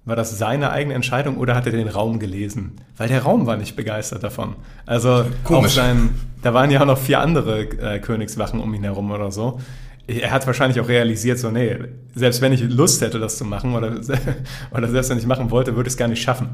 war 0.05 0.15
das 0.15 0.37
seine 0.37 0.71
eigene 0.71 0.95
Entscheidung 0.95 1.37
oder 1.37 1.55
hat 1.55 1.65
er 1.67 1.71
den 1.71 1.87
Raum 1.87 2.19
gelesen? 2.19 2.73
Weil 2.97 3.09
der 3.09 3.21
Raum 3.21 3.45
war 3.45 3.57
nicht 3.57 3.75
begeistert 3.75 4.23
davon. 4.23 4.55
Also 4.85 5.09
auch 5.09 5.25
Komisch. 5.43 5.73
sein, 5.73 6.15
da 6.41 6.53
waren 6.53 6.71
ja 6.71 6.81
auch 6.81 6.85
noch 6.85 6.97
vier 6.97 7.19
andere 7.19 7.61
äh, 7.61 7.99
Königswachen 7.99 8.59
um 8.59 8.73
ihn 8.73 8.83
herum 8.83 9.11
oder 9.11 9.31
so. 9.31 9.59
Er 10.07 10.31
hat 10.31 10.45
wahrscheinlich 10.45 10.79
auch 10.79 10.87
realisiert, 10.87 11.39
so, 11.39 11.49
nee, 11.49 11.77
selbst 12.13 12.41
wenn 12.41 12.53
ich 12.53 12.61
Lust 12.61 13.01
hätte, 13.01 13.19
das 13.19 13.37
zu 13.37 13.45
machen 13.45 13.75
oder, 13.75 13.99
oder 14.71 14.87
selbst 14.87 15.09
wenn 15.09 15.17
ich 15.17 15.25
machen 15.25 15.51
wollte, 15.51 15.75
würde 15.75 15.87
ich 15.87 15.93
es 15.93 15.97
gar 15.97 16.07
nicht 16.07 16.21
schaffen. 16.21 16.49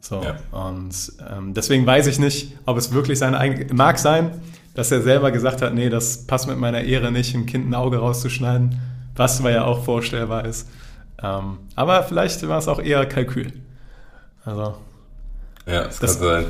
So, 0.00 0.22
Ja. 0.22 0.36
und 0.56 0.90
ähm, 1.30 1.54
deswegen 1.54 1.86
weiß 1.86 2.06
ich 2.06 2.18
nicht, 2.18 2.56
ob 2.66 2.76
es 2.78 2.92
wirklich 2.92 3.18
seine 3.18 3.38
eigene, 3.38 3.72
mag 3.74 3.98
sein, 3.98 4.30
dass 4.74 4.90
er 4.92 5.02
selber 5.02 5.32
gesagt 5.32 5.60
hat, 5.60 5.74
nee, 5.74 5.88
das 5.90 6.26
passt 6.26 6.46
mit 6.46 6.56
meiner 6.58 6.82
Ehre 6.82 7.10
nicht, 7.10 7.34
ein 7.34 7.46
Kind 7.46 7.68
ein 7.68 7.74
Auge 7.74 7.98
rauszuschneiden, 7.98 8.78
was 9.16 9.40
aber 9.40 9.50
ja 9.50 9.64
auch 9.64 9.84
vorstellbar 9.84 10.44
ist. 10.44 10.68
Ähm, 11.22 11.58
aber 11.74 12.04
vielleicht 12.04 12.46
war 12.46 12.58
es 12.58 12.68
auch 12.68 12.80
eher 12.80 13.04
Kalkül. 13.06 13.52
Also, 14.44 14.76
Ja, 15.66 15.84
das, 15.84 15.98
Das- 15.98 16.18
kann 16.20 16.28
sein. 16.28 16.46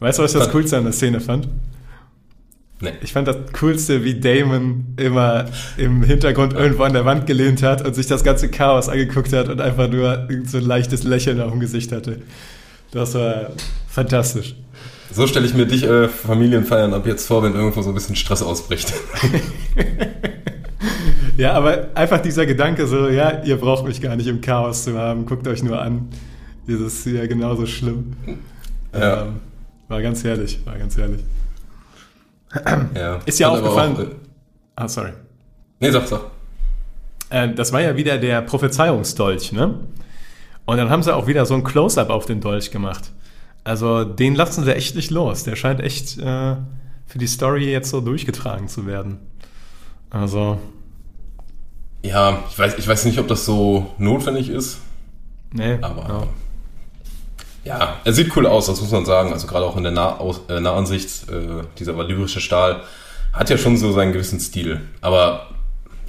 weißt 0.00 0.18
du, 0.18 0.22
was 0.24 0.34
ich 0.34 0.40
das 0.40 0.50
Coolste 0.50 0.76
an 0.76 0.84
der 0.84 0.92
Szene 0.92 1.20
fand? 1.20 1.48
Nee. 2.80 2.92
Ich 3.02 3.12
fand 3.12 3.28
das 3.28 3.36
Coolste, 3.58 4.02
wie 4.04 4.18
Damon 4.20 4.94
immer 4.98 5.46
im 5.78 6.02
Hintergrund 6.02 6.52
irgendwo 6.54 6.82
an 6.82 6.92
der 6.92 7.04
Wand 7.04 7.24
gelehnt 7.26 7.62
hat 7.62 7.86
und 7.86 7.94
sich 7.94 8.06
das 8.08 8.24
ganze 8.24 8.50
Chaos 8.50 8.88
angeguckt 8.88 9.32
hat 9.32 9.48
und 9.48 9.60
einfach 9.60 9.88
nur 9.88 10.28
so 10.44 10.58
ein 10.58 10.64
leichtes 10.64 11.04
Lächeln 11.04 11.40
auf 11.40 11.52
dem 11.52 11.60
Gesicht 11.60 11.92
hatte. 11.92 12.20
Das 12.94 13.14
war 13.14 13.50
fantastisch. 13.88 14.54
So 15.12 15.26
stelle 15.26 15.46
ich 15.46 15.52
mir 15.54 15.66
dich 15.66 15.84
äh, 15.84 16.08
Familienfeiern 16.08 16.94
ab 16.94 17.06
jetzt 17.06 17.26
vor, 17.26 17.42
wenn 17.42 17.54
irgendwo 17.54 17.82
so 17.82 17.90
ein 17.90 17.94
bisschen 17.94 18.16
Stress 18.16 18.42
ausbricht. 18.42 18.92
Ja, 21.36 21.54
aber 21.54 21.88
einfach 21.96 22.20
dieser 22.20 22.46
Gedanke 22.46 22.86
so, 22.86 23.08
ja, 23.08 23.42
ihr 23.42 23.56
braucht 23.56 23.84
mich 23.84 24.00
gar 24.00 24.14
nicht 24.14 24.28
im 24.28 24.40
Chaos 24.40 24.84
zu 24.84 24.96
haben, 24.96 25.26
guckt 25.26 25.48
euch 25.48 25.64
nur 25.64 25.82
an. 25.82 26.08
Das 26.68 26.78
ist 26.80 27.06
ja 27.06 27.26
genauso 27.26 27.66
schlimm. 27.66 28.12
Ja. 28.92 29.22
Ähm, 29.24 29.40
war 29.88 30.00
ganz 30.00 30.22
herrlich, 30.22 30.60
war 30.64 30.78
ganz 30.78 30.96
herrlich. 30.96 31.22
ja. 32.94 33.18
Ist 33.26 33.40
ja 33.40 33.48
aufgefallen- 33.48 33.96
Auch, 33.96 34.00
äh, 34.00 34.06
Ah, 34.76 34.86
sorry. 34.88 35.10
nee, 35.80 35.90
sag, 35.90 36.06
sag. 36.06 36.20
Äh, 37.30 37.52
das 37.54 37.72
war 37.72 37.80
ja 37.80 37.96
wieder 37.96 38.16
der 38.18 38.40
Prophezeiungsdolch, 38.42 39.50
ne? 39.52 39.74
Und 40.66 40.76
dann 40.78 40.90
haben 40.90 41.02
sie 41.02 41.14
auch 41.14 41.26
wieder 41.26 41.46
so 41.46 41.54
ein 41.54 41.64
Close-up 41.64 42.10
auf 42.10 42.26
den 42.26 42.40
Dolch 42.40 42.70
gemacht. 42.70 43.12
Also 43.64 44.04
den 44.04 44.34
lassen 44.34 44.64
sie 44.64 44.74
echt 44.74 44.94
nicht 44.94 45.10
los. 45.10 45.44
Der 45.44 45.56
scheint 45.56 45.80
echt 45.80 46.18
äh, 46.18 46.56
für 47.06 47.18
die 47.18 47.26
Story 47.26 47.70
jetzt 47.70 47.90
so 47.90 48.00
durchgetragen 48.00 48.68
zu 48.68 48.86
werden. 48.86 49.18
Also, 50.10 50.58
Ja, 52.02 52.44
ich 52.50 52.58
weiß, 52.58 52.78
ich 52.78 52.86
weiß 52.86 53.04
nicht, 53.06 53.18
ob 53.18 53.28
das 53.28 53.44
so 53.44 53.94
notwendig 53.98 54.48
ist, 54.48 54.78
nee. 55.52 55.78
aber 55.80 56.28
ja, 57.64 57.96
er 58.04 58.12
sieht 58.12 58.36
cool 58.36 58.46
aus, 58.46 58.66
das 58.66 58.80
muss 58.80 58.90
man 58.90 59.06
sagen. 59.06 59.32
Also 59.32 59.46
gerade 59.46 59.64
auch 59.64 59.76
in 59.76 59.82
der 59.82 59.92
Nahaus 59.92 60.42
äh, 60.48 60.60
Nahansicht, 60.60 61.28
äh, 61.30 61.64
dieser 61.78 61.96
valyrische 61.96 62.40
Stahl 62.40 62.82
hat 63.32 63.50
ja 63.50 63.56
schon 63.56 63.76
so 63.76 63.92
seinen 63.92 64.12
gewissen 64.12 64.38
Stil. 64.38 64.82
Aber 65.00 65.48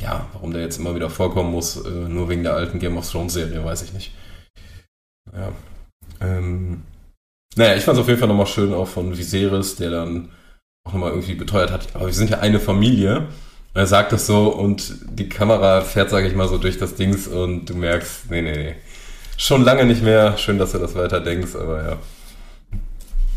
ja, 0.02 0.26
warum 0.34 0.52
der 0.52 0.62
jetzt 0.62 0.78
immer 0.78 0.94
wieder 0.96 1.10
vorkommen 1.10 1.52
muss, 1.52 1.78
äh, 1.78 1.90
nur 1.90 2.30
wegen 2.30 2.44
der 2.44 2.54
alten 2.54 2.80
Game 2.80 2.98
of 2.98 3.10
Thrones 3.10 3.34
Serie, 3.34 3.64
weiß 3.64 3.84
ich 3.84 3.94
nicht. 3.94 4.12
Ja. 5.36 5.52
Ähm, 6.22 6.84
naja, 7.56 7.76
ich 7.76 7.84
fand 7.84 7.98
es 7.98 8.02
auf 8.02 8.08
jeden 8.08 8.20
Fall 8.20 8.28
nochmal 8.28 8.48
schön 8.48 8.74
auch 8.74 8.88
von 8.88 9.18
Viserys, 9.18 9.76
der 9.76 9.92
dann 9.92 10.30
auch 10.86 10.94
nochmal 10.94 11.12
irgendwie 11.12 11.36
beteuert 11.36 11.72
hat, 11.72 11.96
aber 11.96 12.06
wir 12.06 12.14
sind 12.14 12.30
ja 12.30 12.40
eine 12.40 12.60
Familie. 12.60 13.28
Er 13.74 13.88
sagt 13.88 14.14
das 14.14 14.26
so 14.26 14.48
und 14.48 14.96
die 15.20 15.28
Kamera 15.28 15.82
fährt, 15.82 16.10
sage 16.10 16.28
ich 16.28 16.36
mal, 16.36 16.48
so 16.48 16.58
durch 16.58 16.78
das 16.78 16.96
Dings 16.96 17.28
und 17.28 17.66
du 17.66 17.76
merkst, 17.76 18.32
nee, 18.32 18.42
nee, 18.42 18.56
nee. 18.56 18.76
Schon 19.38 19.64
lange 19.64 19.86
nicht 19.86 20.02
mehr. 20.02 20.38
Schön, 20.38 20.58
dass 20.58 20.72
du 20.72 20.78
das 20.78 20.96
weiter 20.96 21.20
denkst, 21.20 21.56
aber 21.56 21.84
ja. 21.84 21.98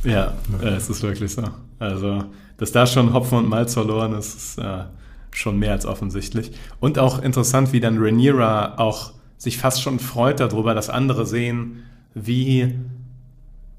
Ja, 0.04 0.34
äh, 0.62 0.76
es 0.76 0.88
ist 0.88 1.02
wirklich 1.02 1.32
so. 1.32 1.42
Also, 1.80 2.24
dass 2.56 2.70
da 2.70 2.86
schon 2.86 3.12
Hopfen 3.12 3.38
und 3.38 3.48
Malz 3.48 3.74
verloren 3.74 4.12
ist, 4.14 4.36
ist 4.36 4.58
äh, 4.58 4.84
schon 5.32 5.58
mehr 5.58 5.72
als 5.72 5.86
offensichtlich. 5.86 6.52
Und 6.78 7.00
auch 7.00 7.20
interessant, 7.20 7.72
wie 7.72 7.80
dann 7.80 7.98
Rhaenyra 7.98 8.74
auch 8.78 9.12
sich 9.38 9.56
fast 9.56 9.80
schon 9.80 9.98
freut 9.98 10.40
darüber, 10.40 10.74
dass 10.74 10.90
andere 10.90 11.24
sehen, 11.24 11.84
wie 12.14 12.74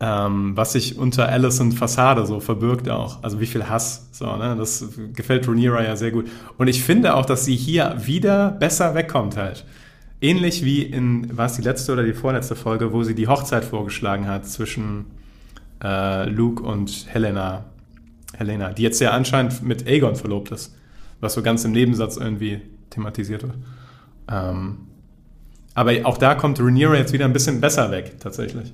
ähm, 0.01 0.55
was 0.55 0.73
sich 0.73 0.97
unter 0.97 1.27
Allison 1.27 1.73
Fassade 1.73 2.25
so 2.25 2.39
verbirgt 2.39 2.89
auch. 2.89 3.21
Also 3.21 3.39
wie 3.41 3.45
viel 3.45 3.67
Hass. 3.67 4.07
So, 4.11 4.35
ne? 4.37 4.55
Das 4.57 4.85
gefällt 5.13 5.47
Rhaenyra 5.47 5.83
ja 5.83 5.95
sehr 5.95 6.11
gut. 6.11 6.29
Und 6.57 6.67
ich 6.67 6.81
finde 6.83 7.15
auch, 7.15 7.25
dass 7.25 7.45
sie 7.45 7.55
hier 7.55 7.95
wieder 7.99 8.51
besser 8.51 8.95
wegkommt 8.95 9.35
halt. 9.35 9.65
Ähnlich 10.21 10.63
wie 10.63 10.83
in, 10.83 11.37
war 11.37 11.45
es 11.47 11.53
die 11.53 11.61
letzte 11.61 11.93
oder 11.93 12.03
die 12.03 12.13
vorletzte 12.13 12.55
Folge, 12.55 12.93
wo 12.93 13.03
sie 13.03 13.15
die 13.15 13.27
Hochzeit 13.27 13.65
vorgeschlagen 13.65 14.27
hat 14.27 14.45
zwischen 14.45 15.05
äh, 15.83 16.29
Luke 16.29 16.63
und 16.63 17.05
Helena. 17.09 17.65
Helena, 18.37 18.71
die 18.71 18.83
jetzt 18.83 19.01
ja 19.01 19.11
anscheinend 19.11 19.63
mit 19.63 19.87
Aegon 19.87 20.15
verlobt 20.15 20.51
ist. 20.51 20.75
Was 21.19 21.33
so 21.33 21.41
ganz 21.41 21.65
im 21.65 21.71
Nebensatz 21.71 22.15
irgendwie 22.15 22.61
thematisiert 22.89 23.43
wird. 23.43 23.55
Ähm, 24.31 24.77
aber 25.79 25.93
auch 26.03 26.17
da 26.17 26.35
kommt 26.35 26.59
Rhaenyra 26.59 26.95
jetzt 26.95 27.13
wieder 27.13 27.23
ein 27.23 27.31
bisschen 27.31 27.61
besser 27.61 27.89
weg, 27.89 28.19
tatsächlich. 28.19 28.73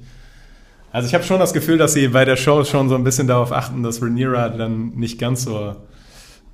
Also 0.92 1.08
ich 1.08 1.14
habe 1.14 1.24
schon 1.24 1.40
das 1.40 1.54
Gefühl, 1.54 1.78
dass 1.78 1.94
sie 1.94 2.08
bei 2.08 2.26
der 2.26 2.36
Show 2.36 2.64
schon 2.64 2.90
so 2.90 2.96
ein 2.96 3.04
bisschen 3.04 3.28
darauf 3.28 3.52
achten, 3.52 3.84
dass 3.84 4.02
Rhaenyra 4.02 4.50
dann 4.50 4.90
nicht 4.96 5.20
ganz 5.20 5.44
so 5.44 5.76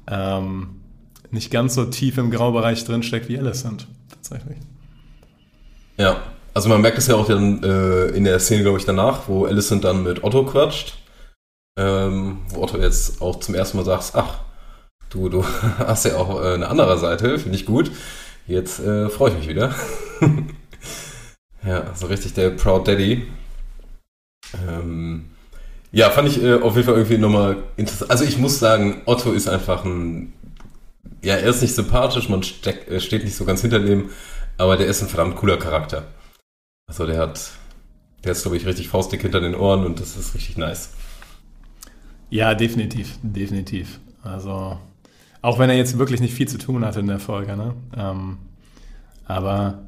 ähm, 0.10 0.82
nicht 1.30 1.52
ganz 1.52 1.76
so 1.76 1.86
tief 1.86 2.18
im 2.18 2.32
Graubereich 2.32 2.84
drinsteckt 2.84 3.30
wie 3.30 3.40
Alicent, 3.40 3.88
tatsächlich. 4.10 4.58
Ja, 5.96 6.18
also 6.54 6.68
man 6.68 6.82
merkt 6.82 6.98
es 6.98 7.08
ja 7.08 7.16
auch 7.16 7.28
dann 7.28 7.64
äh, 7.64 8.08
in 8.08 8.26
der 8.26 8.38
Szene, 8.40 8.64
glaube 8.64 8.78
ich, 8.78 8.84
danach, 8.84 9.30
wo 9.30 9.46
Alicent 9.46 9.86
dann 9.86 10.04
mit 10.04 10.22
Otto 10.22 10.44
quatscht, 10.44 10.98
ähm, 11.80 12.40
wo 12.50 12.64
Otto 12.64 12.78
jetzt 12.78 13.22
auch 13.22 13.40
zum 13.40 13.56
ersten 13.56 13.78
Mal 13.78 13.86
sagt, 13.86 14.12
ach, 14.16 14.40
du, 15.12 15.30
du 15.30 15.46
hast 15.78 16.04
ja 16.04 16.18
auch 16.18 16.44
äh, 16.44 16.56
eine 16.56 16.68
andere 16.68 16.98
Seite, 16.98 17.40
finde 17.40 17.56
ich 17.56 17.66
gut. 17.66 17.90
Jetzt 18.48 18.82
äh, 18.82 19.08
freue 19.08 19.32
ich 19.32 19.38
mich 19.38 19.48
wieder. 19.48 19.74
ja, 21.66 21.94
so 21.96 22.08
richtig 22.08 22.34
der 22.34 22.52
Proud 22.52 22.88
Daddy. 22.88 23.28
Ähm, 24.68 25.26
ja, 25.92 26.10
fand 26.10 26.30
ich 26.30 26.42
äh, 26.42 26.56
auf 26.56 26.76
jeden 26.76 26.86
Fall 26.86 26.96
irgendwie 26.96 27.18
nochmal 27.18 27.64
interessant. 27.76 28.12
Also 28.12 28.24
ich 28.24 28.38
muss 28.38 28.60
sagen, 28.60 29.02
Otto 29.06 29.32
ist 29.32 29.48
einfach 29.48 29.84
ein, 29.84 30.34
ja, 31.22 31.36
er 31.36 31.50
ist 31.50 31.62
nicht 31.62 31.76
sympathisch, 31.76 32.30
man 32.30 32.44
steck, 32.44 32.88
äh, 32.90 33.00
steht 33.00 33.24
nicht 33.24 33.36
so 33.36 33.46
ganz 33.46 33.62
hinter 33.62 33.80
dem, 33.80 34.10
aber 34.58 34.78
der 34.78 34.88
ist 34.88 35.02
ein 35.02 35.10
verdammt 35.10 35.36
cooler 35.36 35.58
Charakter. 35.58 36.06
Also 36.88 37.06
der 37.06 37.20
hat, 37.20 37.52
der 38.24 38.32
ist, 38.32 38.44
glaube 38.44 38.58
ich, 38.58 38.66
richtig 38.66 38.90
faustdick 38.90 39.22
hinter 39.22 39.42
den 39.42 39.56
Ohren 39.56 39.86
und 39.86 40.00
das 40.00 40.16
ist 40.16 40.34
richtig 40.34 40.58
nice. 40.58 40.92
Ja, 42.30 42.56
definitiv, 42.56 43.18
definitiv. 43.22 44.00
Also, 44.24 44.80
auch 45.42 45.60
wenn 45.60 45.70
er 45.70 45.76
jetzt 45.76 45.98
wirklich 45.98 46.22
nicht 46.22 46.34
viel 46.34 46.48
zu 46.48 46.58
tun 46.58 46.86
hatte 46.86 47.02
in 47.02 47.08
der 47.08 47.20
Folge, 47.20 47.58
ne? 47.58 47.74
Ähm, 47.98 48.38
aber 49.26 49.84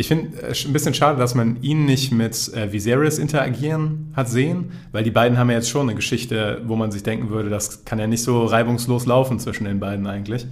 ich 0.00 0.06
finde 0.06 0.40
es 0.42 0.64
ein 0.64 0.72
bisschen 0.72 0.94
schade, 0.94 1.18
dass 1.18 1.34
man 1.34 1.60
ihn 1.60 1.84
nicht 1.84 2.12
mit 2.12 2.54
äh, 2.54 2.72
Viserys 2.72 3.18
interagieren 3.18 4.12
hat 4.14 4.28
sehen, 4.28 4.70
weil 4.92 5.02
die 5.02 5.10
beiden 5.10 5.36
haben 5.36 5.50
ja 5.50 5.56
jetzt 5.56 5.68
schon 5.68 5.88
eine 5.88 5.96
Geschichte, 5.96 6.62
wo 6.66 6.76
man 6.76 6.92
sich 6.92 7.02
denken 7.02 7.30
würde, 7.30 7.50
das 7.50 7.84
kann 7.84 7.98
ja 7.98 8.06
nicht 8.06 8.22
so 8.22 8.46
reibungslos 8.46 9.06
laufen 9.06 9.40
zwischen 9.40 9.64
den 9.64 9.80
beiden 9.80 10.06
eigentlich. 10.06 10.46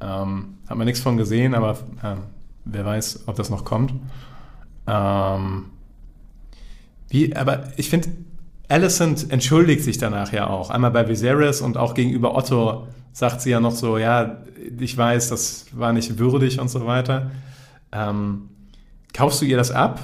Ähm, 0.00 0.54
hat 0.66 0.78
man 0.78 0.86
nichts 0.86 1.02
von 1.02 1.18
gesehen, 1.18 1.54
aber 1.54 1.72
äh, 2.02 2.16
wer 2.64 2.86
weiß, 2.86 3.24
ob 3.26 3.36
das 3.36 3.50
noch 3.50 3.66
kommt. 3.66 3.92
Ähm, 4.86 5.66
wie, 7.10 7.36
aber 7.36 7.64
ich 7.76 7.90
finde, 7.90 8.08
Alicent 8.70 9.30
entschuldigt 9.30 9.84
sich 9.84 9.98
danach 9.98 10.32
ja 10.32 10.46
auch. 10.46 10.70
Einmal 10.70 10.90
bei 10.90 11.06
Viserys 11.06 11.60
und 11.60 11.76
auch 11.76 11.92
gegenüber 11.92 12.34
Otto 12.34 12.88
sagt 13.12 13.42
sie 13.42 13.50
ja 13.50 13.60
noch 13.60 13.72
so, 13.72 13.98
ja, 13.98 14.38
ich 14.78 14.96
weiß, 14.96 15.28
das 15.28 15.66
war 15.72 15.92
nicht 15.92 16.18
würdig 16.18 16.58
und 16.58 16.70
so 16.70 16.86
weiter. 16.86 17.30
Ähm, 17.92 18.48
Kaufst 19.12 19.40
du 19.40 19.44
ihr 19.44 19.56
das 19.56 19.70
ab, 19.70 20.00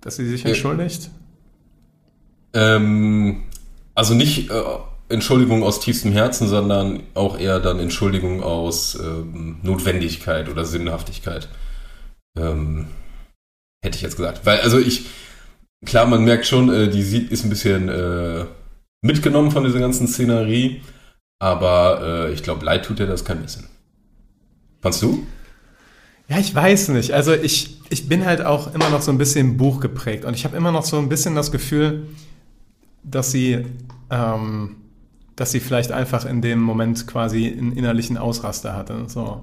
dass 0.00 0.16
sie 0.16 0.26
sich 0.26 0.44
entschuldigt? 0.44 1.10
Ähm, 2.54 3.42
also 3.94 4.14
nicht 4.14 4.50
äh, 4.50 4.62
Entschuldigung 5.08 5.62
aus 5.62 5.80
tiefstem 5.80 6.12
Herzen, 6.12 6.48
sondern 6.48 7.02
auch 7.14 7.38
eher 7.38 7.60
dann 7.60 7.78
Entschuldigung 7.78 8.42
aus 8.42 8.96
ähm, 8.96 9.58
Notwendigkeit 9.62 10.48
oder 10.48 10.64
Sinnhaftigkeit. 10.64 11.48
Ähm, 12.36 12.88
hätte 13.84 13.96
ich 13.96 14.02
jetzt 14.02 14.16
gesagt. 14.16 14.44
Weil, 14.44 14.60
also 14.60 14.78
ich, 14.78 15.06
klar, 15.84 16.06
man 16.06 16.24
merkt 16.24 16.46
schon, 16.46 16.72
äh, 16.72 16.88
die 16.88 17.02
sieht, 17.02 17.30
ist 17.30 17.44
ein 17.44 17.50
bisschen 17.50 17.88
äh, 17.88 18.46
mitgenommen 19.02 19.50
von 19.50 19.64
dieser 19.64 19.78
ganzen 19.78 20.08
Szenerie, 20.08 20.82
aber 21.38 22.00
äh, 22.02 22.32
ich 22.32 22.42
glaube, 22.42 22.64
leid 22.64 22.84
tut 22.84 22.98
ihr 22.98 23.06
das 23.06 23.24
kein 23.24 23.42
bisschen. 23.42 23.66
Fandst 24.80 25.02
du? 25.02 25.26
Ja, 26.28 26.38
ich 26.38 26.54
weiß 26.54 26.88
nicht. 26.88 27.12
Also 27.12 27.32
ich, 27.32 27.80
ich 27.88 28.08
bin 28.08 28.24
halt 28.24 28.44
auch 28.44 28.74
immer 28.74 28.90
noch 28.90 29.02
so 29.02 29.12
ein 29.12 29.18
bisschen 29.18 29.56
Buch 29.56 29.80
geprägt 29.80 30.24
und 30.24 30.34
ich 30.34 30.44
habe 30.44 30.56
immer 30.56 30.72
noch 30.72 30.84
so 30.84 30.98
ein 30.98 31.08
bisschen 31.08 31.34
das 31.34 31.52
Gefühl, 31.52 32.08
dass 33.04 33.30
sie, 33.30 33.64
ähm, 34.10 34.76
dass 35.36 35.52
sie 35.52 35.60
vielleicht 35.60 35.92
einfach 35.92 36.24
in 36.24 36.42
dem 36.42 36.60
Moment 36.60 37.06
quasi 37.06 37.46
einen 37.46 37.72
innerlichen 37.72 38.18
Ausraster 38.18 38.74
hatte. 38.74 39.04
So. 39.06 39.42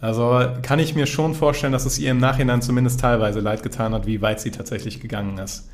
Also 0.00 0.46
kann 0.60 0.78
ich 0.78 0.94
mir 0.94 1.06
schon 1.06 1.34
vorstellen, 1.34 1.72
dass 1.72 1.86
es 1.86 1.98
ihr 1.98 2.10
im 2.10 2.18
Nachhinein 2.18 2.60
zumindest 2.60 3.00
teilweise 3.00 3.40
leid 3.40 3.62
getan 3.62 3.94
hat, 3.94 4.06
wie 4.06 4.20
weit 4.20 4.40
sie 4.40 4.50
tatsächlich 4.50 5.00
gegangen 5.00 5.38
ist. 5.38 5.70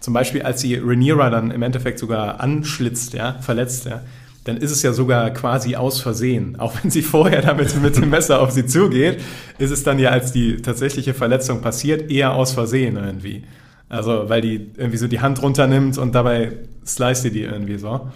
Zum 0.00 0.12
Beispiel, 0.12 0.42
als 0.42 0.60
sie 0.60 0.74
Rhaenyra 0.74 1.30
dann 1.30 1.50
im 1.50 1.62
Endeffekt 1.62 1.98
sogar 1.98 2.40
anschlitzt, 2.40 3.14
ja, 3.14 3.40
verletzt, 3.40 3.86
ja, 3.86 4.02
dann 4.44 4.58
ist 4.58 4.70
es 4.70 4.82
ja 4.82 4.92
sogar 4.92 5.30
quasi 5.30 5.74
aus 5.74 6.00
Versehen. 6.00 6.56
Auch 6.58 6.74
wenn 6.82 6.90
sie 6.90 7.02
vorher 7.02 7.42
damit 7.42 7.74
mit 7.82 7.96
dem 7.96 8.10
Messer 8.10 8.40
auf 8.40 8.50
sie 8.50 8.66
zugeht, 8.66 9.20
ist 9.58 9.70
es 9.70 9.82
dann 9.82 9.98
ja, 9.98 10.10
als 10.10 10.32
die 10.32 10.56
tatsächliche 10.56 11.14
Verletzung 11.14 11.62
passiert, 11.62 12.10
eher 12.10 12.34
aus 12.34 12.52
Versehen 12.52 12.96
irgendwie. 12.96 13.44
Also, 13.88 14.28
weil 14.28 14.40
die 14.40 14.70
irgendwie 14.76 14.96
so 14.98 15.08
die 15.08 15.20
Hand 15.20 15.42
runternimmt 15.42 15.98
und 15.98 16.14
dabei 16.14 16.52
slice 16.86 17.22
sie 17.22 17.30
die 17.30 17.42
irgendwie 17.42 17.78
so. 17.78 18.08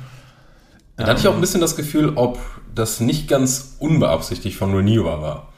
Da 0.97 1.07
hatte 1.07 1.21
ich 1.21 1.29
auch 1.29 1.35
ein 1.35 1.41
bisschen 1.41 1.61
das 1.61 1.77
Gefühl, 1.77 2.13
ob 2.17 2.39
das 2.75 3.01
nicht 3.01 3.29
ganz 3.29 3.77
unbeabsichtigt 3.79 4.57
von 4.57 4.75
Rhaenyra 4.75 5.23
war. 5.23 5.53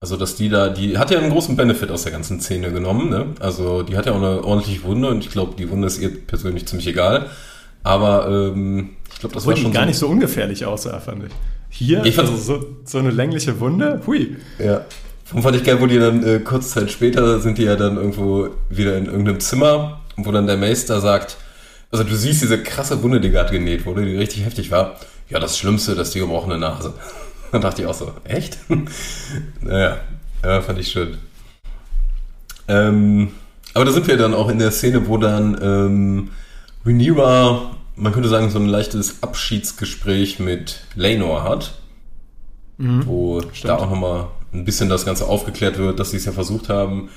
Also, 0.00 0.16
dass 0.16 0.34
die 0.34 0.48
da, 0.48 0.68
die 0.68 0.98
hat 0.98 1.10
ja 1.10 1.18
einen 1.20 1.30
großen 1.30 1.54
Benefit 1.54 1.90
aus 1.90 2.02
der 2.02 2.12
ganzen 2.12 2.40
Szene 2.40 2.72
genommen, 2.72 3.08
ne? 3.08 3.26
Also, 3.38 3.82
die 3.82 3.96
hat 3.96 4.06
ja 4.06 4.12
auch 4.12 4.16
eine 4.16 4.44
ordentliche 4.44 4.82
Wunde 4.82 5.08
und 5.08 5.24
ich 5.24 5.30
glaube, 5.30 5.54
die 5.56 5.70
Wunde 5.70 5.86
ist 5.86 6.00
ihr 6.00 6.26
persönlich 6.26 6.66
ziemlich 6.66 6.88
egal. 6.88 7.30
Aber 7.84 8.28
ähm, 8.28 8.90
glaube, 9.22 9.34
das 9.34 9.44
Obwohl 9.44 9.54
war 9.54 9.62
schon 9.62 9.72
gar 9.72 9.82
so 9.84 9.88
nicht 9.88 9.98
so 9.98 10.08
ungefährlich 10.08 10.66
aussah, 10.66 11.00
fand 11.00 11.24
ich. 11.24 11.32
Hier, 11.70 12.04
ich 12.04 12.18
also 12.18 12.36
so, 12.36 12.76
so 12.84 12.98
eine 12.98 13.10
längliche 13.10 13.58
Wunde, 13.60 14.02
hui. 14.06 14.36
Ja. 14.58 14.84
Und 15.32 15.42
fand 15.42 15.56
ich 15.56 15.64
geil, 15.64 15.80
wo 15.80 15.86
die 15.86 15.98
dann 15.98 16.22
äh, 16.22 16.40
kurz 16.40 16.70
Zeit 16.70 16.90
später 16.90 17.40
sind 17.40 17.56
die 17.56 17.62
ja 17.62 17.76
dann 17.76 17.96
irgendwo 17.96 18.50
wieder 18.68 18.98
in 18.98 19.06
irgendeinem 19.06 19.40
Zimmer, 19.40 20.00
wo 20.16 20.30
dann 20.30 20.46
der 20.46 20.58
Meister 20.58 21.00
sagt, 21.00 21.38
also 21.90 22.04
du 22.04 22.14
siehst 22.14 22.42
diese 22.42 22.62
krasse 22.62 23.02
Wunde, 23.02 23.20
die 23.20 23.30
gerade 23.30 23.50
genäht 23.50 23.86
wurde, 23.86 24.04
die 24.04 24.16
richtig 24.16 24.44
heftig 24.44 24.70
war. 24.70 24.96
Ja, 25.30 25.38
das 25.38 25.56
Schlimmste, 25.56 25.94
das 25.94 26.08
ist 26.08 26.14
die 26.14 26.20
gebrochene 26.20 26.58
Nase. 26.58 26.92
Dann 27.52 27.62
dachte 27.62 27.82
ich 27.82 27.88
auch 27.88 27.94
so, 27.94 28.12
echt? 28.24 28.58
naja, 29.60 29.98
ja, 30.42 30.60
fand 30.62 30.78
ich 30.78 30.88
schön. 30.88 31.18
Ähm, 32.68 33.32
aber 33.74 33.84
da 33.84 33.92
sind 33.92 34.06
wir 34.06 34.16
dann 34.16 34.32
auch 34.32 34.48
in 34.48 34.58
der 34.58 34.70
Szene, 34.70 35.06
wo 35.06 35.18
dann 35.18 35.58
ähm, 35.62 36.30
Rhaenyra, 36.86 37.76
man 37.96 38.12
könnte 38.12 38.28
sagen, 38.28 38.50
so 38.50 38.58
ein 38.58 38.66
leichtes 38.66 39.22
Abschiedsgespräch 39.22 40.38
mit 40.38 40.80
Lenor 40.94 41.44
hat, 41.44 41.74
mhm, 42.78 43.06
wo 43.06 43.40
stimmt. 43.40 43.64
da 43.64 43.76
auch 43.76 43.90
nochmal 43.90 44.28
ein 44.52 44.64
bisschen 44.64 44.88
das 44.88 45.04
Ganze 45.04 45.26
aufgeklärt 45.26 45.78
wird, 45.78 45.98
dass 45.98 46.10
sie 46.10 46.16
es 46.16 46.24
ja 46.24 46.32
versucht 46.32 46.68
haben 46.68 47.08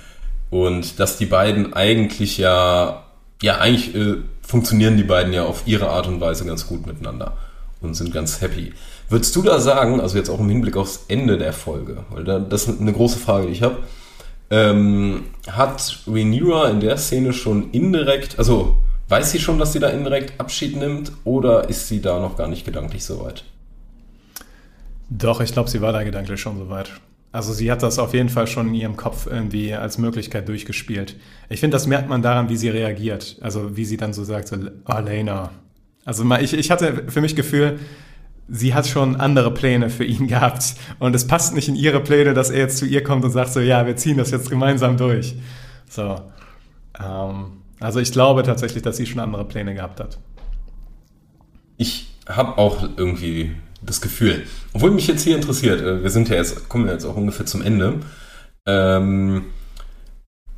und 0.49 0.99
dass 0.99 1.17
die 1.17 1.25
beiden 1.25 1.73
eigentlich 1.73 2.37
ja, 2.37 3.03
ja, 3.41 3.57
eigentlich 3.57 3.95
äh, 3.95 4.17
funktionieren 4.41 4.97
die 4.97 5.03
beiden 5.03 5.33
ja 5.33 5.45
auf 5.45 5.63
ihre 5.65 5.89
Art 5.89 6.07
und 6.07 6.21
Weise 6.21 6.45
ganz 6.45 6.67
gut 6.67 6.85
miteinander 6.85 7.37
und 7.81 7.93
sind 7.95 8.13
ganz 8.13 8.41
happy. 8.41 8.73
Würdest 9.09 9.35
du 9.35 9.41
da 9.41 9.59
sagen, 9.59 9.99
also 9.99 10.17
jetzt 10.17 10.29
auch 10.29 10.39
im 10.39 10.49
Hinblick 10.49 10.77
aufs 10.77 11.05
Ende 11.07 11.37
der 11.37 11.53
Folge, 11.53 12.03
weil 12.09 12.23
da, 12.23 12.39
das 12.39 12.67
ist 12.67 12.81
eine 12.81 12.93
große 12.93 13.19
Frage, 13.19 13.47
die 13.47 13.53
ich 13.53 13.61
habe, 13.61 13.77
ähm, 14.49 15.25
hat 15.49 15.99
Rhaenyra 16.07 16.69
in 16.69 16.79
der 16.79 16.97
Szene 16.97 17.33
schon 17.33 17.71
indirekt, 17.71 18.39
also 18.39 18.77
Weiß 19.07 19.31
sie 19.31 19.39
schon, 19.39 19.59
dass 19.59 19.73
sie 19.73 19.79
da 19.79 19.89
indirekt 19.89 20.39
Abschied 20.39 20.75
nimmt 20.75 21.11
oder 21.23 21.69
ist 21.69 21.87
sie 21.87 22.01
da 22.01 22.19
noch 22.19 22.37
gar 22.37 22.47
nicht 22.47 22.65
gedanklich 22.65 23.03
so 23.03 23.23
weit? 23.23 23.43
Doch, 25.09 25.41
ich 25.41 25.53
glaube, 25.53 25.69
sie 25.69 25.81
war 25.81 25.93
da 25.93 26.03
gedanklich 26.03 26.41
schon 26.41 26.57
so 26.57 26.69
weit. 26.69 26.89
Also 27.31 27.53
sie 27.53 27.69
hat 27.69 27.83
das 27.83 27.99
auf 27.99 28.13
jeden 28.13 28.29
Fall 28.29 28.47
schon 28.47 28.69
in 28.69 28.75
ihrem 28.75 28.95
Kopf 28.95 29.27
irgendwie 29.27 29.73
als 29.73 29.97
Möglichkeit 29.97 30.47
durchgespielt. 30.47 31.17
Ich 31.49 31.59
finde, 31.59 31.75
das 31.75 31.85
merkt 31.85 32.09
man 32.09 32.21
daran, 32.21 32.49
wie 32.49 32.57
sie 32.57 32.69
reagiert. 32.69 33.37
Also 33.41 33.75
wie 33.75 33.85
sie 33.85 33.97
dann 33.97 34.13
so 34.13 34.23
sagt, 34.23 34.47
so, 34.47 34.55
oh, 34.85 34.99
Lena. 34.99 35.51
Also 36.05 36.23
ich, 36.35 36.53
ich 36.53 36.71
hatte 36.71 37.03
für 37.09 37.21
mich 37.21 37.35
Gefühl, 37.35 37.79
sie 38.47 38.73
hat 38.73 38.87
schon 38.87 39.17
andere 39.17 39.53
Pläne 39.53 39.89
für 39.89 40.05
ihn 40.05 40.27
gehabt. 40.29 40.75
Und 40.97 41.15
es 41.15 41.27
passt 41.27 41.53
nicht 41.53 41.67
in 41.67 41.75
ihre 41.75 41.99
Pläne, 41.99 42.33
dass 42.33 42.49
er 42.49 42.59
jetzt 42.59 42.77
zu 42.77 42.85
ihr 42.85 43.03
kommt 43.03 43.23
und 43.25 43.31
sagt 43.31 43.51
so, 43.51 43.59
ja, 43.59 43.85
wir 43.85 43.97
ziehen 43.97 44.17
das 44.17 44.31
jetzt 44.31 44.49
gemeinsam 44.49 44.97
durch. 44.97 45.35
So. 45.89 46.21
Ähm, 47.03 47.51
also 47.85 47.99
ich 47.99 48.11
glaube 48.11 48.43
tatsächlich, 48.43 48.83
dass 48.83 48.97
sie 48.97 49.05
schon 49.05 49.19
andere 49.19 49.45
Pläne 49.45 49.73
gehabt 49.73 49.99
hat. 49.99 50.17
Ich 51.77 52.07
habe 52.27 52.57
auch 52.57 52.83
irgendwie 52.97 53.55
das 53.81 54.01
Gefühl, 54.01 54.45
obwohl 54.73 54.91
mich 54.91 55.07
jetzt 55.07 55.23
hier 55.23 55.35
interessiert, 55.35 55.81
äh, 55.81 56.01
wir 56.03 56.09
sind 56.09 56.29
ja 56.29 56.35
jetzt, 56.35 56.67
kommen 56.67 56.85
wir 56.85 56.93
jetzt 56.93 57.05
auch 57.05 57.15
ungefähr 57.15 57.45
zum 57.45 57.61
Ende. 57.61 57.99
Ähm, 58.65 59.45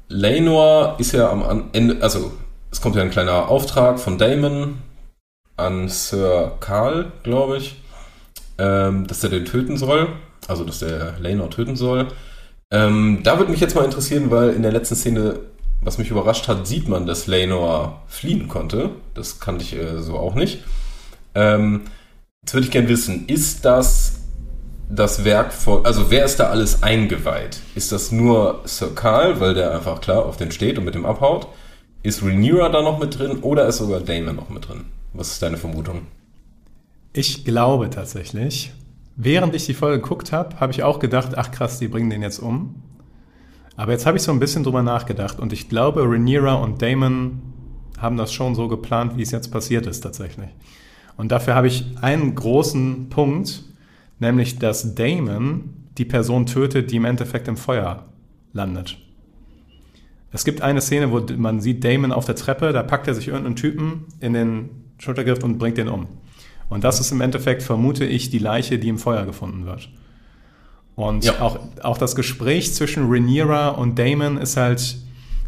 Lenor 0.08 0.96
ist 1.00 1.12
ja 1.12 1.30
am 1.30 1.70
Ende, 1.74 2.02
also 2.02 2.32
es 2.72 2.80
kommt 2.80 2.96
ja 2.96 3.02
ein 3.02 3.12
kleiner 3.12 3.50
Auftrag 3.50 4.00
von 4.00 4.18
Damon 4.18 4.78
an 5.58 5.90
Sir 5.90 6.56
Karl, 6.60 7.12
glaube 7.24 7.58
ich, 7.58 7.82
ähm, 8.58 9.06
dass 9.08 9.24
er 9.24 9.30
den 9.30 9.46
töten 9.46 9.78
soll. 9.78 10.08
Also, 10.48 10.64
dass 10.64 10.80
der 10.80 11.16
Lanor 11.20 11.50
töten 11.50 11.76
soll. 11.76 12.08
Ähm, 12.72 13.20
da 13.24 13.38
würde 13.38 13.52
mich 13.52 13.60
jetzt 13.60 13.76
mal 13.76 13.84
interessieren, 13.84 14.32
weil 14.32 14.52
in 14.52 14.62
der 14.62 14.72
letzten 14.72 14.96
Szene, 14.96 15.40
was 15.82 15.98
mich 15.98 16.10
überrascht 16.10 16.48
hat, 16.48 16.68
sieht 16.68 16.88
man, 16.88 17.06
dass 17.06 17.28
Lanor 17.28 18.02
fliehen 18.08 18.48
konnte. 18.48 18.92
Das 19.14 19.40
kannte 19.40 19.64
ich 19.64 19.76
äh, 19.76 20.02
so 20.02 20.18
auch 20.18 20.36
nicht. 20.36 20.64
Ähm, 21.36 21.82
jetzt 22.42 22.54
würde 22.54 22.66
ich 22.66 22.72
gerne 22.72 22.90
wissen, 22.90 23.28
ist 23.28 23.66
das 23.66 24.18
das 24.90 25.26
Werk 25.26 25.54
von, 25.54 25.86
also 25.86 26.10
wer 26.10 26.24
ist 26.26 26.40
da 26.40 26.50
alles 26.50 26.82
eingeweiht? 26.82 27.60
Ist 27.76 27.92
das 27.92 28.12
nur 28.12 28.62
Sir 28.66 28.96
Karl, 28.96 29.40
weil 29.40 29.54
der 29.54 29.76
einfach 29.76 30.02
klar 30.02 30.26
auf 30.26 30.38
den 30.38 30.52
steht 30.52 30.78
und 30.78 30.86
mit 30.86 30.96
dem 30.96 31.06
abhaut? 31.06 31.48
Ist 32.04 32.24
Rhaenyra 32.24 32.70
da 32.70 32.82
noch 32.82 33.00
mit 33.00 33.18
drin 33.18 33.40
oder 33.42 33.68
ist 33.68 33.78
sogar 33.78 34.00
Damon 34.00 34.36
noch 34.36 34.50
mit 34.50 34.68
drin? 34.68 34.86
Was 35.14 35.32
ist 35.32 35.42
deine 35.42 35.58
Vermutung? 35.58 36.04
Ich 37.14 37.44
glaube 37.44 37.90
tatsächlich, 37.90 38.72
während 39.16 39.56
ich 39.56 39.66
die 39.66 39.74
Folge 39.74 40.02
geguckt 40.02 40.32
habe, 40.32 40.60
habe 40.60 40.72
ich 40.72 40.84
auch 40.84 41.00
gedacht, 41.00 41.32
ach 41.36 41.52
krass, 41.52 41.80
die 41.80 41.88
bringen 41.88 42.10
den 42.10 42.22
jetzt 42.22 42.40
um. 42.40 42.84
Aber 43.78 43.92
jetzt 43.92 44.06
habe 44.06 44.18
ich 44.18 44.24
so 44.24 44.32
ein 44.32 44.40
bisschen 44.40 44.64
drüber 44.64 44.82
nachgedacht 44.84 45.40
und 45.40 45.54
ich 45.54 45.70
glaube, 45.70 46.02
Rhaenyra 46.02 46.56
und 46.56 46.82
Damon 46.82 47.42
haben 48.00 48.18
das 48.18 48.34
schon 48.34 48.56
so 48.56 48.68
geplant, 48.68 49.18
wie 49.18 49.22
es 49.22 49.32
jetzt 49.32 49.50
passiert 49.52 49.86
ist 49.86 50.02
tatsächlich. 50.02 50.50
Und 51.16 51.32
dafür 51.32 51.56
habe 51.56 51.68
ich 51.68 51.86
einen 52.02 52.36
großen 52.36 53.10
Punkt, 53.10 53.64
nämlich 54.20 54.58
dass 54.60 54.96
Damon 54.96 55.76
die 55.98 56.06
Person 56.06 56.48
tötet, 56.48 56.92
die 56.92 56.98
im 56.98 57.06
Endeffekt 57.06 57.48
im 57.48 57.56
Feuer 57.56 58.06
landet. 58.52 58.98
Es 60.32 60.44
gibt 60.44 60.62
eine 60.62 60.82
Szene, 60.82 61.12
wo 61.12 61.22
man 61.38 61.62
sieht 61.62 61.84
Damon 61.84 62.12
auf 62.12 62.26
der 62.26 62.36
Treppe, 62.36 62.74
da 62.74 62.84
packt 62.84 63.08
er 63.08 63.14
sich 63.14 63.28
irgendeinen 63.28 63.56
Typen 63.56 64.06
in 64.20 64.34
den 64.34 64.70
Schultergriff 64.98 65.44
und 65.44 65.60
bringt 65.60 65.78
den 65.78 65.88
um. 65.88 66.08
Und 66.70 66.84
das 66.84 67.00
ist 67.00 67.12
im 67.12 67.22
Endeffekt, 67.22 67.64
vermute 67.64 68.06
ich, 68.06 68.30
die 68.30 68.40
Leiche, 68.40 68.80
die 68.80 68.90
im 68.90 68.98
Feuer 68.98 69.26
gefunden 69.26 69.66
wird. 69.66 69.90
Und 70.98 71.26
ja. 71.26 71.40
auch, 71.42 71.60
auch 71.84 72.00
das 72.00 72.16
Gespräch 72.16 72.74
zwischen 72.74 73.08
Rhaenyra 73.08 73.70
und 73.70 74.00
Damon 74.00 74.38
ist 74.38 74.58
halt, 74.58 74.98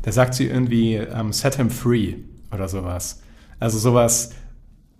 da 0.03 0.11
sagt 0.11 0.35
sie 0.35 0.45
irgendwie, 0.45 0.93
ähm, 0.93 1.33
set 1.33 1.55
him 1.55 1.71
free 1.71 2.13
oder 2.53 2.67
sowas. 2.67 3.23
Also 3.59 3.79
sowas, 3.79 4.29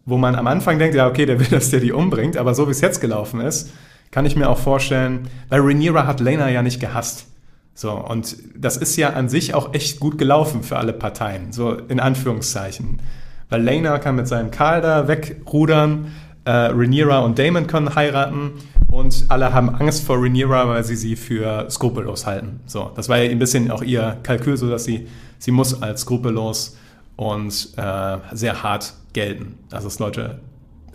wo 0.05 0.17
man 0.17 0.33
am 0.33 0.47
Anfang 0.47 0.79
denkt, 0.79 0.95
ja, 0.95 1.07
okay, 1.07 1.27
der 1.27 1.39
will, 1.39 1.45
dass 1.51 1.69
der 1.69 1.79
die 1.79 1.91
umbringt, 1.91 2.35
aber 2.35 2.55
so 2.55 2.65
wie 2.65 2.71
es 2.71 2.81
jetzt 2.81 2.99
gelaufen 2.99 3.41
ist, 3.41 3.71
kann 4.09 4.25
ich 4.25 4.35
mir 4.35 4.49
auch 4.49 4.57
vorstellen, 4.57 5.29
weil 5.49 5.61
Rhaenyra 5.61 6.07
hat 6.07 6.19
Lena 6.19 6.49
ja 6.49 6.63
nicht 6.63 6.79
gehasst. 6.79 7.27
So, 7.75 7.91
und 7.91 8.35
das 8.55 8.75
ist 8.75 8.97
ja 8.97 9.11
an 9.11 9.29
sich 9.29 9.53
auch 9.53 9.75
echt 9.75 9.99
gut 9.99 10.17
gelaufen 10.17 10.63
für 10.63 10.77
alle 10.77 10.93
Parteien, 10.93 11.51
so 11.51 11.73
in 11.73 11.99
Anführungszeichen. 11.99 13.03
Weil 13.49 13.61
Lena 13.61 13.99
kann 13.99 14.15
mit 14.15 14.27
seinem 14.27 14.49
Karl 14.49 14.81
da 14.81 15.07
wegrudern, 15.07 16.07
äh, 16.45 16.49
Rhaenyra 16.49 17.19
und 17.19 17.37
Damon 17.37 17.67
können 17.67 17.93
heiraten 17.93 18.53
und 18.91 19.25
alle 19.29 19.53
haben 19.53 19.69
Angst 19.69 20.03
vor 20.03 20.17
Rhaenyra, 20.17 20.67
weil 20.67 20.83
sie 20.83 20.95
sie 20.95 21.15
für 21.15 21.69
skrupellos 21.69 22.25
halten. 22.25 22.59
So, 22.65 22.91
das 22.95 23.09
war 23.09 23.17
ja 23.17 23.29
ein 23.29 23.39
bisschen 23.39 23.71
auch 23.71 23.83
ihr 23.83 24.17
Kalkül, 24.23 24.57
so 24.57 24.69
dass 24.69 24.83
sie, 24.83 25.07
sie 25.37 25.51
muss 25.51 25.81
als 25.81 26.01
skrupellos 26.01 26.77
und 27.15 27.69
äh, 27.77 28.17
sehr 28.31 28.63
hart 28.63 28.93
gelten. 29.13 29.57
Also 29.71 29.87
dass 29.87 29.99
Leute 29.99 30.39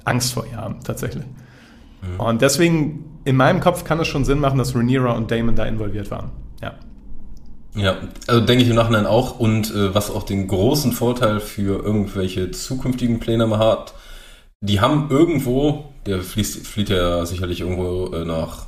Angst 0.05 0.33
vor 0.33 0.45
ihr 0.51 0.57
haben, 0.57 0.81
tatsächlich. 0.83 1.25
Mhm. 2.03 2.21
Und 2.21 2.43
deswegen, 2.43 3.19
in 3.25 3.37
meinem 3.37 3.61
Kopf 3.61 3.85
kann 3.85 4.01
es 4.01 4.09
schon 4.09 4.25
Sinn 4.25 4.41
machen, 4.41 4.59
dass 4.59 4.75
Rhaenyra 4.75 5.13
und 5.13 5.31
Damon 5.31 5.55
da 5.55 5.65
involviert 5.65 6.11
waren. 6.11 6.31
Ja. 6.63 6.75
Ja, 7.77 7.97
also 8.29 8.41
denke 8.41 8.63
ich 8.63 8.71
im 8.71 8.77
Nachhinein 8.77 9.07
auch. 9.07 9.39
Und 9.39 9.75
äh, 9.75 9.95
was 9.95 10.11
auch 10.11 10.23
den 10.23 10.47
großen 10.47 10.93
Vorteil 10.93 11.41
für 11.41 11.83
irgendwelche 11.83 12.51
zukünftigen 12.51 13.19
Pläne 13.19 13.47
mal 13.47 13.59
hat, 13.59 13.95
die 14.61 14.81
haben 14.81 15.11
irgendwo, 15.11 15.93
der 16.07 16.21
fließt, 16.21 16.67
flieht 16.67 16.89
ja 16.89 17.25
sicherlich 17.27 17.61
irgendwo 17.61 18.15
äh, 18.15 18.25
nach 18.25 18.67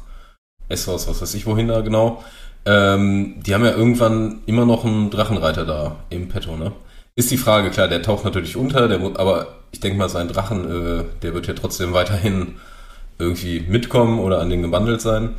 Essos, 0.68 1.08
was 1.08 1.22
weiß 1.22 1.34
ich 1.34 1.46
wohin 1.46 1.68
da 1.68 1.80
genau, 1.80 2.22
ähm, 2.66 3.34
die 3.46 3.54
haben 3.54 3.64
ja 3.64 3.72
irgendwann 3.76 4.40
immer 4.46 4.66
noch 4.66 4.84
einen 4.84 5.10
Drachenreiter 5.10 5.64
da 5.64 5.96
im 6.10 6.28
Petto, 6.28 6.56
ne? 6.56 6.72
Ist 7.14 7.30
die 7.30 7.38
Frage, 7.38 7.70
klar, 7.70 7.88
der 7.88 8.02
taucht 8.02 8.24
natürlich 8.24 8.56
unter, 8.56 8.88
der, 8.88 9.00
aber 9.00 9.46
ich 9.70 9.80
denke 9.80 9.98
mal, 9.98 10.08
sein 10.08 10.28
Drachen, 10.28 10.64
äh, 10.70 11.04
der 11.22 11.32
wird 11.32 11.46
ja 11.46 11.54
trotzdem 11.54 11.92
weiterhin 11.92 12.56
irgendwie 13.18 13.60
mitkommen 13.60 14.18
oder 14.18 14.40
an 14.40 14.50
den 14.50 14.62
gewandelt 14.62 15.00
sein. 15.00 15.34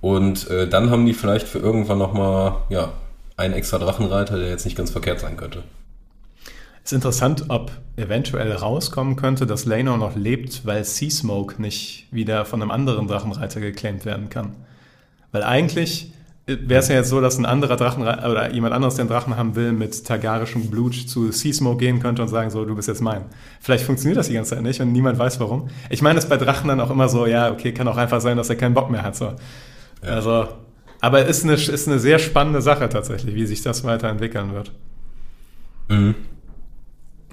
Und 0.00 0.50
äh, 0.50 0.66
dann 0.66 0.90
haben 0.90 1.06
die 1.06 1.14
vielleicht 1.14 1.46
für 1.46 1.58
irgendwann 1.58 1.98
nochmal, 1.98 2.56
ja, 2.70 2.92
einen 3.36 3.54
extra 3.54 3.78
Drachenreiter, 3.78 4.38
der 4.38 4.48
jetzt 4.48 4.64
nicht 4.64 4.76
ganz 4.76 4.90
verkehrt 4.90 5.20
sein 5.20 5.36
könnte. 5.36 5.62
Ist 6.84 6.92
interessant, 6.92 7.44
ob 7.48 7.70
eventuell 7.96 8.52
rauskommen 8.52 9.16
könnte, 9.16 9.46
dass 9.46 9.66
Lano 9.66 9.96
noch 9.96 10.16
lebt, 10.16 10.66
weil 10.66 10.84
Seasmoke 10.84 11.60
nicht 11.60 12.08
wieder 12.10 12.44
von 12.44 12.60
einem 12.60 12.70
anderen 12.70 13.06
Drachenreiter 13.06 13.60
geclaimt 13.60 14.04
werden 14.04 14.30
kann. 14.30 14.54
Weil 15.30 15.44
eigentlich 15.44 16.12
wäre 16.46 16.80
es 16.80 16.88
ja 16.88 16.96
jetzt 16.96 17.08
so, 17.08 17.20
dass 17.20 17.38
ein 17.38 17.46
anderer 17.46 17.76
Drachen 17.76 18.02
oder 18.02 18.52
jemand 18.52 18.74
anderes, 18.74 18.96
der 18.96 19.04
einen 19.04 19.10
Drachen 19.10 19.36
haben 19.36 19.54
will, 19.54 19.72
mit 19.72 20.04
targarischem 20.04 20.70
Blut 20.70 20.94
zu 20.94 21.30
Seasmoke 21.30 21.78
gehen 21.78 22.00
könnte 22.00 22.22
und 22.22 22.28
sagen 22.28 22.50
so, 22.50 22.64
du 22.64 22.74
bist 22.74 22.88
jetzt 22.88 23.00
mein. 23.00 23.26
Vielleicht 23.60 23.84
funktioniert 23.84 24.18
das 24.18 24.26
die 24.26 24.34
ganze 24.34 24.56
Zeit 24.56 24.62
nicht 24.62 24.80
und 24.80 24.90
niemand 24.90 25.18
weiß 25.18 25.38
warum. 25.38 25.68
Ich 25.88 26.02
meine, 26.02 26.18
es 26.18 26.28
bei 26.28 26.36
Drachen 26.36 26.68
dann 26.68 26.80
auch 26.80 26.90
immer 26.90 27.08
so, 27.08 27.26
ja, 27.26 27.52
okay, 27.52 27.72
kann 27.72 27.86
auch 27.86 27.96
einfach 27.96 28.20
sein, 28.20 28.36
dass 28.36 28.50
er 28.50 28.56
keinen 28.56 28.74
Bock 28.74 28.90
mehr 28.90 29.02
hat. 29.02 29.14
So. 29.14 29.26
Ja. 30.02 30.08
Also, 30.08 30.48
aber 31.00 31.26
ist 31.26 31.44
eine, 31.44 31.54
ist 31.54 31.88
eine 31.88 32.00
sehr 32.00 32.18
spannende 32.18 32.60
Sache 32.60 32.88
tatsächlich, 32.88 33.34
wie 33.34 33.46
sich 33.46 33.62
das 33.62 33.84
weiterentwickeln 33.84 34.52
wird. 34.52 34.72
Mhm. 35.88 36.14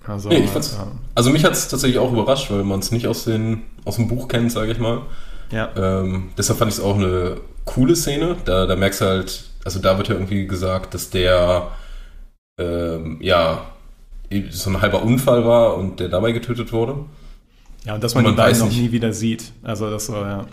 Also, 0.09 0.29
nee, 0.29 0.45
ja. 0.45 0.87
also 1.15 1.29
mich 1.29 1.43
hat 1.43 1.53
es 1.53 1.67
tatsächlich 1.67 1.99
auch 1.99 2.11
überrascht, 2.11 2.49
weil 2.51 2.63
man 2.63 2.79
es 2.79 2.91
nicht 2.91 3.07
aus, 3.07 3.25
den, 3.25 3.63
aus 3.85 3.97
dem 3.97 4.07
Buch 4.07 4.27
kennt, 4.27 4.51
sage 4.51 4.71
ich 4.71 4.79
mal. 4.79 5.01
Ja. 5.51 5.69
Ähm, 5.75 6.29
deshalb 6.37 6.59
fand 6.59 6.71
ich 6.71 6.77
es 6.77 6.83
auch 6.83 6.95
eine 6.95 7.37
coole 7.65 7.95
Szene. 7.95 8.35
Da, 8.45 8.65
da 8.65 8.75
merkst 8.75 9.01
du 9.01 9.05
halt, 9.05 9.43
also 9.63 9.79
da 9.79 9.97
wird 9.97 10.07
ja 10.07 10.15
irgendwie 10.15 10.47
gesagt, 10.47 10.93
dass 10.93 11.09
der 11.09 11.67
ähm, 12.59 13.17
ja 13.21 13.65
so 14.51 14.69
ein 14.69 14.81
halber 14.81 15.01
Unfall 15.01 15.45
war 15.45 15.75
und 15.75 15.99
der 15.99 16.09
dabei 16.09 16.31
getötet 16.31 16.71
wurde. 16.71 16.95
Ja, 17.85 17.95
und 17.95 18.03
dass 18.03 18.13
man, 18.13 18.25
und 18.25 18.35
man 18.35 18.47
die 18.47 18.51
beiden 18.51 18.67
noch 18.67 18.75
nie 18.75 18.91
wieder 18.91 19.13
sieht. 19.13 19.51
Also 19.63 19.89
das 19.89 20.11
war 20.11 20.27
ja. 20.27 20.45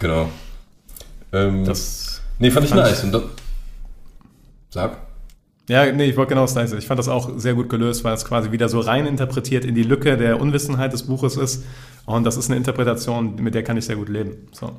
Genau. 0.00 0.28
Ähm, 1.32 1.64
das 1.64 2.20
nee, 2.38 2.50
fand 2.50 2.64
ich 2.64 2.70
fand 2.70 2.82
nice. 2.82 2.98
Ich, 2.98 3.04
und 3.04 3.12
das, 3.12 3.22
sag. 4.70 5.09
Ja, 5.70 5.92
nee, 5.92 6.06
ich 6.06 6.16
wollte 6.16 6.30
genau 6.30 6.40
das 6.40 6.54
gleiche. 6.54 6.76
Ich 6.78 6.88
fand 6.88 6.98
das 6.98 7.06
auch 7.06 7.30
sehr 7.36 7.54
gut 7.54 7.68
gelöst, 7.68 8.02
weil 8.02 8.12
es 8.12 8.24
quasi 8.24 8.50
wieder 8.50 8.68
so 8.68 8.80
rein 8.80 9.06
interpretiert 9.06 9.64
in 9.64 9.76
die 9.76 9.84
Lücke 9.84 10.16
der 10.16 10.40
Unwissenheit 10.40 10.92
des 10.92 11.04
Buches 11.04 11.36
ist. 11.36 11.64
Und 12.06 12.24
das 12.24 12.36
ist 12.36 12.50
eine 12.50 12.56
Interpretation, 12.56 13.36
mit 13.36 13.54
der 13.54 13.62
kann 13.62 13.76
ich 13.76 13.84
sehr 13.84 13.94
gut 13.94 14.08
leben. 14.08 14.48
So. 14.50 14.72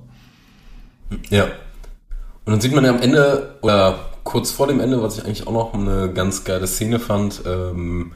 Ja. 1.29 1.45
Und 1.45 2.51
dann 2.51 2.59
sieht 2.59 2.75
man 2.75 2.83
ja 2.83 2.89
am 2.89 3.01
Ende, 3.01 3.55
oder 3.61 3.99
kurz 4.25 4.51
vor 4.51 4.67
dem 4.67 4.81
Ende, 4.81 5.01
was 5.01 5.17
ich 5.17 5.23
eigentlich 5.23 5.47
auch 5.47 5.53
noch 5.53 5.73
eine 5.73 6.11
ganz 6.11 6.43
geile 6.43 6.67
Szene 6.67 6.99
fand, 6.99 7.41
ähm, 7.45 8.11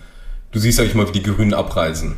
du 0.51 0.59
siehst, 0.59 0.77
sag 0.77 0.85
ich 0.85 0.95
mal, 0.95 1.07
wie 1.07 1.17
die 1.17 1.23
Grünen 1.23 1.53
abreisen. 1.53 2.15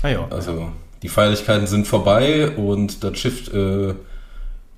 Ah 0.00 0.08
ja. 0.08 0.26
Also, 0.30 0.72
die 1.02 1.10
Feierlichkeiten 1.10 1.66
sind 1.66 1.86
vorbei 1.86 2.56
und 2.56 3.04
das 3.04 3.18
Schiff 3.18 3.52
äh, 3.52 3.92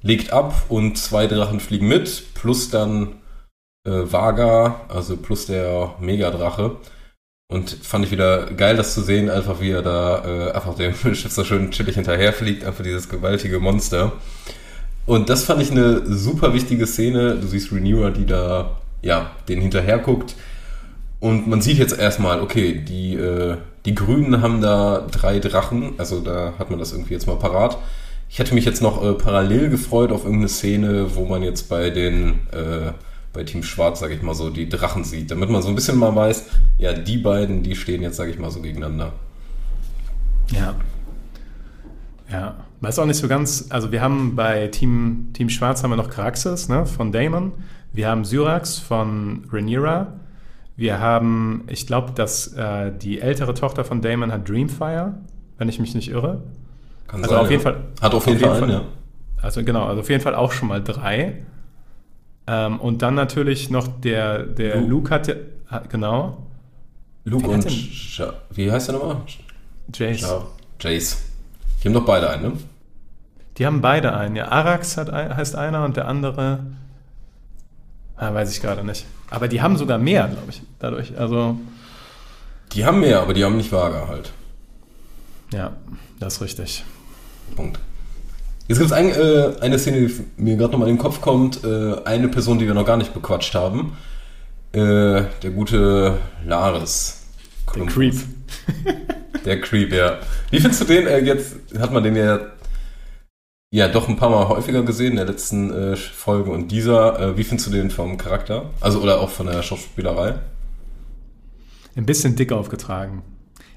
legt 0.01 0.33
ab 0.33 0.65
und 0.69 0.99
zwei 0.99 1.29
Drachen 1.29 1.61
fliegen 1.61 1.87
mit, 1.87 2.35
plus 2.35 2.71
dann 2.71 3.22
äh, 3.85 3.91
Vaga, 3.91 4.83
also 4.89 5.17
plus 5.17 5.47
der 5.47 5.95
Megadrache. 6.01 6.77
Und 7.49 7.71
fand 7.71 8.07
ich 8.07 8.11
wieder 8.11 8.47
geil, 8.53 8.77
das 8.77 8.95
zu 8.95 9.03
sehen, 9.03 9.29
einfach 9.29 9.61
wie 9.61 9.71
er 9.71 9.83
da 9.83 10.25
äh, 10.25 10.53
einfach 10.53 10.75
dem 10.75 10.95
Schiff 11.15 11.33
so 11.33 11.45
schön 11.45 11.71
chillig 11.71 11.97
hinterherfliegt, 11.97 12.65
einfach 12.65 12.85
dieses 12.85 13.09
gewaltige 13.09 13.61
Monster. 13.61 14.13
Und 15.05 15.29
das 15.29 15.45
fand 15.45 15.61
ich 15.61 15.71
eine 15.71 16.07
super 16.07 16.55
wichtige 16.55 16.87
Szene. 16.87 17.37
Du 17.37 17.47
siehst 17.47 17.73
Renewer, 17.73 18.11
die 18.11 18.25
da, 18.25 18.77
ja, 19.03 19.33
den 19.49 19.61
hinterher 19.61 19.99
guckt. 19.99 20.35
Und 21.21 21.47
man 21.47 21.61
sieht 21.61 21.79
jetzt 21.79 21.99
erstmal, 21.99 22.41
okay, 22.41 22.75
die, 22.75 23.15
äh, 23.15 23.57
die 23.85 23.95
Grünen 23.95 24.43
haben 24.43 24.61
da 24.61 25.07
drei 25.11 25.39
Drachen, 25.39 25.95
also 25.99 26.21
da 26.21 26.55
hat 26.59 26.71
man 26.71 26.79
das 26.79 26.93
irgendwie 26.93 27.15
jetzt 27.15 27.27
mal 27.27 27.37
parat. 27.37 27.79
Ich 28.29 28.39
hätte 28.39 28.55
mich 28.55 28.65
jetzt 28.65 28.81
noch 28.81 29.05
äh, 29.05 29.13
parallel 29.13 29.69
gefreut 29.69 30.11
auf 30.11 30.25
irgendeine 30.25 30.49
Szene, 30.49 31.15
wo 31.15 31.27
man 31.27 31.43
jetzt 31.43 31.69
bei 31.69 31.91
den 31.91 32.41
äh, 32.53 32.93
bei 33.33 33.45
Team 33.45 33.63
Schwarz, 33.63 34.01
sage 34.01 34.15
ich 34.15 34.23
mal 34.23 34.35
so, 34.35 34.51
die 34.51 34.69
Drachen 34.69 35.05
sieht, 35.05 35.31
damit 35.31 35.51
man 35.51 35.63
so 35.63 35.69
ein 35.69 35.75
bisschen 35.75 35.99
mal 35.99 36.15
weiß, 36.15 36.47
ja, 36.79 36.93
die 36.93 37.19
beiden, 37.19 37.63
die 37.63 37.75
stehen 37.75 38.03
jetzt, 38.03 38.17
sage 38.17 38.31
ich 38.31 38.39
mal 38.39 38.51
so, 38.51 38.61
gegeneinander. 38.61 39.13
Ja. 40.51 40.75
Ja, 42.31 42.57
weiß 42.81 42.99
auch 42.99 43.07
nicht 43.07 43.19
so 43.19 43.29
ganz, 43.29 43.67
also 43.69 43.93
wir 43.93 44.01
haben 44.01 44.37
bei 44.37 44.69
Team, 44.69 45.31
Team 45.35 45.51
Schwarz 45.51 45.83
haben 45.83 45.91
wir 45.91 45.97
noch 45.97 46.09
Caraxes 46.09 46.69
ne, 46.69 46.87
von 46.87 47.13
Damon, 47.13 47.53
wir 47.93 48.09
haben 48.09 48.25
Syrax 48.25 48.79
von 48.79 49.45
Rhaenyra, 49.53 50.15
wir 50.77 50.99
haben, 50.99 51.65
ich 51.69 51.87
glaube, 51.87 52.13
dass 52.13 52.55
äh, 52.55 52.91
die 52.91 53.21
ältere 53.21 53.53
Tochter 53.55 53.85
von 53.85 54.01
Damon 54.01 54.33
hat 54.33 54.49
Dreamfire, 54.49 55.15
wenn 55.59 55.69
ich 55.69 55.79
mich 55.79 55.95
nicht 55.95 56.11
irre. 56.11 56.43
Kann 57.07 57.23
also 57.23 57.35
sein, 57.35 57.45
auf 57.45 57.51
jeden 57.51 57.63
ja. 57.63 57.71
Fall. 57.71 57.85
Hat 58.01 58.15
auf 58.15 58.27
jeden, 58.27 58.37
auf 58.37 58.43
jeden 58.43 58.55
Fall, 58.55 58.61
Fall, 58.61 58.71
ja. 58.71 58.83
Also 59.43 59.63
genau, 59.63 59.85
also 59.85 60.01
auf 60.01 60.09
jeden 60.09 60.23
Fall 60.23 60.35
auch 60.35 60.53
schon 60.53 60.69
mal 60.69 60.83
ähm, 62.47 62.81
und 62.81 63.03
dann 63.03 63.15
natürlich 63.15 63.71
noch 63.71 63.87
der, 64.01 64.43
der 64.45 64.77
Luke, 64.77 64.89
Luke 64.89 65.11
hat 65.15 65.29
ja, 65.29 65.79
genau. 65.89 66.47
Luke 67.25 67.45
Wer 67.47 67.55
und 67.55 68.17
ja, 68.19 68.33
wie 68.51 68.71
heißt 68.71 68.89
der 68.89 68.97
nochmal? 68.97 69.17
Jace. 69.95 70.21
Ja, 70.23 70.43
Jace. 70.81 71.23
Die 71.83 71.89
haben 71.89 71.95
doch 71.95 72.05
beide 72.05 72.29
einen, 72.31 72.43
ne? 72.43 72.53
Die 73.59 73.67
haben 73.67 73.81
beide 73.81 74.15
einen. 74.17 74.35
Ja, 74.37 74.49
Arax 74.49 74.97
hat 74.97 75.13
heißt 75.13 75.57
einer 75.57 75.85
und 75.85 75.97
der 75.97 76.09
andere. 76.09 76.61
Ah, 78.17 78.33
weiß 78.33 78.51
ich 78.55 78.61
gerade 78.61 78.85
nicht. 78.85 79.05
Aber 79.31 79.49
die 79.49 79.61
haben 79.63 79.77
sogar 79.77 79.99
mehr, 79.99 80.29
glaube 80.29 80.51
ich, 80.51 80.63
dadurch. 80.79 81.19
Also, 81.19 81.57
Die 82.73 82.85
haben 82.85 83.01
mehr, 83.01 83.21
aber 83.21 83.35
die 83.35 83.45
haben 83.45 83.57
nicht 83.57 83.73
Vaga 83.73 84.09
halt. 84.09 84.33
ja, 85.53 85.73
das 86.19 86.35
ist 86.37 86.43
richtig. 86.43 86.85
Punkt. 87.57 87.79
Jetzt 88.69 88.79
gibt 88.79 88.91
es 88.91 88.93
ein, 88.93 89.11
äh, 89.11 89.61
eine 89.61 89.79
Szene, 89.79 90.07
die 90.07 90.25
mir 90.37 90.57
gerade 90.57 90.73
nochmal 90.73 90.89
in 90.89 90.97
den 90.97 91.03
Kopf 91.03 91.21
kommt. 91.21 91.65
Äh, 91.65 91.97
eine 92.05 92.29
Person, 92.29 92.59
die 92.59 92.67
wir 92.67 92.75
noch 92.75 92.87
gar 92.87 92.97
nicht 92.97 93.13
bequatscht 93.13 93.55
haben. 93.55 93.97
Äh, 94.73 95.25
der 95.43 95.51
gute 95.55 96.19
Laris. 96.47 97.27
Der. 97.75 97.87
Creep. 97.87 98.15
Der 99.45 99.61
Creep, 99.61 99.93
ja. 99.93 100.21
Wie 100.51 100.61
findest 100.61 100.83
du 100.83 100.85
den? 100.85 101.07
Äh, 101.07 101.19
jetzt 101.21 101.57
hat 101.79 101.93
man 101.93 102.05
den 102.05 102.15
ja, 102.15 102.41
ja 103.73 103.89
doch 103.89 104.09
ein 104.09 104.17
paar 104.17 104.31
Mal 104.31 104.47
häufiger 104.49 104.83
gesehen 104.83 105.13
in 105.13 105.17
der 105.17 105.27
letzten 105.27 105.73
äh, 105.73 105.97
Folge 105.97 106.51
und 106.51 106.71
dieser. 106.71 107.19
Äh, 107.19 107.37
wie 107.37 107.45
findest 107.45 107.69
du 107.69 107.73
den 107.73 107.91
vom 107.91 108.17
Charakter? 108.19 108.71
Also 108.81 109.01
oder 109.01 109.21
auch 109.21 109.31
von 109.31 109.47
der 109.47 109.63
Schauspielerei? 109.63 110.37
Ein 111.97 112.07
bisschen 112.07 112.37
dick 112.37 112.53
aufgetragen. 112.53 113.23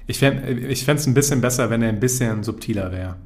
Ich 0.06 0.20
fände 0.20 0.52
ich 0.52 0.84
fände 0.84 1.00
es 1.00 1.06
ein 1.06 1.14
bisschen 1.14 1.40
besser, 1.40 1.68
wenn 1.68 1.82
er 1.82 1.88
ein 1.88 2.00
bisschen 2.00 2.44
subtiler 2.44 2.92
wäre. 2.92 3.16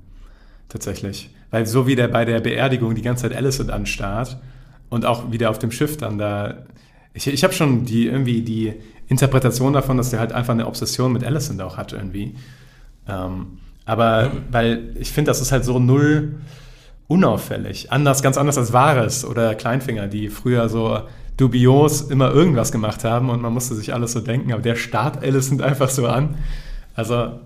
Tatsächlich. 0.70 1.28
Weil 1.50 1.66
so 1.66 1.86
wie 1.86 1.96
der 1.96 2.08
bei 2.08 2.24
der 2.24 2.40
Beerdigung 2.40 2.94
die 2.94 3.02
ganze 3.02 3.28
Zeit 3.28 3.36
Alicent 3.36 3.70
anstarrt 3.70 4.40
und 4.88 5.04
auch 5.04 5.30
wieder 5.30 5.50
auf 5.50 5.58
dem 5.58 5.70
Schiff 5.70 5.98
dann 5.98 6.16
da. 6.16 6.64
Ich, 7.12 7.26
ich 7.26 7.44
habe 7.44 7.52
schon 7.52 7.84
die 7.84 8.06
irgendwie 8.06 8.40
die 8.40 8.72
Interpretation 9.08 9.72
davon, 9.72 9.96
dass 9.96 10.10
der 10.10 10.20
halt 10.20 10.32
einfach 10.32 10.54
eine 10.54 10.66
Obsession 10.66 11.12
mit 11.12 11.24
Alicent 11.24 11.60
auch 11.60 11.76
hat 11.76 11.92
irgendwie. 11.92 12.36
Ähm, 13.08 13.58
aber 13.84 14.30
weil 14.50 14.94
ich 14.98 15.10
finde, 15.10 15.30
das 15.30 15.40
ist 15.40 15.50
halt 15.50 15.64
so 15.64 15.80
null 15.80 16.36
unauffällig. 17.08 17.90
Anders, 17.90 18.22
ganz 18.22 18.38
anders 18.38 18.56
als 18.56 18.72
Wahres 18.72 19.24
oder 19.24 19.56
Kleinfinger, 19.56 20.06
die 20.06 20.28
früher 20.28 20.68
so 20.68 21.00
dubios 21.36 22.02
immer 22.02 22.30
irgendwas 22.30 22.70
gemacht 22.70 23.02
haben 23.02 23.30
und 23.30 23.42
man 23.42 23.52
musste 23.52 23.74
sich 23.74 23.92
alles 23.92 24.12
so 24.12 24.20
denken, 24.20 24.52
aber 24.52 24.62
der 24.62 24.76
starrt 24.76 25.24
Alicent 25.24 25.62
einfach 25.62 25.88
so 25.88 26.06
an. 26.06 26.36
Also, 26.94 27.40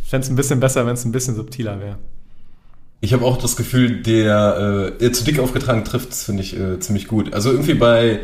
ich 0.00 0.08
fände 0.08 0.24
es 0.24 0.30
ein 0.30 0.36
bisschen 0.36 0.60
besser, 0.60 0.86
wenn 0.86 0.94
es 0.94 1.04
ein 1.04 1.10
bisschen 1.10 1.34
subtiler 1.34 1.80
wäre. 1.80 1.98
Ich 3.04 3.12
habe 3.12 3.24
auch 3.24 3.36
das 3.36 3.56
Gefühl, 3.56 4.00
der 4.02 4.94
äh, 5.00 5.10
zu 5.10 5.24
dick 5.24 5.40
aufgetragen 5.40 5.84
trifft, 5.84 6.14
finde 6.14 6.42
ich 6.42 6.56
äh, 6.58 6.78
ziemlich 6.78 7.08
gut. 7.08 7.34
Also 7.34 7.50
irgendwie 7.50 7.74
bei, 7.74 8.20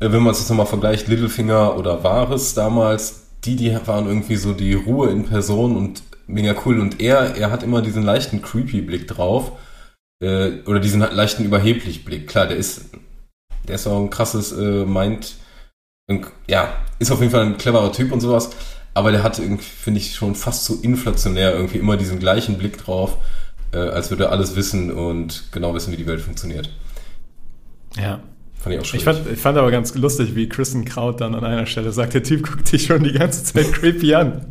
äh, 0.00 0.12
wenn 0.12 0.22
man 0.22 0.32
es 0.32 0.40
jetzt 0.40 0.50
nochmal 0.50 0.66
vergleicht, 0.66 1.08
Littlefinger 1.08 1.78
oder 1.78 2.04
Varys 2.04 2.52
damals, 2.52 3.22
die, 3.44 3.56
die 3.56 3.74
waren 3.86 4.06
irgendwie 4.06 4.36
so 4.36 4.52
die 4.52 4.74
Ruhe 4.74 5.08
in 5.08 5.24
Person 5.24 5.76
und 5.78 6.02
mega 6.26 6.54
cool. 6.66 6.78
Und 6.78 7.00
er, 7.00 7.36
er 7.36 7.50
hat 7.50 7.62
immer 7.62 7.80
diesen 7.80 8.02
leichten 8.02 8.42
creepy 8.42 8.82
Blick 8.82 9.08
drauf. 9.08 9.52
Äh, 10.22 10.58
oder 10.66 10.78
diesen 10.78 11.00
leichten 11.00 11.46
überheblich 11.46 12.04
Blick. 12.04 12.28
Klar, 12.28 12.48
der 12.48 12.58
ist, 12.58 12.90
der 13.66 13.76
ist 13.76 13.86
auch 13.86 13.98
ein 13.98 14.10
krasses 14.10 14.52
äh, 14.52 14.84
Mind. 14.84 15.36
ein- 16.06 16.26
Ja, 16.48 16.70
ist 16.98 17.10
auf 17.10 17.20
jeden 17.20 17.32
Fall 17.32 17.46
ein 17.46 17.56
cleverer 17.56 17.92
Typ 17.92 18.12
und 18.12 18.20
sowas. 18.20 18.50
Aber 18.92 19.10
der 19.10 19.22
hat 19.22 19.38
irgendwie, 19.38 19.64
finde 19.64 20.00
ich, 20.00 20.14
schon 20.16 20.34
fast 20.34 20.66
so 20.66 20.74
inflationär 20.82 21.54
irgendwie 21.54 21.78
immer 21.78 21.96
diesen 21.96 22.18
gleichen 22.18 22.58
Blick 22.58 22.76
drauf 22.76 23.16
äh, 23.72 23.78
als 23.78 24.10
würde 24.10 24.24
er 24.24 24.32
alles 24.32 24.56
wissen 24.56 24.90
und 24.92 25.44
genau 25.52 25.74
wissen, 25.74 25.92
wie 25.92 25.96
die 25.96 26.06
Welt 26.06 26.20
funktioniert. 26.20 26.70
Ja. 27.96 28.20
Fand 28.58 28.74
ich 28.74 28.80
auch 28.80 28.84
schön. 28.84 28.98
Ich 28.98 29.04
fand, 29.04 29.20
ich 29.32 29.38
fand 29.40 29.56
aber 29.56 29.70
ganz 29.70 29.94
lustig, 29.94 30.34
wie 30.34 30.48
Kristen 30.48 30.84
Kraut 30.84 31.20
dann 31.20 31.34
an 31.34 31.44
einer 31.44 31.64
Stelle 31.66 31.92
sagt, 31.92 32.12
der 32.14 32.22
Typ 32.22 32.46
guckt 32.48 32.70
dich 32.70 32.84
schon 32.86 33.02
die 33.02 33.12
ganze 33.12 33.42
Zeit 33.42 33.72
creepy 33.72 34.14
an. 34.14 34.46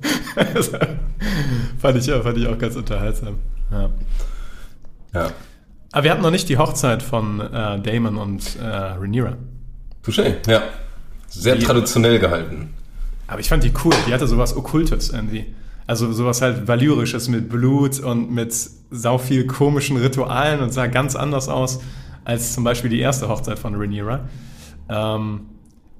Fand, 1.79 1.97
ich, 1.97 2.11
fand 2.11 2.37
ich 2.37 2.47
auch 2.47 2.57
ganz 2.57 2.75
unterhaltsam. 2.75 3.35
Ja. 3.71 3.89
ja. 5.13 5.31
Aber 5.91 6.03
wir 6.03 6.11
hatten 6.11 6.21
noch 6.21 6.31
nicht 6.31 6.49
die 6.49 6.57
Hochzeit 6.57 7.03
von 7.03 7.39
äh, 7.39 7.79
Damon 7.81 8.17
und 8.17 8.57
äh, 8.59 8.65
Rhaenyra. 8.65 9.37
Touché, 10.05 10.35
ja. 10.49 10.63
Sehr 11.27 11.55
Die- 11.55 11.63
traditionell 11.65 12.19
gehalten. 12.19 12.73
Aber 13.27 13.39
ich 13.39 13.47
fand 13.49 13.63
die 13.63 13.71
cool. 13.85 13.93
Die 14.07 14.13
hatte 14.13 14.27
sowas 14.27 14.55
Okkultes 14.55 15.11
irgendwie. 15.11 15.45
Also 15.89 16.13
sowas 16.13 16.43
halt 16.43 16.67
Valyrisches 16.67 17.29
mit 17.29 17.49
Blut 17.49 17.99
und 17.99 18.31
mit 18.31 18.53
sau 18.91 19.17
viel 19.17 19.47
komischen 19.47 19.97
Ritualen 19.97 20.59
und 20.59 20.71
sah 20.71 20.85
ganz 20.85 21.15
anders 21.15 21.49
aus 21.49 21.79
als 22.23 22.53
zum 22.53 22.63
Beispiel 22.63 22.91
die 22.91 22.99
erste 22.99 23.27
Hochzeit 23.27 23.57
von 23.57 23.73
Rhaenyra. 23.73 24.19
Ähm, 24.87 25.47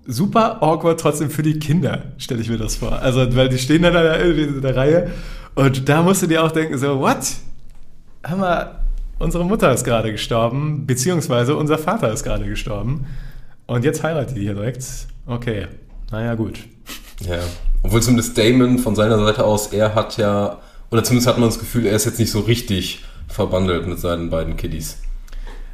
super 0.06 0.62
awkward 0.62 1.00
trotzdem 1.00 1.32
für 1.32 1.42
die 1.42 1.58
Kinder, 1.58 2.04
stelle 2.20 2.40
ich 2.40 2.50
mir 2.50 2.60
das 2.60 2.76
vor. 2.76 3.02
Also, 3.02 3.36
weil 3.36 3.50
die 3.50 3.58
stehen 3.58 3.82
dann 3.82 3.96
in 3.96 4.62
der 4.62 4.76
Reihe 4.76 5.10
und 5.56 5.90
da 5.90 6.04
musst 6.04 6.22
du 6.22 6.28
dir 6.28 6.44
auch 6.44 6.52
denken, 6.52 6.78
so, 6.78 7.00
what? 7.00 7.26
Hör 8.22 8.38
mal, 8.38 8.84
unsere 9.18 9.44
Mutter 9.44 9.74
ist 9.74 9.86
gerade 9.86 10.12
gestorben, 10.12 10.86
beziehungsweise 10.86 11.56
unser 11.56 11.80
Vater 11.80 12.14
ist 12.14 12.24
gerade 12.24 12.46
gestorben 12.46 13.08
und 13.66 13.84
jetzt 13.84 14.04
heiratet 14.04 14.38
die 14.38 14.42
hier 14.42 14.54
direkt. 14.54 14.86
Okay, 15.26 15.66
naja, 16.12 16.36
gut. 16.36 16.60
Ja. 17.22 17.40
Obwohl 17.84 18.02
zumindest 18.02 18.38
Damon 18.38 18.80
von 18.80 18.96
seiner 18.96 19.18
Seite 19.20 19.46
aus, 19.46 19.68
er 19.68 19.96
hat 19.96 20.18
ja, 20.18 20.60
oder 20.92 21.04
zumindest 21.04 21.28
hat 21.28 21.38
man 21.38 21.50
das 21.50 21.60
Gefühl, 21.60 21.86
er 21.86 21.96
ist 21.96 22.06
jetzt 22.06 22.20
nicht 22.20 22.32
so 22.32 22.42
richtig 22.42 23.04
verbandelt 23.28 23.88
mit 23.88 24.00
seinen 24.00 24.30
beiden 24.30 24.58
Kiddies. 24.58 24.98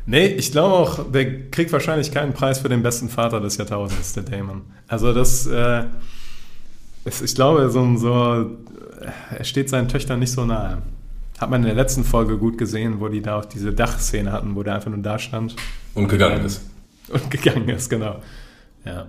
Nee, 0.06 0.28
ich 0.28 0.52
glaube 0.52 0.76
auch, 0.76 1.12
der 1.12 1.50
kriegt 1.50 1.72
wahrscheinlich 1.72 2.12
keinen 2.12 2.34
Preis 2.34 2.60
für 2.60 2.70
den 2.70 2.84
besten 2.84 3.10
Vater 3.10 3.42
des 3.42 3.58
Jahrtausends, 3.58 4.14
der 4.14 4.24
Damon. 4.24 4.62
Also 4.88 5.14
das, 5.14 5.48
äh, 5.48 5.86
ist, 7.06 7.22
ich 7.24 7.34
glaube, 7.34 7.70
so, 7.70 7.96
so, 7.98 8.42
äh, 9.02 9.38
er 9.38 9.44
steht 9.44 9.70
seinen 9.70 9.88
Töchtern 9.88 10.20
nicht 10.20 10.32
so 10.32 10.46
nahe. 10.46 10.82
Hat 11.40 11.50
man 11.50 11.62
in 11.62 11.68
der 11.68 11.76
letzten 11.76 12.04
Folge 12.04 12.38
gut 12.38 12.58
gesehen, 12.58 13.00
wo 13.00 13.08
die 13.08 13.22
da 13.22 13.40
auch 13.40 13.46
diese 13.46 13.74
Dachszene 13.74 14.32
hatten, 14.32 14.56
wo 14.56 14.64
der 14.64 14.76
einfach 14.76 14.90
nur 14.90 15.00
da 15.00 15.20
stand 15.20 15.56
Und 15.94 16.08
gegangen 16.08 16.46
ist. 16.46 16.62
und 17.10 17.30
gegangen 17.32 17.70
ist, 17.70 17.90
genau. 17.90 18.22
Ja. 18.86 19.08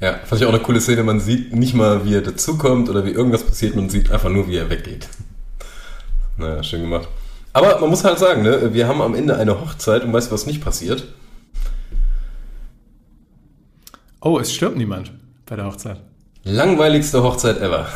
Ja, 0.00 0.18
fand 0.24 0.40
ich 0.40 0.46
auch 0.46 0.52
eine 0.52 0.62
coole 0.62 0.80
Szene. 0.80 1.02
Man 1.02 1.20
sieht 1.20 1.52
nicht 1.52 1.74
mal, 1.74 2.04
wie 2.04 2.14
er 2.14 2.22
dazukommt 2.22 2.88
oder 2.88 3.04
wie 3.04 3.10
irgendwas 3.10 3.42
passiert, 3.42 3.74
man 3.74 3.88
sieht 3.88 4.10
einfach 4.10 4.30
nur, 4.30 4.46
wie 4.48 4.56
er 4.56 4.70
weggeht. 4.70 5.08
Naja, 6.36 6.62
schön 6.62 6.82
gemacht. 6.82 7.08
Aber 7.52 7.80
man 7.80 7.90
muss 7.90 8.04
halt 8.04 8.18
sagen, 8.18 8.42
ne, 8.42 8.72
wir 8.72 8.86
haben 8.86 9.02
am 9.02 9.14
Ende 9.14 9.36
eine 9.36 9.60
Hochzeit 9.60 10.04
und 10.04 10.12
weißt 10.12 10.30
du, 10.30 10.34
was 10.34 10.46
nicht 10.46 10.62
passiert? 10.62 11.04
Oh, 14.20 14.38
es 14.38 14.52
stirbt 14.52 14.76
niemand 14.76 15.12
bei 15.46 15.56
der 15.56 15.66
Hochzeit. 15.66 16.00
Langweiligste 16.44 17.22
Hochzeit 17.22 17.60
ever. 17.60 17.86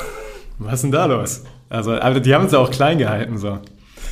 Was 0.59 0.75
ist 0.75 0.83
denn 0.83 0.93
da 0.93 1.07
los? 1.07 1.43
Also, 1.69 1.93
aber 1.93 2.21
die 2.21 2.35
haben 2.35 2.47
es 2.47 2.53
ja 2.53 2.59
auch 2.59 2.71
klein 2.71 2.99
gehalten, 2.99 3.39
so. 3.39 3.61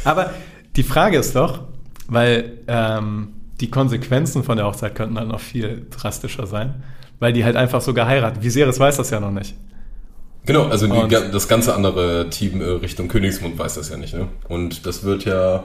Aber 0.04 0.30
die 0.76 0.82
Frage 0.82 1.18
ist 1.18 1.34
doch, 1.34 1.64
weil 2.08 2.58
ähm, 2.68 3.34
die 3.60 3.70
Konsequenzen 3.70 4.44
von 4.44 4.56
der 4.56 4.66
Hochzeit 4.66 4.94
könnten 4.94 5.18
halt 5.18 5.28
noch 5.28 5.40
viel 5.40 5.86
drastischer 5.90 6.46
sein, 6.46 6.82
weil 7.20 7.32
die 7.32 7.44
halt 7.44 7.54
einfach 7.54 7.80
so 7.80 7.94
geheiratet. 7.94 8.42
Viserys 8.42 8.80
weiß 8.80 8.96
das 8.96 9.10
ja 9.10 9.20
noch 9.20 9.30
nicht. 9.30 9.54
Genau, 10.46 10.64
also 10.64 10.86
die, 10.86 11.08
das 11.08 11.46
ganze 11.48 11.74
andere 11.74 12.28
Team 12.30 12.60
äh, 12.60 12.64
Richtung 12.64 13.08
Königsmund 13.08 13.58
weiß 13.58 13.74
das 13.74 13.90
ja 13.90 13.96
nicht, 13.96 14.14
ne? 14.14 14.28
Und 14.48 14.86
das 14.86 15.04
wird 15.04 15.24
ja 15.24 15.64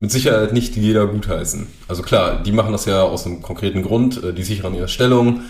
mit 0.00 0.10
Sicherheit 0.10 0.52
nicht 0.52 0.76
jeder 0.76 1.06
gutheißen. 1.06 1.66
Also 1.86 2.02
klar, 2.02 2.42
die 2.42 2.52
machen 2.52 2.72
das 2.72 2.84
ja 2.84 3.02
aus 3.02 3.26
einem 3.26 3.42
konkreten 3.42 3.82
Grund, 3.82 4.22
äh, 4.22 4.34
die 4.34 4.42
sichern 4.42 4.74
ihre 4.74 4.88
Stellung, 4.88 5.42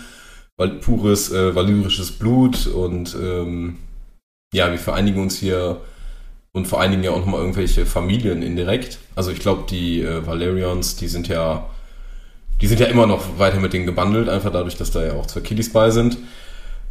weil 0.55 0.69
pures 0.69 1.31
äh, 1.31 1.55
valyrisches 1.55 2.11
Blut 2.11 2.67
und 2.67 3.15
ähm, 3.21 3.77
ja, 4.53 4.71
wir 4.71 4.79
vereinigen 4.79 5.21
uns 5.21 5.37
hier 5.37 5.81
und 6.51 6.67
vereinigen 6.67 7.03
ja 7.03 7.11
auch 7.11 7.19
nochmal 7.19 7.41
irgendwelche 7.41 7.85
Familien 7.85 8.41
indirekt. 8.41 8.99
Also 9.15 9.31
ich 9.31 9.39
glaube, 9.39 9.63
die 9.69 10.01
äh, 10.01 10.25
Valerians, 10.25 10.95
die 10.95 11.07
sind 11.07 11.27
ja 11.27 11.69
die 12.61 12.67
sind 12.67 12.79
ja 12.79 12.87
immer 12.87 13.07
noch 13.07 13.39
weiter 13.39 13.59
mit 13.59 13.73
denen 13.73 13.85
gebundelt, 13.85 14.29
einfach 14.29 14.51
dadurch, 14.51 14.77
dass 14.77 14.91
da 14.91 15.03
ja 15.03 15.13
auch 15.13 15.25
zwei 15.25 15.41
Kiddies 15.41 15.71
bei 15.71 15.91
sind. 15.91 16.17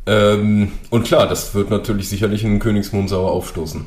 Ähm, 0.07 0.73
und 0.91 1.05
klar, 1.05 1.29
das 1.29 1.55
wird 1.55 1.71
natürlich 1.71 2.09
sicherlich 2.09 2.45
einen 2.45 2.61
Königsmund 2.61 3.09
sauer 3.09 3.31
aufstoßen. 3.31 3.85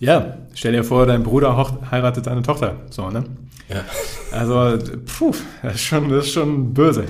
Ja, 0.00 0.38
stell 0.54 0.72
dir 0.72 0.84
vor, 0.84 1.06
dein 1.06 1.22
Bruder 1.22 1.56
heiratet 1.90 2.26
deine 2.26 2.42
Tochter. 2.42 2.76
So, 2.90 3.10
ne? 3.10 3.24
Ja. 3.68 3.84
Also, 4.32 4.78
puh, 5.06 5.32
das 5.62 5.76
ist 5.76 5.82
schon, 5.82 6.08
das 6.08 6.26
ist 6.26 6.32
schon 6.32 6.74
böse. 6.74 7.04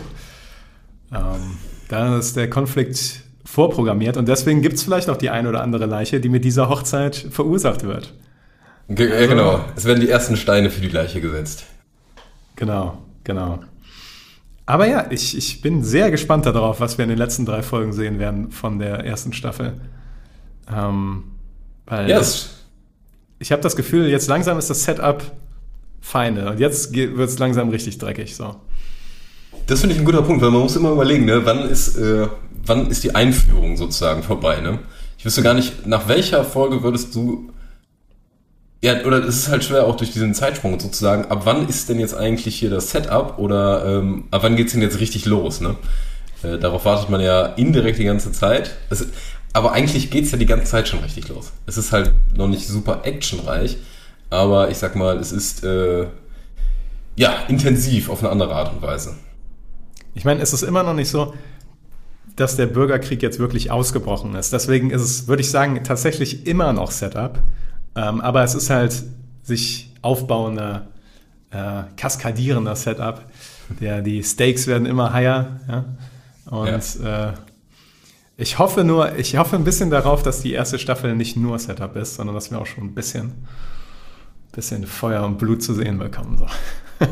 Ähm, 1.12 1.57
da 1.89 2.19
ist 2.19 2.37
der 2.37 2.51
Konflikt 2.51 3.23
vorprogrammiert 3.45 4.17
und 4.17 4.29
deswegen 4.29 4.62
gibt 4.62 4.77
es 4.77 4.83
vielleicht 4.83 5.09
auch 5.09 5.17
die 5.17 5.31
ein 5.31 5.47
oder 5.47 5.62
andere 5.62 5.87
Leiche, 5.87 6.21
die 6.21 6.29
mit 6.29 6.45
dieser 6.45 6.69
Hochzeit 6.69 7.17
verursacht 7.17 7.85
wird. 7.85 8.12
Ge 8.89 9.09
ja, 9.09 9.27
genau. 9.27 9.65
Es 9.77 9.87
werden 9.87 10.01
die 10.01 10.11
ersten 10.11 10.37
Steine 10.37 10.71
für 10.71 10.81
die 10.81 10.89
Leiche 10.89 11.21
gesetzt. 11.21 11.65
Genau, 12.57 12.99
genau. 13.25 13.61
Aber 14.66 14.87
ja, 14.89 15.07
ich, 15.11 15.37
ich 15.37 15.61
bin 15.61 15.85
sehr 15.85 16.11
gespannt 16.11 16.47
darauf, 16.47 16.81
was 16.81 16.97
wir 16.97 17.03
in 17.03 17.11
den 17.11 17.18
letzten 17.18 17.45
drei 17.45 17.62
Folgen 17.62 17.93
sehen 17.93 18.18
werden 18.18 18.51
von 18.51 18.79
der 18.79 19.05
ersten 19.05 19.33
Staffel. 19.33 19.75
Ähm, 20.75 21.25
weil 21.87 22.09
Ja, 22.09 22.18
es, 22.18 22.51
ich 23.39 23.53
habe 23.53 23.61
das 23.61 23.77
Gefühl, 23.77 24.09
jetzt 24.09 24.29
langsam 24.29 24.59
ist 24.59 24.70
das 24.70 24.85
Setup 24.85 25.22
feine 26.01 26.51
und 26.51 26.61
jetzt 26.61 26.95
wird 26.95 27.18
es 27.18 27.39
langsam 27.39 27.68
richtig 27.68 27.99
dreckig. 27.99 28.37
So. 28.37 28.57
das 29.66 29.81
finde 29.81 29.95
ich 29.95 30.01
ein 30.01 30.05
guter 30.07 30.22
Punkt, 30.22 30.43
weil 30.43 30.51
man 30.51 30.62
muss 30.62 30.77
immer 30.77 30.93
überlegen, 30.93 31.25
ne, 31.27 31.45
wann 31.45 31.68
ist, 31.68 31.97
äh, 31.97 32.27
wann 32.66 32.89
ist 32.91 33.05
die 33.05 33.14
Einführung 33.14 33.77
sozusagen 33.77 34.22
vorbei, 34.22 34.61
ne? 34.61 34.79
Ich 35.18 35.25
wüsste 35.25 35.43
gar 35.43 35.55
nicht, 35.55 35.87
nach 35.87 36.09
welcher 36.09 36.45
Folge 36.45 36.83
würdest 36.83 37.14
du 37.14 37.51
ja, 38.85 39.03
oder 39.07 39.24
es 39.24 39.37
ist 39.37 39.49
halt 39.49 39.64
schwer 39.64 39.87
auch 39.87 39.97
durch 39.97 40.12
diesen 40.12 40.35
Zeitsprung 40.35 40.78
sozusagen. 40.78 41.24
Ab 41.30 41.41
wann 41.45 41.66
ist 41.66 41.89
denn 41.89 41.99
jetzt 41.99 42.14
eigentlich 42.14 42.57
hier 42.57 42.68
das 42.68 42.91
Setup 42.91 43.39
oder 43.39 43.82
ähm, 43.87 44.24
ab 44.30 44.43
wann 44.43 44.57
geht's 44.57 44.72
denn 44.72 44.82
jetzt 44.82 45.01
richtig 45.01 45.24
los? 45.24 45.62
Ne? 45.62 45.76
Äh, 46.43 46.59
darauf 46.59 46.85
wartet 46.85 47.09
man 47.09 47.22
ja 47.22 47.47
indirekt 47.47 47.99
die 47.99 48.05
ganze 48.05 48.30
Zeit. 48.32 48.76
Es, 48.91 49.07
aber 49.55 49.72
eigentlich 49.72 50.11
geht's 50.11 50.32
ja 50.32 50.37
die 50.37 50.45
ganze 50.45 50.66
Zeit 50.66 50.87
schon 50.87 51.01
richtig 51.01 51.28
los. 51.28 51.53
Es 51.64 51.78
ist 51.78 51.93
halt 51.93 52.12
noch 52.37 52.47
nicht 52.47 52.68
super 52.68 53.01
actionreich, 53.05 53.78
aber 54.28 54.68
ich 54.68 54.76
sag 54.76 54.97
mal, 54.97 55.16
es 55.16 55.32
ist 55.32 55.64
äh, 55.64 56.07
ja 57.16 57.32
intensiv 57.49 58.11
auf 58.11 58.20
eine 58.20 58.30
andere 58.30 58.55
Art 58.55 58.74
und 58.74 58.82
Weise. 58.82 59.14
Ich 60.14 60.26
meine, 60.26 60.43
es 60.43 60.53
ist 60.53 60.62
immer 60.62 60.82
noch 60.82 60.93
nicht 60.93 61.09
so, 61.09 61.32
dass 62.37 62.57
der 62.57 62.66
Bürgerkrieg 62.66 63.22
jetzt 63.22 63.39
wirklich 63.39 63.70
ausgebrochen 63.70 64.35
ist. 64.35 64.53
Deswegen 64.53 64.91
ist 64.91 65.01
es, 65.01 65.26
würde 65.26 65.41
ich 65.41 65.51
sagen, 65.51 65.82
tatsächlich 65.85 66.47
immer 66.47 66.74
noch 66.74 66.91
Setup. 66.91 67.39
Ähm, 67.97 68.21
aber 68.21 68.43
es 68.43 68.55
ist 68.55 68.71
halt 68.71 69.05
sich 69.43 69.93
aufbauender, 70.03 70.89
äh, 71.51 71.83
kaskadierender 71.97 72.77
Setup. 72.77 73.23
Der, 73.81 74.03
die 74.03 74.23
Stakes 74.23 74.67
werden 74.67 74.87
immer 74.87 75.13
higher. 75.13 75.61
Ja? 75.69 75.85
Und 76.47 76.97
ja. 76.97 77.31
Äh, 77.31 77.33
ich 78.37 78.59
hoffe 78.59 78.83
nur, 78.83 79.17
ich 79.17 79.37
hoffe 79.37 79.55
ein 79.55 79.65
bisschen 79.65 79.91
darauf, 79.91 80.23
dass 80.23 80.43
die 80.43 80.53
erste 80.53 80.79
Staffel 80.79 81.15
nicht 81.15 81.37
nur 81.37 81.59
Setup 81.59 81.95
ist, 81.97 82.17
sondern 82.17 82.35
dass 82.35 82.51
wir 82.51 82.59
auch 82.59 82.67
schon 82.67 82.85
ein 82.85 82.95
bisschen, 82.95 83.33
bisschen 84.53 84.87
Feuer 84.87 85.25
und 85.25 85.39
Blut 85.39 85.63
zu 85.63 85.73
sehen 85.73 85.99
bekommen. 85.99 86.37
So. 86.37 86.47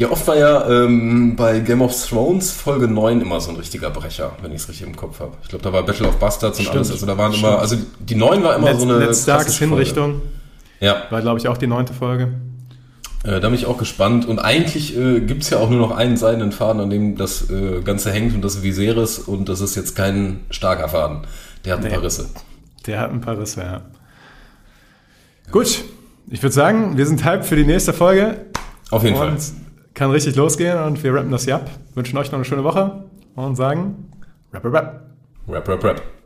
Ja, 0.00 0.10
oft 0.10 0.26
war 0.26 0.36
ja 0.38 0.66
ähm, 0.66 1.36
bei 1.36 1.60
Game 1.60 1.82
of 1.82 1.94
Thrones 2.08 2.52
Folge 2.52 2.88
9 2.88 3.20
immer 3.20 3.38
so 3.38 3.50
ein 3.50 3.56
richtiger 3.56 3.90
Brecher, 3.90 4.32
wenn 4.40 4.50
ich 4.50 4.62
es 4.62 4.68
richtig 4.70 4.86
im 4.86 4.96
Kopf 4.96 5.20
habe. 5.20 5.32
Ich 5.42 5.50
glaube, 5.50 5.62
da 5.62 5.74
war 5.74 5.82
Battle 5.82 6.08
of 6.08 6.16
Bastards 6.16 6.58
und 6.58 6.64
Stimmt. 6.64 6.76
alles. 6.78 6.90
Also 6.90 7.04
da 7.04 7.18
waren 7.18 7.34
Stimmt. 7.34 7.52
immer, 7.52 7.58
also 7.58 7.76
die 7.98 8.14
9 8.14 8.42
war 8.42 8.56
immer 8.56 8.68
Let's, 8.68 8.80
so 8.80 8.88
eine. 8.88 8.98
Ned 8.98 9.14
Starks 9.14 9.58
Hinrichtung. 9.58 10.22
Ja. 10.80 11.02
War, 11.10 11.20
glaube 11.20 11.38
ich, 11.38 11.48
auch 11.48 11.58
die 11.58 11.66
neunte 11.66 11.92
Folge. 11.92 12.32
Äh, 13.24 13.40
da 13.40 13.48
bin 13.50 13.52
ich 13.52 13.66
auch 13.66 13.76
gespannt. 13.76 14.26
Und 14.26 14.38
eigentlich 14.38 14.96
äh, 14.96 15.20
gibt 15.20 15.42
es 15.42 15.50
ja 15.50 15.58
auch 15.58 15.68
nur 15.68 15.78
noch 15.80 15.90
einen 15.90 16.16
seidenen 16.16 16.52
Faden, 16.52 16.80
an 16.80 16.88
dem 16.88 17.18
das 17.18 17.50
äh, 17.50 17.82
Ganze 17.82 18.10
hängt 18.10 18.34
und 18.34 18.40
das 18.40 18.54
ist 18.54 18.62
Viserys 18.62 19.18
und 19.18 19.50
das 19.50 19.60
ist 19.60 19.74
jetzt 19.74 19.96
kein 19.96 20.46
starker 20.48 20.88
Faden. 20.88 21.26
Der 21.66 21.74
hat 21.74 21.80
ein 21.80 21.88
nee. 21.88 21.90
paar 21.90 22.02
Risse. 22.02 22.30
Der 22.86 23.00
hat 23.00 23.10
ein 23.10 23.20
paar 23.20 23.38
Risse, 23.38 23.60
ja. 23.60 23.82
Gut, 25.52 25.84
ich 26.30 26.42
würde 26.42 26.54
sagen, 26.54 26.96
wir 26.96 27.04
sind 27.04 27.22
hyped 27.22 27.44
für 27.44 27.56
die 27.56 27.66
nächste 27.66 27.92
Folge. 27.92 28.46
Auf 28.90 29.04
jeden 29.04 29.16
und 29.16 29.28
Fall 29.28 29.36
kann 29.94 30.10
richtig 30.10 30.36
losgehen 30.36 30.78
und 30.82 31.02
wir 31.02 31.14
rappen 31.14 31.30
das 31.30 31.44
hier 31.44 31.56
ab. 31.56 31.70
Wünschen 31.94 32.18
euch 32.18 32.30
noch 32.30 32.38
eine 32.38 32.44
schöne 32.44 32.64
Woche 32.64 33.04
und 33.34 33.56
sagen 33.56 34.10
Rap, 34.52 34.64
Rap, 34.64 34.74
Rap. 34.74 35.00
Rap, 35.48 35.68
Rap, 35.68 35.84
Rap. 35.84 36.19